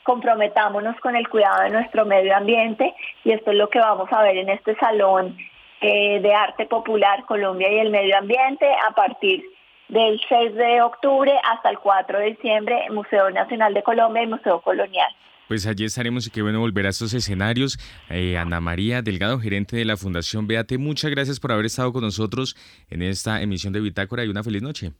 comprometámonos 0.03 0.99
con 1.01 1.15
el 1.15 1.29
cuidado 1.29 1.63
de 1.63 1.69
nuestro 1.69 2.05
medio 2.05 2.35
ambiente 2.35 2.95
y 3.23 3.31
esto 3.31 3.51
es 3.51 3.57
lo 3.57 3.69
que 3.69 3.79
vamos 3.79 4.11
a 4.11 4.23
ver 4.23 4.37
en 4.37 4.49
este 4.49 4.75
salón 4.75 5.37
eh, 5.81 6.19
de 6.19 6.33
arte 6.33 6.65
popular 6.65 7.25
Colombia 7.25 7.71
y 7.71 7.79
el 7.79 7.91
medio 7.91 8.17
ambiente 8.17 8.67
a 8.87 8.91
partir 8.95 9.43
del 9.89 10.21
6 10.29 10.55
de 10.55 10.81
octubre 10.81 11.31
hasta 11.43 11.69
el 11.69 11.79
4 11.79 12.19
de 12.19 12.25
diciembre 12.25 12.89
Museo 12.91 13.29
Nacional 13.31 13.73
de 13.73 13.83
Colombia 13.83 14.23
y 14.23 14.27
Museo 14.27 14.61
Colonial. 14.61 15.11
Pues 15.47 15.65
allí 15.65 15.83
estaremos 15.83 16.27
y 16.27 16.29
qué 16.29 16.43
bueno 16.43 16.59
volver 16.59 16.85
a 16.85 16.89
estos 16.89 17.11
escenarios. 17.15 17.79
Eh, 18.11 18.37
Ana 18.37 18.61
María 18.61 19.01
Delgado, 19.01 19.39
gerente 19.39 19.75
de 19.75 19.83
la 19.83 19.97
Fundación 19.97 20.45
Beate, 20.47 20.77
muchas 20.77 21.09
gracias 21.09 21.39
por 21.39 21.51
haber 21.51 21.65
estado 21.65 21.91
con 21.91 22.03
nosotros 22.03 22.55
en 22.91 23.01
esta 23.01 23.41
emisión 23.41 23.73
de 23.73 23.81
Bitácora 23.81 24.23
y 24.23 24.29
una 24.29 24.43
feliz 24.43 24.61
noche. 24.61 24.91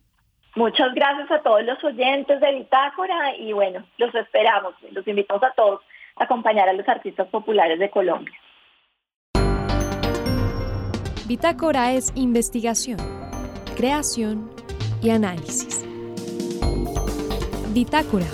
Muchas 0.56 0.92
gracias 0.96 1.30
a 1.30 1.44
todos 1.44 1.64
los 1.64 1.82
oyentes 1.84 2.42
de 2.42 2.56
Bitácora 2.56 3.36
y 3.38 3.54
bueno, 3.54 3.86
los 4.00 4.14
esperamos, 4.16 4.74
los 4.92 5.08
invitamos 5.08 5.44
a 5.44 5.52
todos 5.52 5.82
a 6.16 6.24
acompañar 6.24 6.68
a 6.68 6.74
los 6.74 6.90
artistas 6.90 7.28
populares 7.28 7.78
de 7.78 7.92
Colombia. 7.92 8.34
Bitácora 11.28 11.94
es 11.94 12.12
investigación, 12.16 12.98
creación 13.78 14.50
y 15.02 15.10
análisis. 15.10 15.82
Bitácora, 17.74 18.28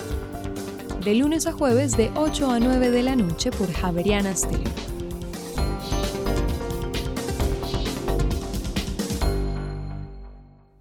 de 1.04 1.14
lunes 1.14 1.46
a 1.46 1.52
jueves 1.52 1.96
de 1.96 2.10
8 2.14 2.50
a 2.50 2.58
9 2.58 2.90
de 2.90 3.02
la 3.02 3.16
noche 3.16 3.50
por 3.50 3.72
Javeriana 3.72 4.34
Stereo. 4.34 4.64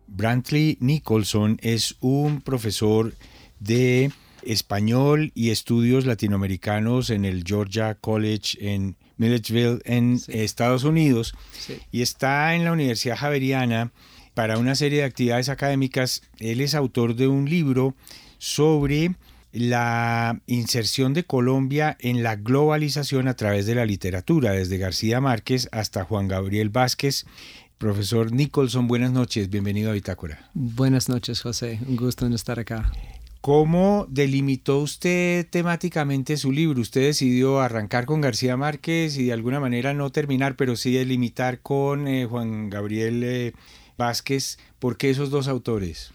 Brantley 0.07 0.77
Nicholson 0.79 1.57
es 1.61 1.97
un 1.99 2.41
profesor 2.41 3.13
de 3.59 4.11
español 4.43 5.31
y 5.35 5.49
estudios 5.49 6.05
latinoamericanos 6.05 7.09
en 7.09 7.25
el 7.25 7.43
Georgia 7.45 7.95
College 7.95 8.57
en 8.61 8.95
Milledgeville, 9.17 9.81
en 9.85 10.19
Estados 10.27 10.83
Unidos, 10.83 11.35
y 11.91 12.01
está 12.01 12.55
en 12.55 12.63
la 12.63 12.71
Universidad 12.71 13.17
Javeriana 13.17 13.91
para 14.35 14.59
una 14.59 14.75
serie 14.75 14.99
de 14.99 15.05
actividades 15.05 15.49
académicas. 15.49 16.21
Él 16.39 16.61
es 16.61 16.75
autor 16.75 17.15
de 17.15 17.27
un 17.27 17.49
libro 17.49 17.95
sobre 18.37 19.15
la 19.51 20.41
inserción 20.45 21.13
de 21.13 21.23
Colombia 21.23 21.97
en 22.01 22.21
la 22.21 22.35
globalización 22.35 23.29
a 23.29 23.35
través 23.35 23.65
de 23.65 23.73
la 23.73 23.85
literatura, 23.85 24.51
desde 24.51 24.77
García 24.77 25.21
Márquez 25.21 25.69
hasta 25.71 26.03
Juan 26.03 26.27
Gabriel 26.27 26.69
Vázquez. 26.69 27.25
Profesor 27.77 28.31
Nicholson, 28.31 28.87
buenas 28.87 29.11
noches, 29.11 29.49
bienvenido 29.49 29.89
a 29.89 29.93
Bitácora. 29.93 30.49
Buenas 30.53 31.09
noches, 31.09 31.41
José, 31.41 31.79
un 31.87 31.95
gusto 31.95 32.25
en 32.25 32.33
estar 32.33 32.59
acá. 32.59 32.91
¿Cómo 33.39 34.07
delimitó 34.09 34.79
usted 34.79 35.47
temáticamente 35.49 36.35
su 36.35 36.51
libro? 36.51 36.81
Usted 36.81 37.01
decidió 37.01 37.61
arrancar 37.61 38.05
con 38.05 38.19
García 38.19 38.57
Márquez 38.57 39.17
y 39.17 39.25
de 39.25 39.33
alguna 39.33 39.59
manera 39.59 39.93
no 39.93 40.09
terminar, 40.09 40.55
pero 40.55 40.75
sí 40.75 40.93
delimitar 40.93 41.59
con 41.59 42.07
eh, 42.07 42.25
Juan 42.25 42.69
Gabriel 42.69 43.23
eh, 43.23 43.53
Vázquez. 43.97 44.57
¿Por 44.79 44.97
qué 44.97 45.09
esos 45.09 45.29
dos 45.29 45.47
autores? 45.47 46.11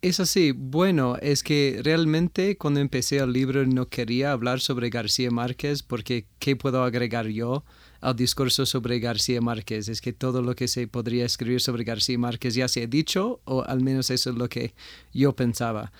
Es 0.00 0.20
así. 0.20 0.52
Bueno, 0.52 1.16
es 1.20 1.42
que 1.42 1.80
realmente 1.82 2.56
cuando 2.56 2.78
empecé 2.78 3.16
el 3.16 3.32
libro 3.32 3.66
no 3.66 3.88
quería 3.88 4.30
hablar 4.30 4.60
sobre 4.60 4.90
García 4.90 5.30
Márquez 5.32 5.82
porque 5.82 6.26
¿qué 6.38 6.54
puedo 6.54 6.84
agregar 6.84 7.26
yo 7.26 7.64
al 8.00 8.14
discurso 8.14 8.64
sobre 8.64 9.00
García 9.00 9.40
Márquez? 9.40 9.88
Es 9.88 10.00
que 10.00 10.12
todo 10.12 10.40
lo 10.40 10.54
que 10.54 10.68
se 10.68 10.86
podría 10.86 11.26
escribir 11.26 11.60
sobre 11.60 11.82
García 11.82 12.16
Márquez 12.16 12.54
ya 12.54 12.68
se 12.68 12.84
ha 12.84 12.86
dicho 12.86 13.40
o 13.44 13.64
al 13.64 13.80
menos 13.80 14.10
eso 14.10 14.30
es 14.30 14.36
lo 14.36 14.48
que 14.48 14.72
yo 15.12 15.34
pensaba. 15.34 15.90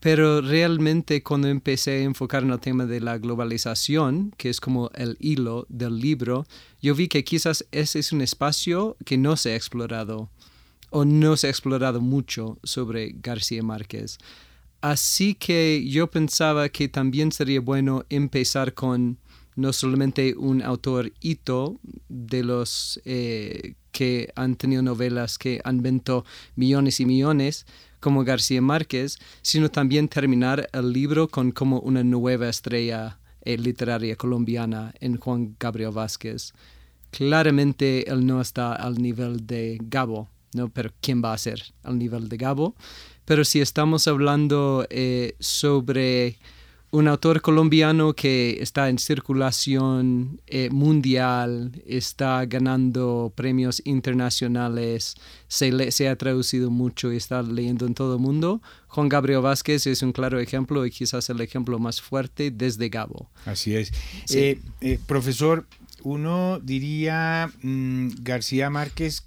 Pero 0.00 0.40
realmente 0.40 1.22
cuando 1.22 1.46
empecé 1.46 1.92
a 1.92 2.02
enfocar 2.02 2.42
en 2.42 2.50
el 2.50 2.58
tema 2.58 2.86
de 2.86 3.00
la 3.00 3.18
globalización, 3.18 4.34
que 4.36 4.50
es 4.50 4.60
como 4.60 4.90
el 4.96 5.16
hilo 5.20 5.64
del 5.68 6.00
libro, 6.00 6.44
yo 6.82 6.96
vi 6.96 7.06
que 7.06 7.22
quizás 7.22 7.64
ese 7.70 8.00
es 8.00 8.10
un 8.10 8.20
espacio 8.20 8.96
que 9.04 9.16
no 9.16 9.36
se 9.36 9.52
ha 9.52 9.56
explorado 9.56 10.28
o 10.96 11.04
no 11.04 11.36
se 11.36 11.48
ha 11.48 11.50
explorado 11.50 12.00
mucho 12.00 12.56
sobre 12.62 13.16
García 13.20 13.64
Márquez. 13.64 14.16
Así 14.80 15.34
que 15.34 15.84
yo 15.88 16.08
pensaba 16.08 16.68
que 16.68 16.86
también 16.88 17.32
sería 17.32 17.60
bueno 17.60 18.04
empezar 18.10 18.74
con 18.74 19.18
no 19.56 19.72
solamente 19.72 20.36
un 20.36 20.62
autor 20.62 21.12
hito 21.20 21.80
de 22.08 22.44
los 22.44 23.00
eh, 23.04 23.74
que 23.90 24.32
han 24.36 24.54
tenido 24.54 24.82
novelas 24.82 25.36
que 25.36 25.60
han 25.64 25.82
vendido 25.82 26.24
millones 26.54 27.00
y 27.00 27.06
millones, 27.06 27.66
como 27.98 28.22
García 28.22 28.62
Márquez, 28.62 29.18
sino 29.42 29.72
también 29.72 30.06
terminar 30.06 30.68
el 30.72 30.92
libro 30.92 31.26
con 31.26 31.50
como 31.50 31.80
una 31.80 32.04
nueva 32.04 32.48
estrella 32.48 33.18
eh, 33.40 33.58
literaria 33.58 34.14
colombiana 34.14 34.94
en 35.00 35.16
Juan 35.16 35.56
Gabriel 35.58 35.90
Vázquez. 35.90 36.52
Claramente 37.10 38.08
él 38.08 38.24
no 38.24 38.40
está 38.40 38.74
al 38.74 39.02
nivel 39.02 39.44
de 39.44 39.78
Gabo, 39.82 40.28
¿no? 40.54 40.68
pero 40.68 40.90
¿quién 41.00 41.22
va 41.22 41.32
a 41.32 41.38
ser 41.38 41.62
al 41.82 41.98
nivel 41.98 42.28
de 42.28 42.36
Gabo? 42.36 42.74
Pero 43.24 43.44
si 43.44 43.60
estamos 43.60 44.06
hablando 44.06 44.86
eh, 44.90 45.34
sobre 45.40 46.38
un 46.94 47.08
autor 47.08 47.40
colombiano 47.40 48.12
que 48.12 48.58
está 48.60 48.88
en 48.88 48.98
circulación 48.98 50.40
eh, 50.46 50.70
mundial, 50.70 51.72
está 51.86 52.46
ganando 52.46 53.32
premios 53.34 53.82
internacionales, 53.84 55.16
se, 55.48 55.90
se 55.90 56.08
ha 56.08 56.14
traducido 56.14 56.70
mucho 56.70 57.12
y 57.12 57.16
está 57.16 57.42
leyendo 57.42 57.86
en 57.86 57.94
todo 57.94 58.14
el 58.14 58.20
mundo. 58.20 58.62
Juan 58.86 59.08
Gabriel 59.08 59.40
Vázquez 59.40 59.88
es 59.88 60.02
un 60.02 60.12
claro 60.12 60.38
ejemplo 60.38 60.86
y 60.86 60.92
quizás 60.92 61.28
el 61.30 61.40
ejemplo 61.40 61.80
más 61.80 62.00
fuerte 62.00 62.52
desde 62.52 62.88
Gabo. 62.90 63.28
Así 63.44 63.74
es. 63.74 63.90
Eh, 64.30 64.60
eh, 64.80 65.00
profesor, 65.04 65.66
uno 66.04 66.60
diría 66.60 67.50
mm, 67.60 68.10
García 68.20 68.70
Márquez 68.70 69.24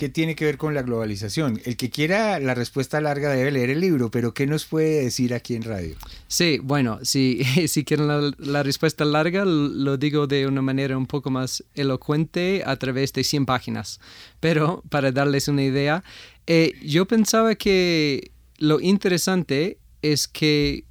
¿qué 0.00 0.08
tiene 0.08 0.34
que 0.34 0.46
ver 0.46 0.56
con 0.56 0.72
la 0.72 0.80
globalización? 0.80 1.60
El 1.66 1.76
que 1.76 1.90
quiera 1.90 2.40
la 2.40 2.54
respuesta 2.54 3.02
larga 3.02 3.28
debe 3.34 3.50
leer 3.50 3.68
el 3.68 3.80
libro, 3.80 4.10
pero 4.10 4.32
¿qué 4.32 4.46
nos 4.46 4.64
puede 4.64 5.04
decir 5.04 5.34
aquí 5.34 5.54
en 5.54 5.62
radio? 5.62 5.94
Sí, 6.26 6.58
bueno, 6.62 7.00
si, 7.02 7.44
si 7.68 7.84
quieren 7.84 8.08
la, 8.38 8.62
respuesta 8.62 9.04
larga, 9.04 9.44
lo 9.44 9.98
digo 9.98 10.26
de 10.26 10.46
una 10.46 10.62
manera 10.62 10.96
un 10.96 11.04
poco 11.04 11.30
más 11.30 11.62
elocuente 11.74 12.62
a 12.64 12.76
través 12.76 13.12
de 13.12 13.24
100 13.24 13.44
páginas. 13.44 14.00
Pero 14.40 14.82
para 14.88 15.12
darles 15.12 15.48
una 15.48 15.64
idea, 15.64 16.02
eh, 16.46 16.72
yo 16.82 17.06
pensaba 17.06 17.54
que 17.54 18.30
lo 18.56 18.80
interesante 18.80 19.76
es 20.00 20.28
que 20.28 20.84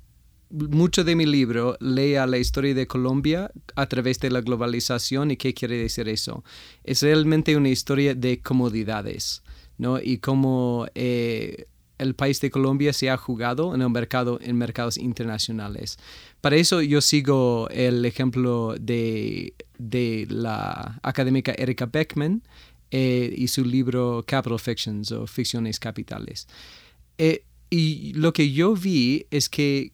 mucho 0.49 1.03
de 1.03 1.15
mi 1.15 1.25
libro 1.25 1.77
lea 1.79 2.25
la 2.25 2.37
historia 2.37 2.73
de 2.73 2.87
Colombia 2.87 3.51
a 3.75 3.85
través 3.87 4.19
de 4.19 4.31
la 4.31 4.41
globalización 4.41 5.31
y 5.31 5.37
qué 5.37 5.53
quiere 5.53 5.77
decir 5.77 6.09
eso. 6.09 6.43
Es 6.83 7.01
realmente 7.03 7.55
una 7.55 7.69
historia 7.69 8.15
de 8.15 8.41
comodidades, 8.41 9.43
¿no? 9.77 9.99
Y 10.01 10.17
cómo 10.17 10.87
eh, 10.95 11.67
el 11.99 12.15
país 12.15 12.41
de 12.41 12.49
Colombia 12.49 12.93
se 12.93 13.09
ha 13.09 13.17
jugado 13.17 13.75
en 13.75 13.81
el 13.81 13.89
mercado, 13.89 14.39
en 14.41 14.57
mercados 14.57 14.97
internacionales. 14.97 15.99
Para 16.41 16.55
eso 16.55 16.81
yo 16.81 17.01
sigo 17.01 17.67
el 17.69 18.05
ejemplo 18.05 18.75
de, 18.79 19.53
la 20.29 20.99
académica 21.03 21.53
Erika 21.57 21.85
Beckman 21.85 22.41
eh, 22.91 23.33
y 23.37 23.49
su 23.49 23.63
libro 23.65 24.23
Capital 24.25 24.59
Fictions 24.59 25.11
o 25.11 25.27
Ficciones 25.27 25.79
Capitales. 25.79 26.47
Eh, 27.17 27.43
y 27.69 28.13
lo 28.13 28.33
que 28.33 28.51
yo 28.51 28.73
vi 28.73 29.27
es 29.29 29.47
que 29.47 29.91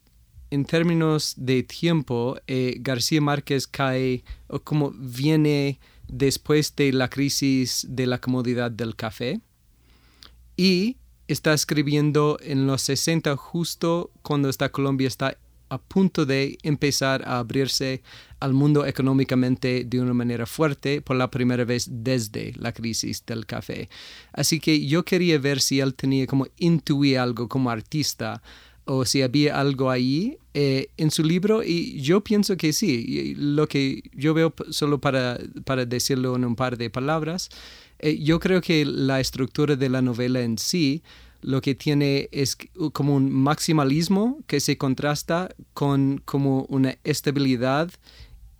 en 0.51 0.65
términos 0.65 1.33
de 1.37 1.63
tiempo, 1.63 2.37
eh, 2.47 2.77
García 2.79 3.21
Márquez 3.21 3.67
cae 3.67 4.23
o 4.47 4.59
como 4.59 4.91
viene 4.91 5.79
después 6.07 6.75
de 6.75 6.93
la 6.93 7.09
crisis 7.09 7.85
de 7.89 8.05
la 8.05 8.19
comodidad 8.19 8.71
del 8.71 8.95
café 8.95 9.41
y 10.55 10.97
está 11.27 11.53
escribiendo 11.53 12.37
en 12.41 12.67
los 12.67 12.81
60 12.83 13.35
justo 13.35 14.11
cuando 14.21 14.49
esta 14.49 14.69
Colombia 14.69 15.07
está 15.07 15.37
a 15.69 15.79
punto 15.79 16.25
de 16.25 16.57
empezar 16.61 17.23
a 17.27 17.39
abrirse 17.39 18.03
al 18.39 18.53
mundo 18.53 18.85
económicamente 18.85 19.83
de 19.83 19.99
una 19.99 20.13
manera 20.13 20.45
fuerte 20.45 21.01
por 21.01 21.15
la 21.15 21.31
primera 21.31 21.65
vez 21.65 21.87
desde 21.89 22.53
la 22.57 22.71
crisis 22.71 23.25
del 23.25 23.47
café. 23.47 23.89
Así 24.31 24.59
que 24.59 24.85
yo 24.85 25.03
quería 25.03 25.39
ver 25.39 25.59
si 25.59 25.79
él 25.79 25.95
tenía 25.95 26.27
como 26.27 26.47
intuir 26.57 27.17
algo 27.17 27.49
como 27.49 27.71
artista 27.71 28.43
o 28.85 29.05
si 29.05 29.21
había 29.21 29.59
algo 29.59 29.89
ahí 29.89 30.37
eh, 30.53 30.87
en 30.97 31.11
su 31.11 31.23
libro 31.23 31.63
y 31.63 31.99
yo 32.01 32.21
pienso 32.21 32.55
que 32.55 32.71
sí. 32.71 33.33
Lo 33.35 33.67
que 33.67 34.03
yo 34.13 34.33
veo 34.33 34.53
solo 34.69 34.99
para, 34.99 35.39
para 35.65 35.85
decirlo 35.85 36.35
en 36.35 36.45
un 36.45 36.55
par 36.55 36.77
de 36.77 36.89
palabras, 36.89 37.49
eh, 37.99 38.17
yo 38.21 38.39
creo 38.39 38.61
que 38.61 38.85
la 38.85 39.19
estructura 39.19 39.75
de 39.75 39.89
la 39.89 40.01
novela 40.01 40.41
en 40.41 40.57
sí 40.57 41.01
lo 41.41 41.61
que 41.61 41.75
tiene 41.75 42.29
es 42.31 42.57
como 42.93 43.15
un 43.15 43.31
maximalismo 43.31 44.39
que 44.47 44.59
se 44.59 44.77
contrasta 44.77 45.53
con 45.73 46.21
como 46.25 46.65
una 46.69 46.97
estabilidad 47.03 47.91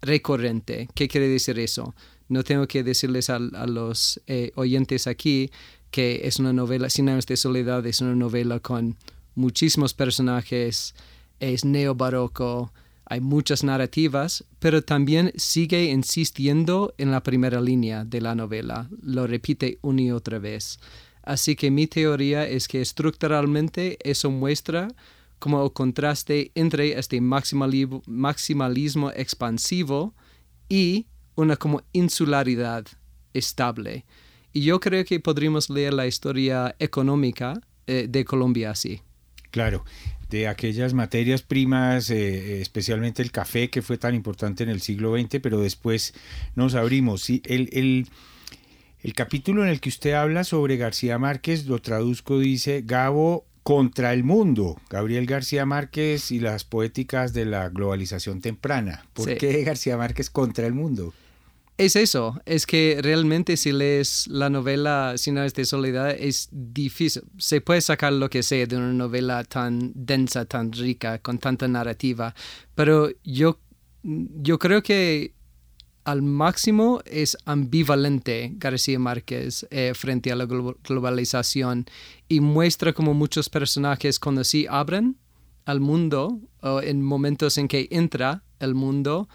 recurrente. 0.02 0.88
¿Qué 0.94 1.08
quiere 1.08 1.28
decir 1.28 1.58
eso? 1.60 1.96
No 2.30 2.44
tengo 2.44 2.68
que 2.68 2.84
decirles 2.84 3.30
a, 3.30 3.40
los 3.40 4.22
eh, 4.28 4.52
oyentes 4.56 5.08
aquí 5.08 5.50
que 5.92 6.22
es 6.26 6.40
una 6.40 6.52
novela, 6.52 6.90
Sin 6.90 7.08
años 7.10 7.26
de 7.26 7.38
soledad 7.38 7.86
es 7.86 8.02
una 8.02 8.16
novela 8.16 8.60
con 8.60 8.98
muchísimos 9.36 9.94
personajes, 9.94 10.96
es 11.40 11.66
neobarroco, 11.66 12.72
hay 13.06 13.22
muchas 13.22 13.64
narrativas, 13.64 14.44
pero 14.60 14.82
también 14.82 15.32
sigue 15.36 15.86
insistiendo 15.86 16.96
en 16.98 17.12
la 17.12 17.22
primera 17.22 17.62
línea 17.62 18.04
de 18.04 18.22
la 18.22 18.34
novela, 18.34 18.90
lo 19.02 19.28
repite 19.28 19.78
una 19.82 20.02
y 20.02 20.12
otra 20.12 20.40
vez. 20.40 20.80
Así 21.22 21.56
que 21.56 21.70
mi 21.72 21.88
teoría 21.88 22.48
es 22.48 22.68
que 22.68 22.82
estructuralmente 22.82 23.98
eso 24.10 24.32
muestra 24.32 24.88
como 25.40 25.64
el 25.64 25.72
contraste 25.74 26.52
entre 26.56 26.98
este 26.98 27.20
maximalismo 27.22 29.12
expansivo 29.16 30.16
y 30.70 31.08
una 31.36 31.58
como 31.58 31.82
insularidad 31.94 32.86
estable. 33.34 34.06
Y 34.54 34.62
yo 34.62 34.80
creo 34.80 35.04
que 35.04 35.20
podríamos 35.20 35.70
leer 35.70 35.94
la 35.94 36.08
historia 36.08 36.76
económica 36.80 37.60
eh, 37.88 38.08
de 38.10 38.24
Colombia 38.24 38.72
así. 38.72 39.02
Claro, 39.56 39.86
de 40.30 40.50
aquellas 40.50 40.94
materias 40.94 41.42
primas, 41.42 42.10
eh, 42.10 42.60
especialmente 42.60 43.22
el 43.22 43.32
café, 43.32 43.70
que 43.70 43.82
fue 43.82 43.98
tan 43.98 44.14
importante 44.14 44.64
en 44.64 44.70
el 44.70 44.82
siglo 44.82 45.18
XX, 45.18 45.40
pero 45.42 45.62
después 45.62 46.14
nos 46.56 46.76
abrimos. 46.76 47.30
el, 47.30 47.70
el, 47.72 48.10
el 49.02 49.14
capítulo 49.14 49.64
en 49.64 49.70
el 49.70 49.80
que 49.80 49.88
usted 49.88 50.12
habla 50.12 50.44
sobre 50.44 50.76
García 50.76 51.18
Márquez, 51.20 51.68
lo 51.68 51.80
traduzco, 51.80 52.38
dice 52.38 52.84
Gabo 52.86 53.46
contra 53.64 54.12
el 54.12 54.26
mundo, 54.26 54.76
Gabriel 54.90 55.26
García 55.26 55.66
Márquez 55.66 56.32
y 56.32 56.42
las 56.42 56.66
poéticas 56.66 57.32
de 57.32 57.46
la 57.46 57.70
globalización 57.70 58.42
temprana. 58.42 59.06
¿Por 59.14 59.38
qué 59.38 59.64
García 59.64 59.96
Márquez 59.96 60.30
contra 60.30 60.68
el 60.68 60.74
mundo? 60.74 61.14
Es 61.78 61.98
eso, 61.98 62.40
es 62.46 62.66
que 62.66 63.00
realmente 63.02 63.58
si 63.58 63.74
lees 63.74 64.28
la 64.28 64.50
novela 64.50 65.18
Sin 65.18 65.36
de 65.36 65.66
soledad 65.66 66.12
es 66.12 66.48
difícil. 66.52 67.24
Se 67.38 67.60
puede 67.60 67.82
sacar 67.82 68.14
lo 68.14 68.30
que 68.30 68.44
sea 68.44 68.66
de 68.66 68.78
una 68.78 68.94
novela 68.94 69.44
tan 69.44 69.92
densa, 69.94 70.46
tan 70.46 70.72
rica, 70.72 71.20
con 71.20 71.38
tanta 71.38 71.68
narrativa, 71.68 72.34
pero 72.76 73.10
yo, 73.26 73.60
yo 74.04 74.58
creo 74.58 74.82
que 74.84 75.34
al 76.06 76.22
máximo 76.22 77.02
es 77.04 77.36
ambivalente 77.46 78.54
García 78.56 79.00
Márquez 79.00 79.68
eh, 79.70 79.92
frente 79.96 80.32
a 80.32 80.36
la 80.36 80.46
globalización 80.46 81.86
y 82.30 82.40
muestra 82.40 82.94
como 82.94 83.14
muchos 83.14 83.50
personajes 83.50 84.20
cuando 84.20 84.44
sí 84.44 84.66
abren 84.70 85.18
al 85.66 85.80
mundo 85.82 86.40
o 86.62 86.80
en 86.80 87.02
momentos 87.02 87.58
en 87.58 87.68
que 87.68 87.88
entra 87.90 88.44
el 88.60 88.76
mundo 88.76 89.28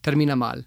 termina 0.00 0.36
mal 0.36 0.64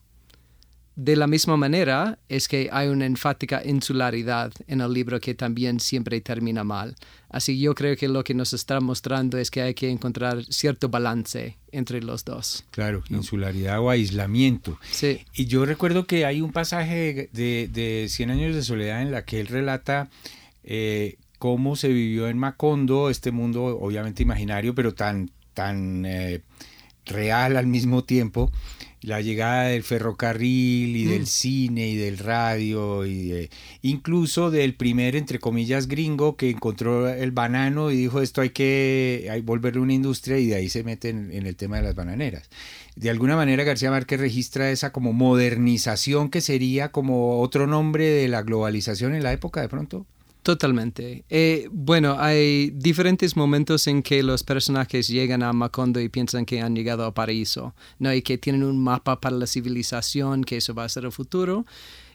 de 0.95 1.17
la 1.17 1.27
misma 1.27 1.57
manera 1.57 2.19
es 2.29 2.47
que 2.47 2.69
hay 2.71 2.87
una 2.87 3.05
enfática 3.05 3.61
insularidad 3.65 4.53
en 4.67 4.79
el 4.79 4.93
libro 4.93 5.19
que 5.19 5.35
también 5.35 5.81
siempre 5.81 6.21
termina 6.21 6.63
mal. 6.63 6.95
Así 7.29 7.59
yo 7.59 7.75
creo 7.75 7.97
que 7.97 8.07
lo 8.07 8.23
que 8.23 8.33
nos 8.33 8.53
está 8.53 8.79
mostrando 8.79 9.37
es 9.37 9.51
que 9.51 9.61
hay 9.61 9.73
que 9.73 9.89
encontrar 9.89 10.45
cierto 10.45 10.87
balance 10.87 11.57
entre 11.73 12.01
los 12.01 12.23
dos. 12.23 12.63
Claro, 12.71 13.03
insularidad 13.09 13.81
o 13.81 13.89
aislamiento. 13.89 14.79
Sí. 14.89 15.19
Y 15.33 15.47
yo 15.47 15.65
recuerdo 15.65 16.07
que 16.07 16.25
hay 16.25 16.39
un 16.39 16.53
pasaje 16.53 17.29
de, 17.33 17.67
de 17.67 18.07
Cien 18.07 18.29
años 18.29 18.55
de 18.55 18.63
soledad 18.63 19.01
en 19.01 19.11
la 19.11 19.25
que 19.25 19.41
él 19.41 19.47
relata 19.47 20.09
eh, 20.63 21.17
cómo 21.39 21.75
se 21.75 21.89
vivió 21.89 22.29
en 22.29 22.37
Macondo, 22.37 23.09
este 23.09 23.31
mundo 23.31 23.65
obviamente 23.65 24.23
imaginario, 24.23 24.73
pero 24.73 24.93
tan, 24.93 25.29
tan 25.53 26.05
eh, 26.05 26.41
real 27.05 27.57
al 27.57 27.67
mismo 27.67 28.05
tiempo 28.05 28.49
la 29.05 29.21
llegada 29.21 29.65
del 29.65 29.83
ferrocarril 29.83 30.95
y 30.95 31.05
del 31.05 31.23
mm. 31.23 31.27
cine 31.27 31.87
y 31.89 31.95
del 31.95 32.17
radio 32.17 33.05
y 33.05 33.49
incluso 33.81 34.51
del 34.51 34.75
primer 34.75 35.15
entre 35.15 35.39
comillas 35.39 35.87
gringo 35.87 36.35
que 36.35 36.49
encontró 36.49 37.07
el 37.09 37.31
banano 37.31 37.91
y 37.91 37.97
dijo 37.97 38.21
esto 38.21 38.41
hay 38.41 38.49
que 38.49 39.27
hay, 39.31 39.41
volverle 39.41 39.81
una 39.81 39.93
industria 39.93 40.37
y 40.39 40.47
de 40.47 40.55
ahí 40.55 40.69
se 40.69 40.83
mete 40.83 41.09
en, 41.09 41.31
en, 41.31 41.45
el 41.45 41.55
tema 41.55 41.77
de 41.77 41.83
las 41.83 41.95
bananeras. 41.95 42.49
De 42.95 43.09
alguna 43.09 43.35
manera 43.35 43.63
García 43.63 43.91
Márquez 43.91 44.19
registra 44.19 44.71
esa 44.71 44.91
como 44.91 45.13
modernización 45.13 46.29
que 46.29 46.41
sería 46.41 46.91
como 46.91 47.39
otro 47.41 47.67
nombre 47.67 48.05
de 48.05 48.27
la 48.27 48.41
globalización 48.41 49.15
en 49.15 49.23
la 49.23 49.33
época 49.33 49.61
de 49.61 49.69
pronto. 49.69 50.05
Totalmente. 50.45 51.25
Eh, 51.27 51.67
bueno, 51.71 52.17
hay 52.19 52.69
diferentes 52.69 53.35
momentos 53.35 53.87
en 53.87 54.03
que 54.03 54.21
los 54.21 54.43
personajes 54.43 55.07
llegan 55.07 55.41
a 55.41 55.51
Macondo 55.53 55.99
y 55.99 56.07
piensan 56.07 56.45
que 56.45 56.61
han 56.61 56.75
llegado 56.75 57.03
a 57.03 57.15
paraíso, 57.15 57.73
¿no? 57.97 58.13
Y 58.13 58.21
que 58.21 58.37
tienen 58.37 58.61
un 58.61 58.77
mapa 58.77 59.19
para 59.19 59.35
la 59.37 59.47
civilización, 59.47 60.43
que 60.43 60.57
eso 60.57 60.75
va 60.75 60.83
a 60.83 60.89
ser 60.89 61.05
el 61.05 61.11
futuro. 61.11 61.65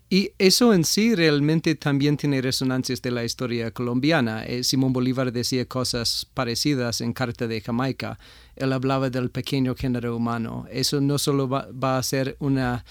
Y 0.09 0.31
eso 0.39 0.73
en 0.73 0.85
sí 0.85 1.17
realmente 1.17 1.75
también 1.75 2.17
tiene 2.17 2.41
resonancias 2.41 3.03
de 3.03 3.11
la 3.11 3.25
historia 3.25 3.73
colombiana. 3.73 4.47
Eh, 4.47 4.63
Simón 4.63 4.93
Bolívar 4.93 5.33
decía 5.33 5.65
cosas 5.65 6.25
parecidas 6.33 7.01
en 7.01 7.13
Carta 7.13 7.49
de 7.49 7.61
Jamaica. 7.61 8.17
Él 8.55 8.73
hablaba 8.73 9.11
del 9.11 9.31
pequeño 9.31 9.75
género 9.75 10.17
humano. 10.17 10.67
Eso 10.71 11.01
no 11.01 11.19
solo 11.19 11.49
va, 11.49 11.67
va 11.73 11.99
a 11.99 12.03
ser 12.05 12.37
una, 12.39 12.85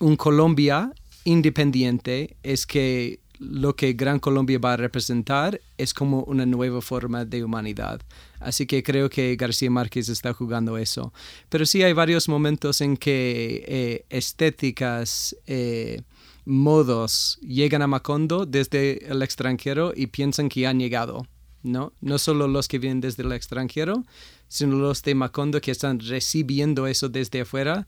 un 0.00 0.16
Colombia 0.16 0.92
independiente, 1.24 2.36
es 2.42 2.66
que 2.66 3.21
lo 3.38 3.74
que 3.74 3.92
Gran 3.94 4.18
Colombia 4.18 4.58
va 4.58 4.74
a 4.74 4.76
representar 4.76 5.60
es 5.78 5.94
como 5.94 6.22
una 6.24 6.46
nueva 6.46 6.80
forma 6.80 7.24
de 7.24 7.44
humanidad. 7.44 8.00
Así 8.40 8.66
que 8.66 8.82
creo 8.82 9.08
que 9.10 9.36
García 9.36 9.70
Márquez 9.70 10.08
está 10.08 10.32
jugando 10.32 10.78
eso. 10.78 11.12
Pero 11.48 11.66
sí 11.66 11.82
hay 11.82 11.92
varios 11.92 12.28
momentos 12.28 12.80
en 12.80 12.96
que 12.96 13.64
eh, 13.66 14.04
estéticas, 14.10 15.36
eh, 15.46 16.02
modos 16.44 17.38
llegan 17.42 17.82
a 17.82 17.86
Macondo 17.86 18.46
desde 18.46 19.06
el 19.10 19.22
extranjero 19.22 19.92
y 19.94 20.08
piensan 20.08 20.48
que 20.48 20.66
han 20.66 20.78
llegado. 20.78 21.26
¿no? 21.62 21.92
No 22.00 22.18
solo 22.18 22.48
los 22.48 22.68
que 22.68 22.78
vienen 22.78 23.00
desde 23.00 23.22
el 23.22 23.32
extranjero, 23.32 24.04
sino 24.48 24.76
los 24.76 25.02
de 25.02 25.14
Macondo 25.14 25.60
que 25.60 25.70
están 25.70 26.00
recibiendo 26.00 26.86
eso 26.86 27.08
desde 27.08 27.42
afuera, 27.42 27.86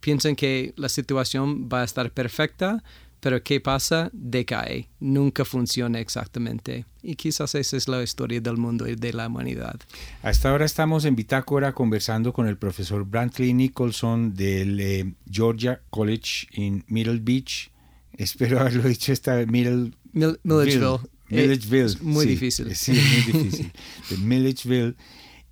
piensan 0.00 0.36
que 0.36 0.74
la 0.76 0.90
situación 0.90 1.68
va 1.72 1.80
a 1.80 1.84
estar 1.84 2.10
perfecta, 2.10 2.84
pero 3.24 3.42
¿qué 3.42 3.58
pasa? 3.58 4.10
Decae, 4.12 4.90
nunca 5.00 5.46
funciona 5.46 5.98
exactamente. 5.98 6.84
Y 7.02 7.14
quizás 7.14 7.54
esa 7.54 7.74
es 7.74 7.88
la 7.88 8.02
historia 8.02 8.38
del 8.38 8.58
mundo 8.58 8.86
y 8.86 8.96
de 8.96 9.14
la 9.14 9.28
humanidad. 9.28 9.80
Hasta 10.20 10.50
ahora 10.50 10.66
estamos 10.66 11.06
en 11.06 11.16
Bitácora 11.16 11.72
conversando 11.72 12.34
con 12.34 12.46
el 12.46 12.58
profesor 12.58 13.06
Brantley 13.06 13.54
Nicholson 13.54 14.34
del 14.34 14.78
eh, 14.78 15.14
Georgia 15.26 15.80
College 15.88 16.48
en 16.52 16.84
Middle 16.86 17.20
Beach. 17.20 17.70
Espero 18.12 18.60
haberlo 18.60 18.82
dicho 18.90 19.10
esta 19.10 19.36
Middle... 19.46 19.92
Milledgeville. 20.12 20.98
Milledgeville. 21.30 21.96
muy 22.02 22.26
difícil. 22.26 22.76
Sí, 22.76 22.92
es 22.92 23.32
muy 23.32 23.38
difícil. 23.40 23.72
de 24.10 24.16
Milledgeville. 24.18 24.96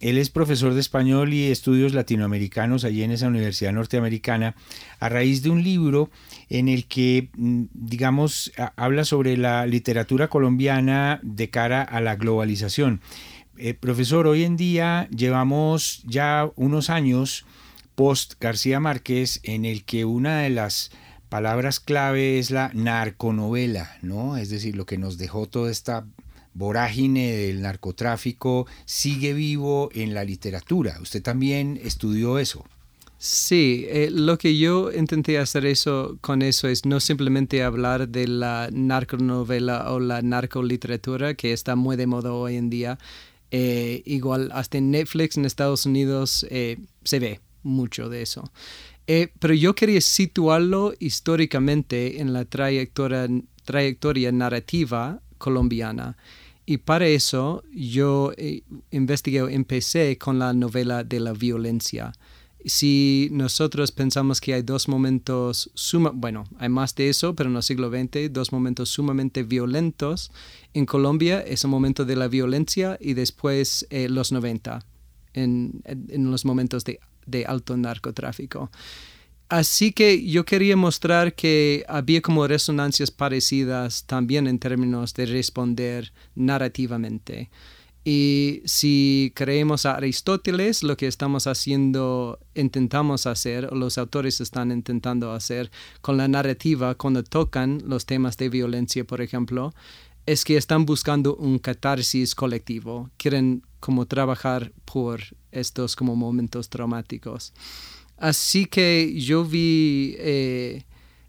Él 0.02 0.18
es 0.18 0.30
profesor 0.30 0.74
de 0.74 0.80
español 0.80 1.32
y 1.32 1.44
estudios 1.50 1.94
latinoamericanos 1.94 2.84
allí 2.84 3.04
en 3.04 3.12
esa 3.12 3.28
universidad 3.28 3.72
norteamericana 3.72 4.56
a 4.98 5.08
raíz 5.08 5.44
de 5.44 5.50
un 5.50 5.62
libro 5.62 6.10
en 6.48 6.68
el 6.68 6.86
que, 6.86 7.30
mm, 7.36 7.66
digamos, 7.72 8.52
habla 8.74 9.04
sobre 9.04 9.36
la 9.36 9.64
literatura 9.64 10.26
colombiana 10.28 11.20
de 11.22 11.50
cara 11.50 11.82
a 11.82 12.00
la 12.00 12.16
globalización. 12.16 13.00
Eh, 13.56 13.74
profesor, 13.74 14.26
hoy 14.26 14.42
en 14.42 14.56
día 14.56 15.08
llevamos 15.16 16.02
ya 16.04 16.50
unos 16.56 16.90
años 16.90 17.46
post 17.94 18.34
García 18.40 18.80
Márquez 18.80 19.38
en 19.44 19.64
el 19.64 19.84
que 19.84 20.04
una 20.04 20.40
de 20.40 20.50
las 20.50 20.90
palabras 21.28 21.78
clave 21.78 22.40
es 22.40 22.50
la 22.50 22.72
narconovela, 22.74 23.98
¿no? 24.02 24.36
Es 24.36 24.50
decir, 24.50 24.74
lo 24.74 24.84
que 24.84 24.98
nos 24.98 25.16
dejó 25.16 25.46
toda 25.46 25.70
esta 25.70 26.06
vorágine 26.54 27.32
del 27.32 27.62
narcotráfico 27.62 28.66
sigue 28.84 29.32
vivo 29.32 29.90
en 29.94 30.14
la 30.14 30.24
literatura. 30.24 30.98
Usted 31.00 31.22
también 31.22 31.80
estudió 31.82 32.38
eso. 32.38 32.64
Sí, 33.24 33.86
eh, 33.88 34.08
lo 34.10 34.36
que 34.36 34.58
yo 34.58 34.90
intenté 34.90 35.38
hacer 35.38 35.64
eso 35.64 36.18
con 36.20 36.42
eso 36.42 36.66
es 36.66 36.84
no 36.84 36.98
simplemente 36.98 37.62
hablar 37.62 38.08
de 38.08 38.26
la 38.26 38.68
narconovela 38.72 39.92
o 39.92 40.00
la 40.00 40.22
narcoliteratura 40.22 41.34
que 41.34 41.52
está 41.52 41.76
muy 41.76 41.94
de 41.94 42.08
moda 42.08 42.32
hoy 42.32 42.56
en 42.56 42.68
día. 42.68 42.98
Eh, 43.52 44.02
igual 44.06 44.50
hasta 44.52 44.78
en 44.78 44.90
Netflix 44.90 45.36
en 45.36 45.44
Estados 45.44 45.86
Unidos 45.86 46.44
eh, 46.50 46.78
se 47.04 47.20
ve 47.20 47.40
mucho 47.62 48.08
de 48.08 48.22
eso. 48.22 48.50
pero 49.38 49.54
yo 49.54 49.76
quería 49.76 50.00
situarlo 50.00 50.92
históricamente 50.98 52.20
en 52.20 52.32
la 52.32 52.44
trayectoria, 52.44 53.28
trayectoria 53.64 54.32
narrativa 54.32 55.20
colombiana. 55.38 56.16
Y 56.72 56.78
para 56.78 57.06
eso 57.06 57.62
yo 57.70 58.32
eh, 58.38 58.62
investigué, 58.90 59.40
empecé 59.54 60.16
con 60.16 60.38
la 60.38 60.54
novela 60.54 61.04
de 61.04 61.20
la 61.20 61.34
violencia. 61.34 62.14
si 62.64 63.28
nosotros 63.30 63.92
pensamos 63.92 64.40
que 64.40 64.54
hay 64.54 64.62
dos 64.62 64.88
momentos, 64.88 65.70
suma, 65.74 66.12
bueno, 66.14 66.44
hay 66.58 66.70
más 66.70 66.94
de 66.94 67.10
eso, 67.10 67.34
pero 67.34 67.50
en 67.50 67.56
el 67.56 67.62
siglo 67.62 67.90
XX, 67.90 68.32
dos 68.32 68.52
momentos 68.52 68.88
sumamente 68.88 69.42
violentos, 69.42 70.30
en 70.72 70.86
Colombia 70.86 71.42
es 71.42 71.62
un 71.64 71.72
momento 71.72 72.06
de 72.06 72.16
la 72.16 72.28
violencia 72.28 72.96
y 72.98 73.12
después 73.12 73.86
eh, 73.90 74.08
los 74.08 74.32
90, 74.32 74.82
en, 75.34 75.82
en 75.84 76.30
los 76.30 76.46
momentos 76.46 76.84
de, 76.84 77.00
de 77.26 77.44
alto 77.44 77.76
narcotráfico. 77.76 78.70
Así 79.52 79.92
que 79.92 80.24
yo 80.24 80.46
quería 80.46 80.78
mostrar 80.78 81.34
que 81.34 81.84
había 81.86 82.22
como 82.22 82.48
resonancias 82.48 83.10
parecidas 83.10 84.06
también 84.06 84.46
en 84.46 84.58
términos 84.58 85.12
de 85.12 85.26
responder 85.26 86.10
narrativamente. 86.34 87.50
Y 88.02 88.62
si 88.64 89.30
creemos 89.36 89.84
a 89.84 89.96
Aristóteles, 89.96 90.82
lo 90.82 90.96
que 90.96 91.06
estamos 91.06 91.46
haciendo, 91.46 92.38
intentamos 92.54 93.26
hacer, 93.26 93.68
o 93.70 93.74
los 93.74 93.98
autores 93.98 94.40
están 94.40 94.72
intentando 94.72 95.32
hacer 95.32 95.70
con 96.00 96.16
la 96.16 96.28
narrativa 96.28 96.94
cuando 96.94 97.22
tocan 97.22 97.82
los 97.84 98.06
temas 98.06 98.38
de 98.38 98.48
violencia, 98.48 99.04
por 99.04 99.20
ejemplo, 99.20 99.74
es 100.24 100.46
que 100.46 100.56
están 100.56 100.86
buscando 100.86 101.36
un 101.36 101.58
catarsis 101.58 102.34
colectivo, 102.34 103.10
quieren 103.18 103.66
como 103.80 104.06
trabajar 104.06 104.72
por 104.86 105.20
estos 105.50 105.94
como 105.94 106.16
momentos 106.16 106.70
traumáticos. 106.70 107.52
Así 108.22 108.66
que 108.66 109.20
yo 109.20 109.44
vi 109.44 110.14
eh, 110.20 110.84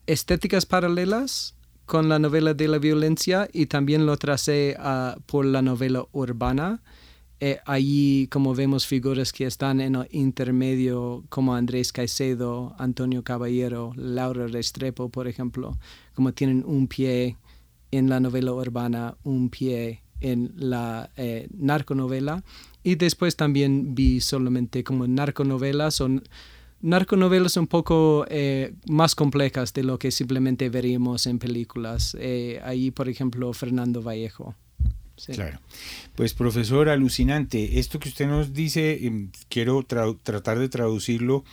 estéticas 0.05 0.67
paralelas 0.67 1.55
con 1.87 2.07
la 2.07 2.19
novela 2.19 2.53
de 2.53 2.67
la 2.67 2.77
violencia 2.77 3.49
y 3.51 3.65
también 3.65 4.05
lo 4.05 4.15
tracé 4.17 4.77
uh, 4.77 5.19
por 5.21 5.43
la 5.43 5.63
novela 5.63 6.05
urbana. 6.11 6.83
Eh, 7.39 7.57
allí 7.65 8.27
como 8.27 8.53
vemos 8.53 8.85
figuras 8.85 9.33
que 9.33 9.47
están 9.47 9.81
en 9.81 9.95
el 9.95 10.07
intermedio 10.11 11.23
como 11.29 11.55
Andrés 11.55 11.91
Caicedo, 11.91 12.75
Antonio 12.77 13.23
Caballero, 13.23 13.93
Laura 13.95 14.45
Restrepo, 14.45 15.09
por 15.09 15.27
ejemplo, 15.27 15.79
como 16.13 16.31
tienen 16.35 16.63
un 16.63 16.87
pie 16.87 17.37
en 17.89 18.07
la 18.07 18.19
novela 18.19 18.53
urbana, 18.53 19.17
un 19.23 19.49
pie 19.49 20.03
en 20.21 20.53
la 20.57 21.09
eh, 21.17 21.47
narconovela 21.57 22.43
y 22.83 22.95
después 22.95 23.35
también 23.35 23.95
vi 23.95 24.21
solamente 24.21 24.83
como 24.83 25.07
narconovelas 25.07 25.99
o 26.01 26.21
narconovelas 26.83 27.57
un 27.57 27.65
poco 27.65 28.25
eh, 28.29 28.73
más 28.87 29.15
complejas 29.15 29.73
de 29.73 29.83
lo 29.83 29.97
que 29.97 30.11
simplemente 30.11 30.69
veríamos 30.69 31.25
en 31.25 31.39
películas. 31.39 32.15
Eh, 32.19 32.61
ahí, 32.63 32.91
por 32.91 33.09
ejemplo, 33.09 33.51
Fernando 33.53 34.03
Vallejo. 34.03 34.53
Claro. 35.33 35.59
Pues 36.15 36.33
profesor, 36.33 36.89
alucinante. 36.89 37.79
Esto 37.79 37.99
que 37.99 38.09
usted 38.09 38.27
nos 38.27 38.53
dice, 38.53 39.05
em, 39.05 39.29
quiero 39.47 39.83
tratar 39.83 40.59
de 40.59 40.67
traducirlo, 40.69 41.45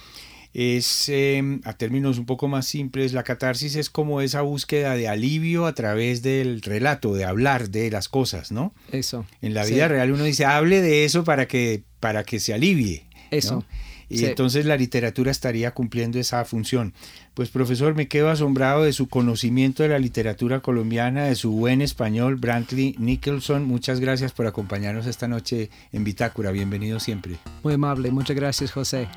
es 0.52 1.08
em, 1.08 1.60
a 1.64 1.74
términos 1.74 2.18
un 2.18 2.26
poco 2.26 2.48
más 2.48 2.66
simples, 2.66 3.12
la 3.12 3.22
catarsis 3.22 3.76
es 3.76 3.88
como 3.88 4.20
esa 4.20 4.40
búsqueda 4.40 4.96
de 4.96 5.06
alivio 5.06 5.66
a 5.66 5.74
través 5.74 6.22
del 6.22 6.60
relato, 6.62 7.14
de 7.14 7.24
hablar 7.24 7.70
de 7.70 7.88
las 7.90 8.08
cosas, 8.08 8.50
¿no? 8.50 8.74
Eso. 8.90 9.26
En 9.42 9.54
la 9.54 9.64
vida 9.64 9.86
real 9.86 10.10
uno 10.10 10.24
dice, 10.24 10.44
hable 10.44 10.80
de 10.80 11.04
eso 11.04 11.22
para 11.22 11.46
que, 11.46 11.84
para 12.00 12.24
que 12.24 12.40
se 12.40 12.52
alivie. 12.52 13.04
Eso. 13.30 13.64
Y 14.10 14.24
entonces 14.24 14.66
la 14.66 14.76
literatura 14.76 15.30
estaría 15.30 15.70
cumpliendo 15.70 16.18
esa 16.18 16.44
función. 16.44 16.92
Pues 17.34 17.48
profesor, 17.48 17.94
me 17.94 18.08
quedo 18.08 18.28
asombrado 18.28 18.82
de 18.82 18.92
su 18.92 19.08
conocimiento 19.08 19.84
de 19.84 19.88
la 19.88 20.00
literatura 20.00 20.60
colombiana, 20.60 21.24
de 21.26 21.36
su 21.36 21.52
buen 21.52 21.80
español, 21.80 22.36
Brantley 22.36 22.96
Nicholson. 22.98 23.64
Muchas 23.64 24.00
gracias 24.00 24.32
por 24.32 24.46
acompañarnos 24.46 25.06
esta 25.06 25.28
noche 25.28 25.70
en 25.92 26.02
Bitácora. 26.02 26.50
Bienvenido 26.50 26.98
siempre. 26.98 27.36
Muy 27.62 27.74
amable, 27.74 28.10
muchas 28.10 28.36
gracias 28.36 28.72
José. 28.72 29.08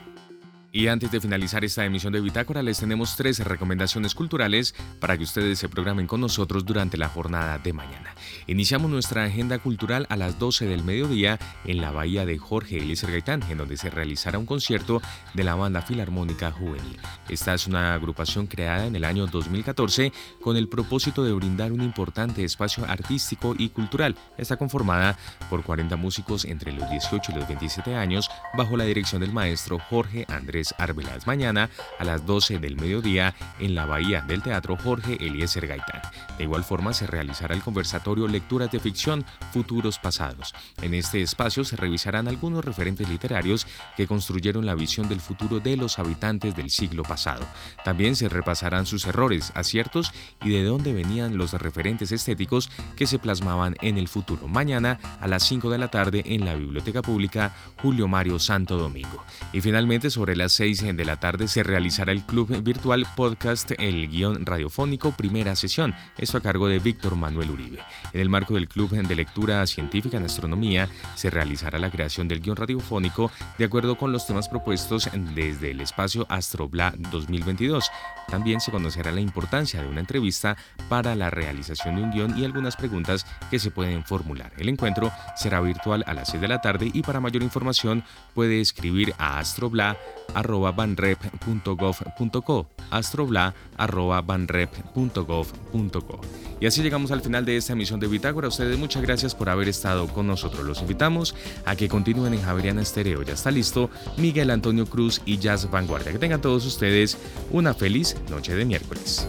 Y 0.76 0.88
antes 0.88 1.12
de 1.12 1.22
finalizar 1.22 1.64
esta 1.64 1.86
emisión 1.86 2.14
de 2.14 2.20
Bitácora, 2.20 2.64
les 2.64 2.80
tenemos 2.80 3.16
tres 3.16 3.38
recomendaciones 3.38 4.16
culturales 4.16 4.74
para 5.00 5.16
que 5.16 5.24
ustedes 5.24 5.60
se 5.60 5.70
programen 5.70 6.08
con 6.08 6.20
nosotros 6.20 6.66
durante 6.66 6.98
la 6.98 7.10
jornada 7.10 7.60
de 7.60 7.74
mañana. 7.74 8.16
Iniciamos 8.48 8.90
nuestra 8.90 9.24
agenda 9.24 9.60
cultural 9.60 10.08
a 10.10 10.16
las 10.16 10.40
12 10.40 10.66
del 10.66 10.84
mediodía 10.84 11.38
en 11.66 11.80
la 11.80 11.92
bahía 11.92 12.26
de 12.26 12.40
Jorge 12.40 12.80
Eliezer 12.80 13.12
Gaitán, 13.12 13.44
en 13.52 13.60
donde 13.60 13.78
se 13.78 13.92
realizará 13.92 14.40
un 14.40 14.48
concierto 14.48 15.00
de 15.36 15.44
la 15.44 15.54
banda 15.54 15.84
Filarmónica 15.84 16.50
Juvenil. 16.50 16.98
Esta 17.30 17.54
es 17.54 17.68
una 17.68 17.94
agrupación 17.94 18.48
creada 18.48 18.88
en 18.88 18.96
el 18.96 19.04
año 19.04 19.28
2014 19.28 20.12
con 20.42 20.58
el 20.58 20.70
propósito 20.70 21.24
de 21.24 21.34
brindar 21.34 21.72
un 21.72 21.84
importante 21.84 22.44
espacio 22.44 22.84
artístico 22.86 23.54
y 23.56 23.70
cultural. 23.70 24.16
Está 24.40 24.58
conformada 24.58 25.20
por 25.52 25.62
40 25.62 25.96
músicos 25.98 26.46
entre 26.46 26.72
los 26.72 26.90
18 26.90 27.32
y 27.32 27.36
los 27.36 27.48
27 27.48 27.94
años 27.94 28.28
bajo 28.58 28.76
la 28.76 28.86
dirección 28.86 29.22
del 29.22 29.32
maestro 29.32 29.78
Jorge 29.78 30.26
Andrés 30.30 30.63
Arbelas 30.78 31.28
mañana 31.28 31.70
a 32.00 32.04
las 32.04 32.26
12 32.26 32.60
del 32.60 32.78
mediodía 32.78 33.36
en 33.60 33.76
la 33.76 33.86
Bahía 33.86 34.22
del 34.22 34.42
Teatro 34.42 34.78
Jorge 34.78 35.18
Eliezer 35.20 35.68
Gaitán. 35.68 36.02
De 36.38 36.44
igual 36.44 36.64
forma 36.64 36.94
se 36.94 37.08
realizará 37.08 37.56
el 37.56 37.62
conversatorio 37.62 38.28
Lecturas 38.28 38.72
de 38.72 38.80
Ficción 38.80 39.26
Futuros 39.52 40.00
Pasados. 40.00 40.54
En 40.82 40.94
este 40.94 41.22
espacio 41.22 41.64
se 41.64 41.76
revisarán 41.76 42.28
algunos 42.28 42.64
referentes 42.64 43.10
literarios 43.10 43.68
que 43.98 44.08
construyeron 44.08 44.66
la 44.66 44.76
visión 44.76 45.10
del 45.10 45.20
futuro 45.20 45.60
de 45.60 45.78
los 45.78 46.00
habitantes 46.00 46.56
del 46.56 46.70
siglo 46.70 47.04
pasado. 47.04 47.46
También 47.84 48.16
se 48.16 48.30
repasarán 48.30 48.86
sus 48.86 49.06
errores, 49.06 49.52
aciertos 49.56 50.12
y 50.44 50.50
de 50.50 50.64
dónde 50.64 50.94
venían 50.94 51.38
los 51.38 51.54
referentes 51.54 52.12
estéticos 52.12 52.70
que 52.96 53.08
se 53.08 53.20
plasmaban 53.20 53.76
en 53.82 53.98
el 53.98 54.08
futuro. 54.08 54.48
Mañana 54.48 55.00
a 55.20 55.28
las 55.28 55.44
5 55.44 55.70
de 55.70 55.78
la 55.78 55.90
tarde 55.90 56.24
en 56.26 56.46
la 56.46 56.56
Biblioteca 56.56 57.02
Pública 57.02 57.54
Julio 57.82 58.08
Mario 58.08 58.40
Santo 58.40 58.78
Domingo. 58.78 59.24
Y 59.52 59.62
finalmente 59.62 60.10
sobre 60.10 60.36
las 60.36 60.53
6 60.54 60.96
de 60.96 61.06
la 61.06 61.20
tarde 61.20 61.48
se 61.48 61.64
realizará 61.64 62.12
el 62.12 62.22
club 62.22 62.62
virtual 62.62 63.08
podcast 63.16 63.72
El 63.80 64.08
Guión 64.08 64.46
Radiofónico 64.46 65.12
Primera 65.12 65.56
Sesión, 65.56 65.96
esto 66.20 66.38
a 66.38 66.42
cargo 66.42 66.68
de 66.68 66.78
Víctor 66.78 67.16
Manuel 67.16 67.50
Uribe. 67.50 67.80
En 68.14 68.22
el 68.22 68.30
marco 68.30 68.54
del 68.54 68.68
Club 68.68 68.92
de 68.92 69.16
Lectura 69.16 69.66
Científica 69.66 70.18
en 70.18 70.26
Astronomía 70.26 70.88
se 71.16 71.32
realizará 71.32 71.80
la 71.80 71.90
creación 71.90 72.28
del 72.28 72.40
guion 72.40 72.56
radiofónico 72.56 73.32
de 73.58 73.66
acuerdo 73.66 73.98
con 73.98 74.12
los 74.12 74.28
temas 74.28 74.48
propuestos 74.48 75.10
desde 75.34 75.72
el 75.72 75.82
espacio 75.82 76.28
Astrobla 76.30 76.94
2022. 77.12 77.90
También 78.28 78.60
se 78.62 78.72
conocerá 78.72 79.12
la 79.12 79.22
importancia 79.22 79.82
de 79.82 79.88
una 79.88 80.02
entrevista 80.02 80.56
para 80.88 81.16
la 81.16 81.32
realización 81.32 81.96
de 81.96 82.04
un 82.04 82.12
guion 82.12 82.38
y 82.38 82.46
algunas 82.46 82.76
preguntas 82.76 83.26
que 83.50 83.58
se 83.58 83.72
pueden 83.72 84.04
formular. 84.04 84.52
El 84.60 84.70
encuentro 84.70 85.12
será 85.36 85.62
virtual 85.62 86.04
a 86.06 86.14
las 86.14 86.30
6 86.30 86.42
de 86.42 86.48
la 86.48 86.62
tarde 86.62 86.92
y 86.94 87.02
para 87.02 87.20
mayor 87.20 87.42
información 87.42 88.04
puede 88.36 88.62
escribir 88.62 89.16
a 89.18 89.40
astrobla 89.40 89.98
arroba 90.44 90.72
banrep.gov.co, 90.72 92.68
astrobla 92.92 93.54
arroba 93.78 94.22
banrep.gov.co. 94.22 96.22
Y 96.60 96.66
así 96.66 96.82
llegamos 96.82 97.12
al 97.12 97.22
final 97.22 97.46
de 97.46 97.58
esta 97.58 97.74
emisión 97.74 98.00
de 98.00 98.08
Bitácora. 98.08 98.46
A 98.46 98.50
ustedes 98.50 98.78
muchas 98.78 99.02
gracias 99.02 99.36
por 99.36 99.50
haber 99.50 99.68
estado 99.68 100.08
con 100.08 100.28
nosotros. 100.28 100.64
Los 100.64 100.82
invitamos 100.82 101.36
a 101.66 101.76
que 101.76 101.90
continúen 101.90 102.34
en 102.34 102.42
Javeriana 102.42 102.82
Estéreo. 102.82 103.22
Ya 103.24 103.34
está 103.34 103.52
listo 103.52 103.90
Miguel 104.18 104.50
Antonio 104.50 104.86
Cruz 104.86 105.22
y 105.26 105.40
Jazz 105.40 105.70
Vanguardia. 105.70 106.12
Que 106.12 106.20
tengan 106.20 106.42
todos 106.42 106.66
ustedes 106.66 107.18
una 107.52 107.74
feliz 107.74 108.16
noche 108.30 108.56
de 108.56 108.66
miércoles. 108.66 109.28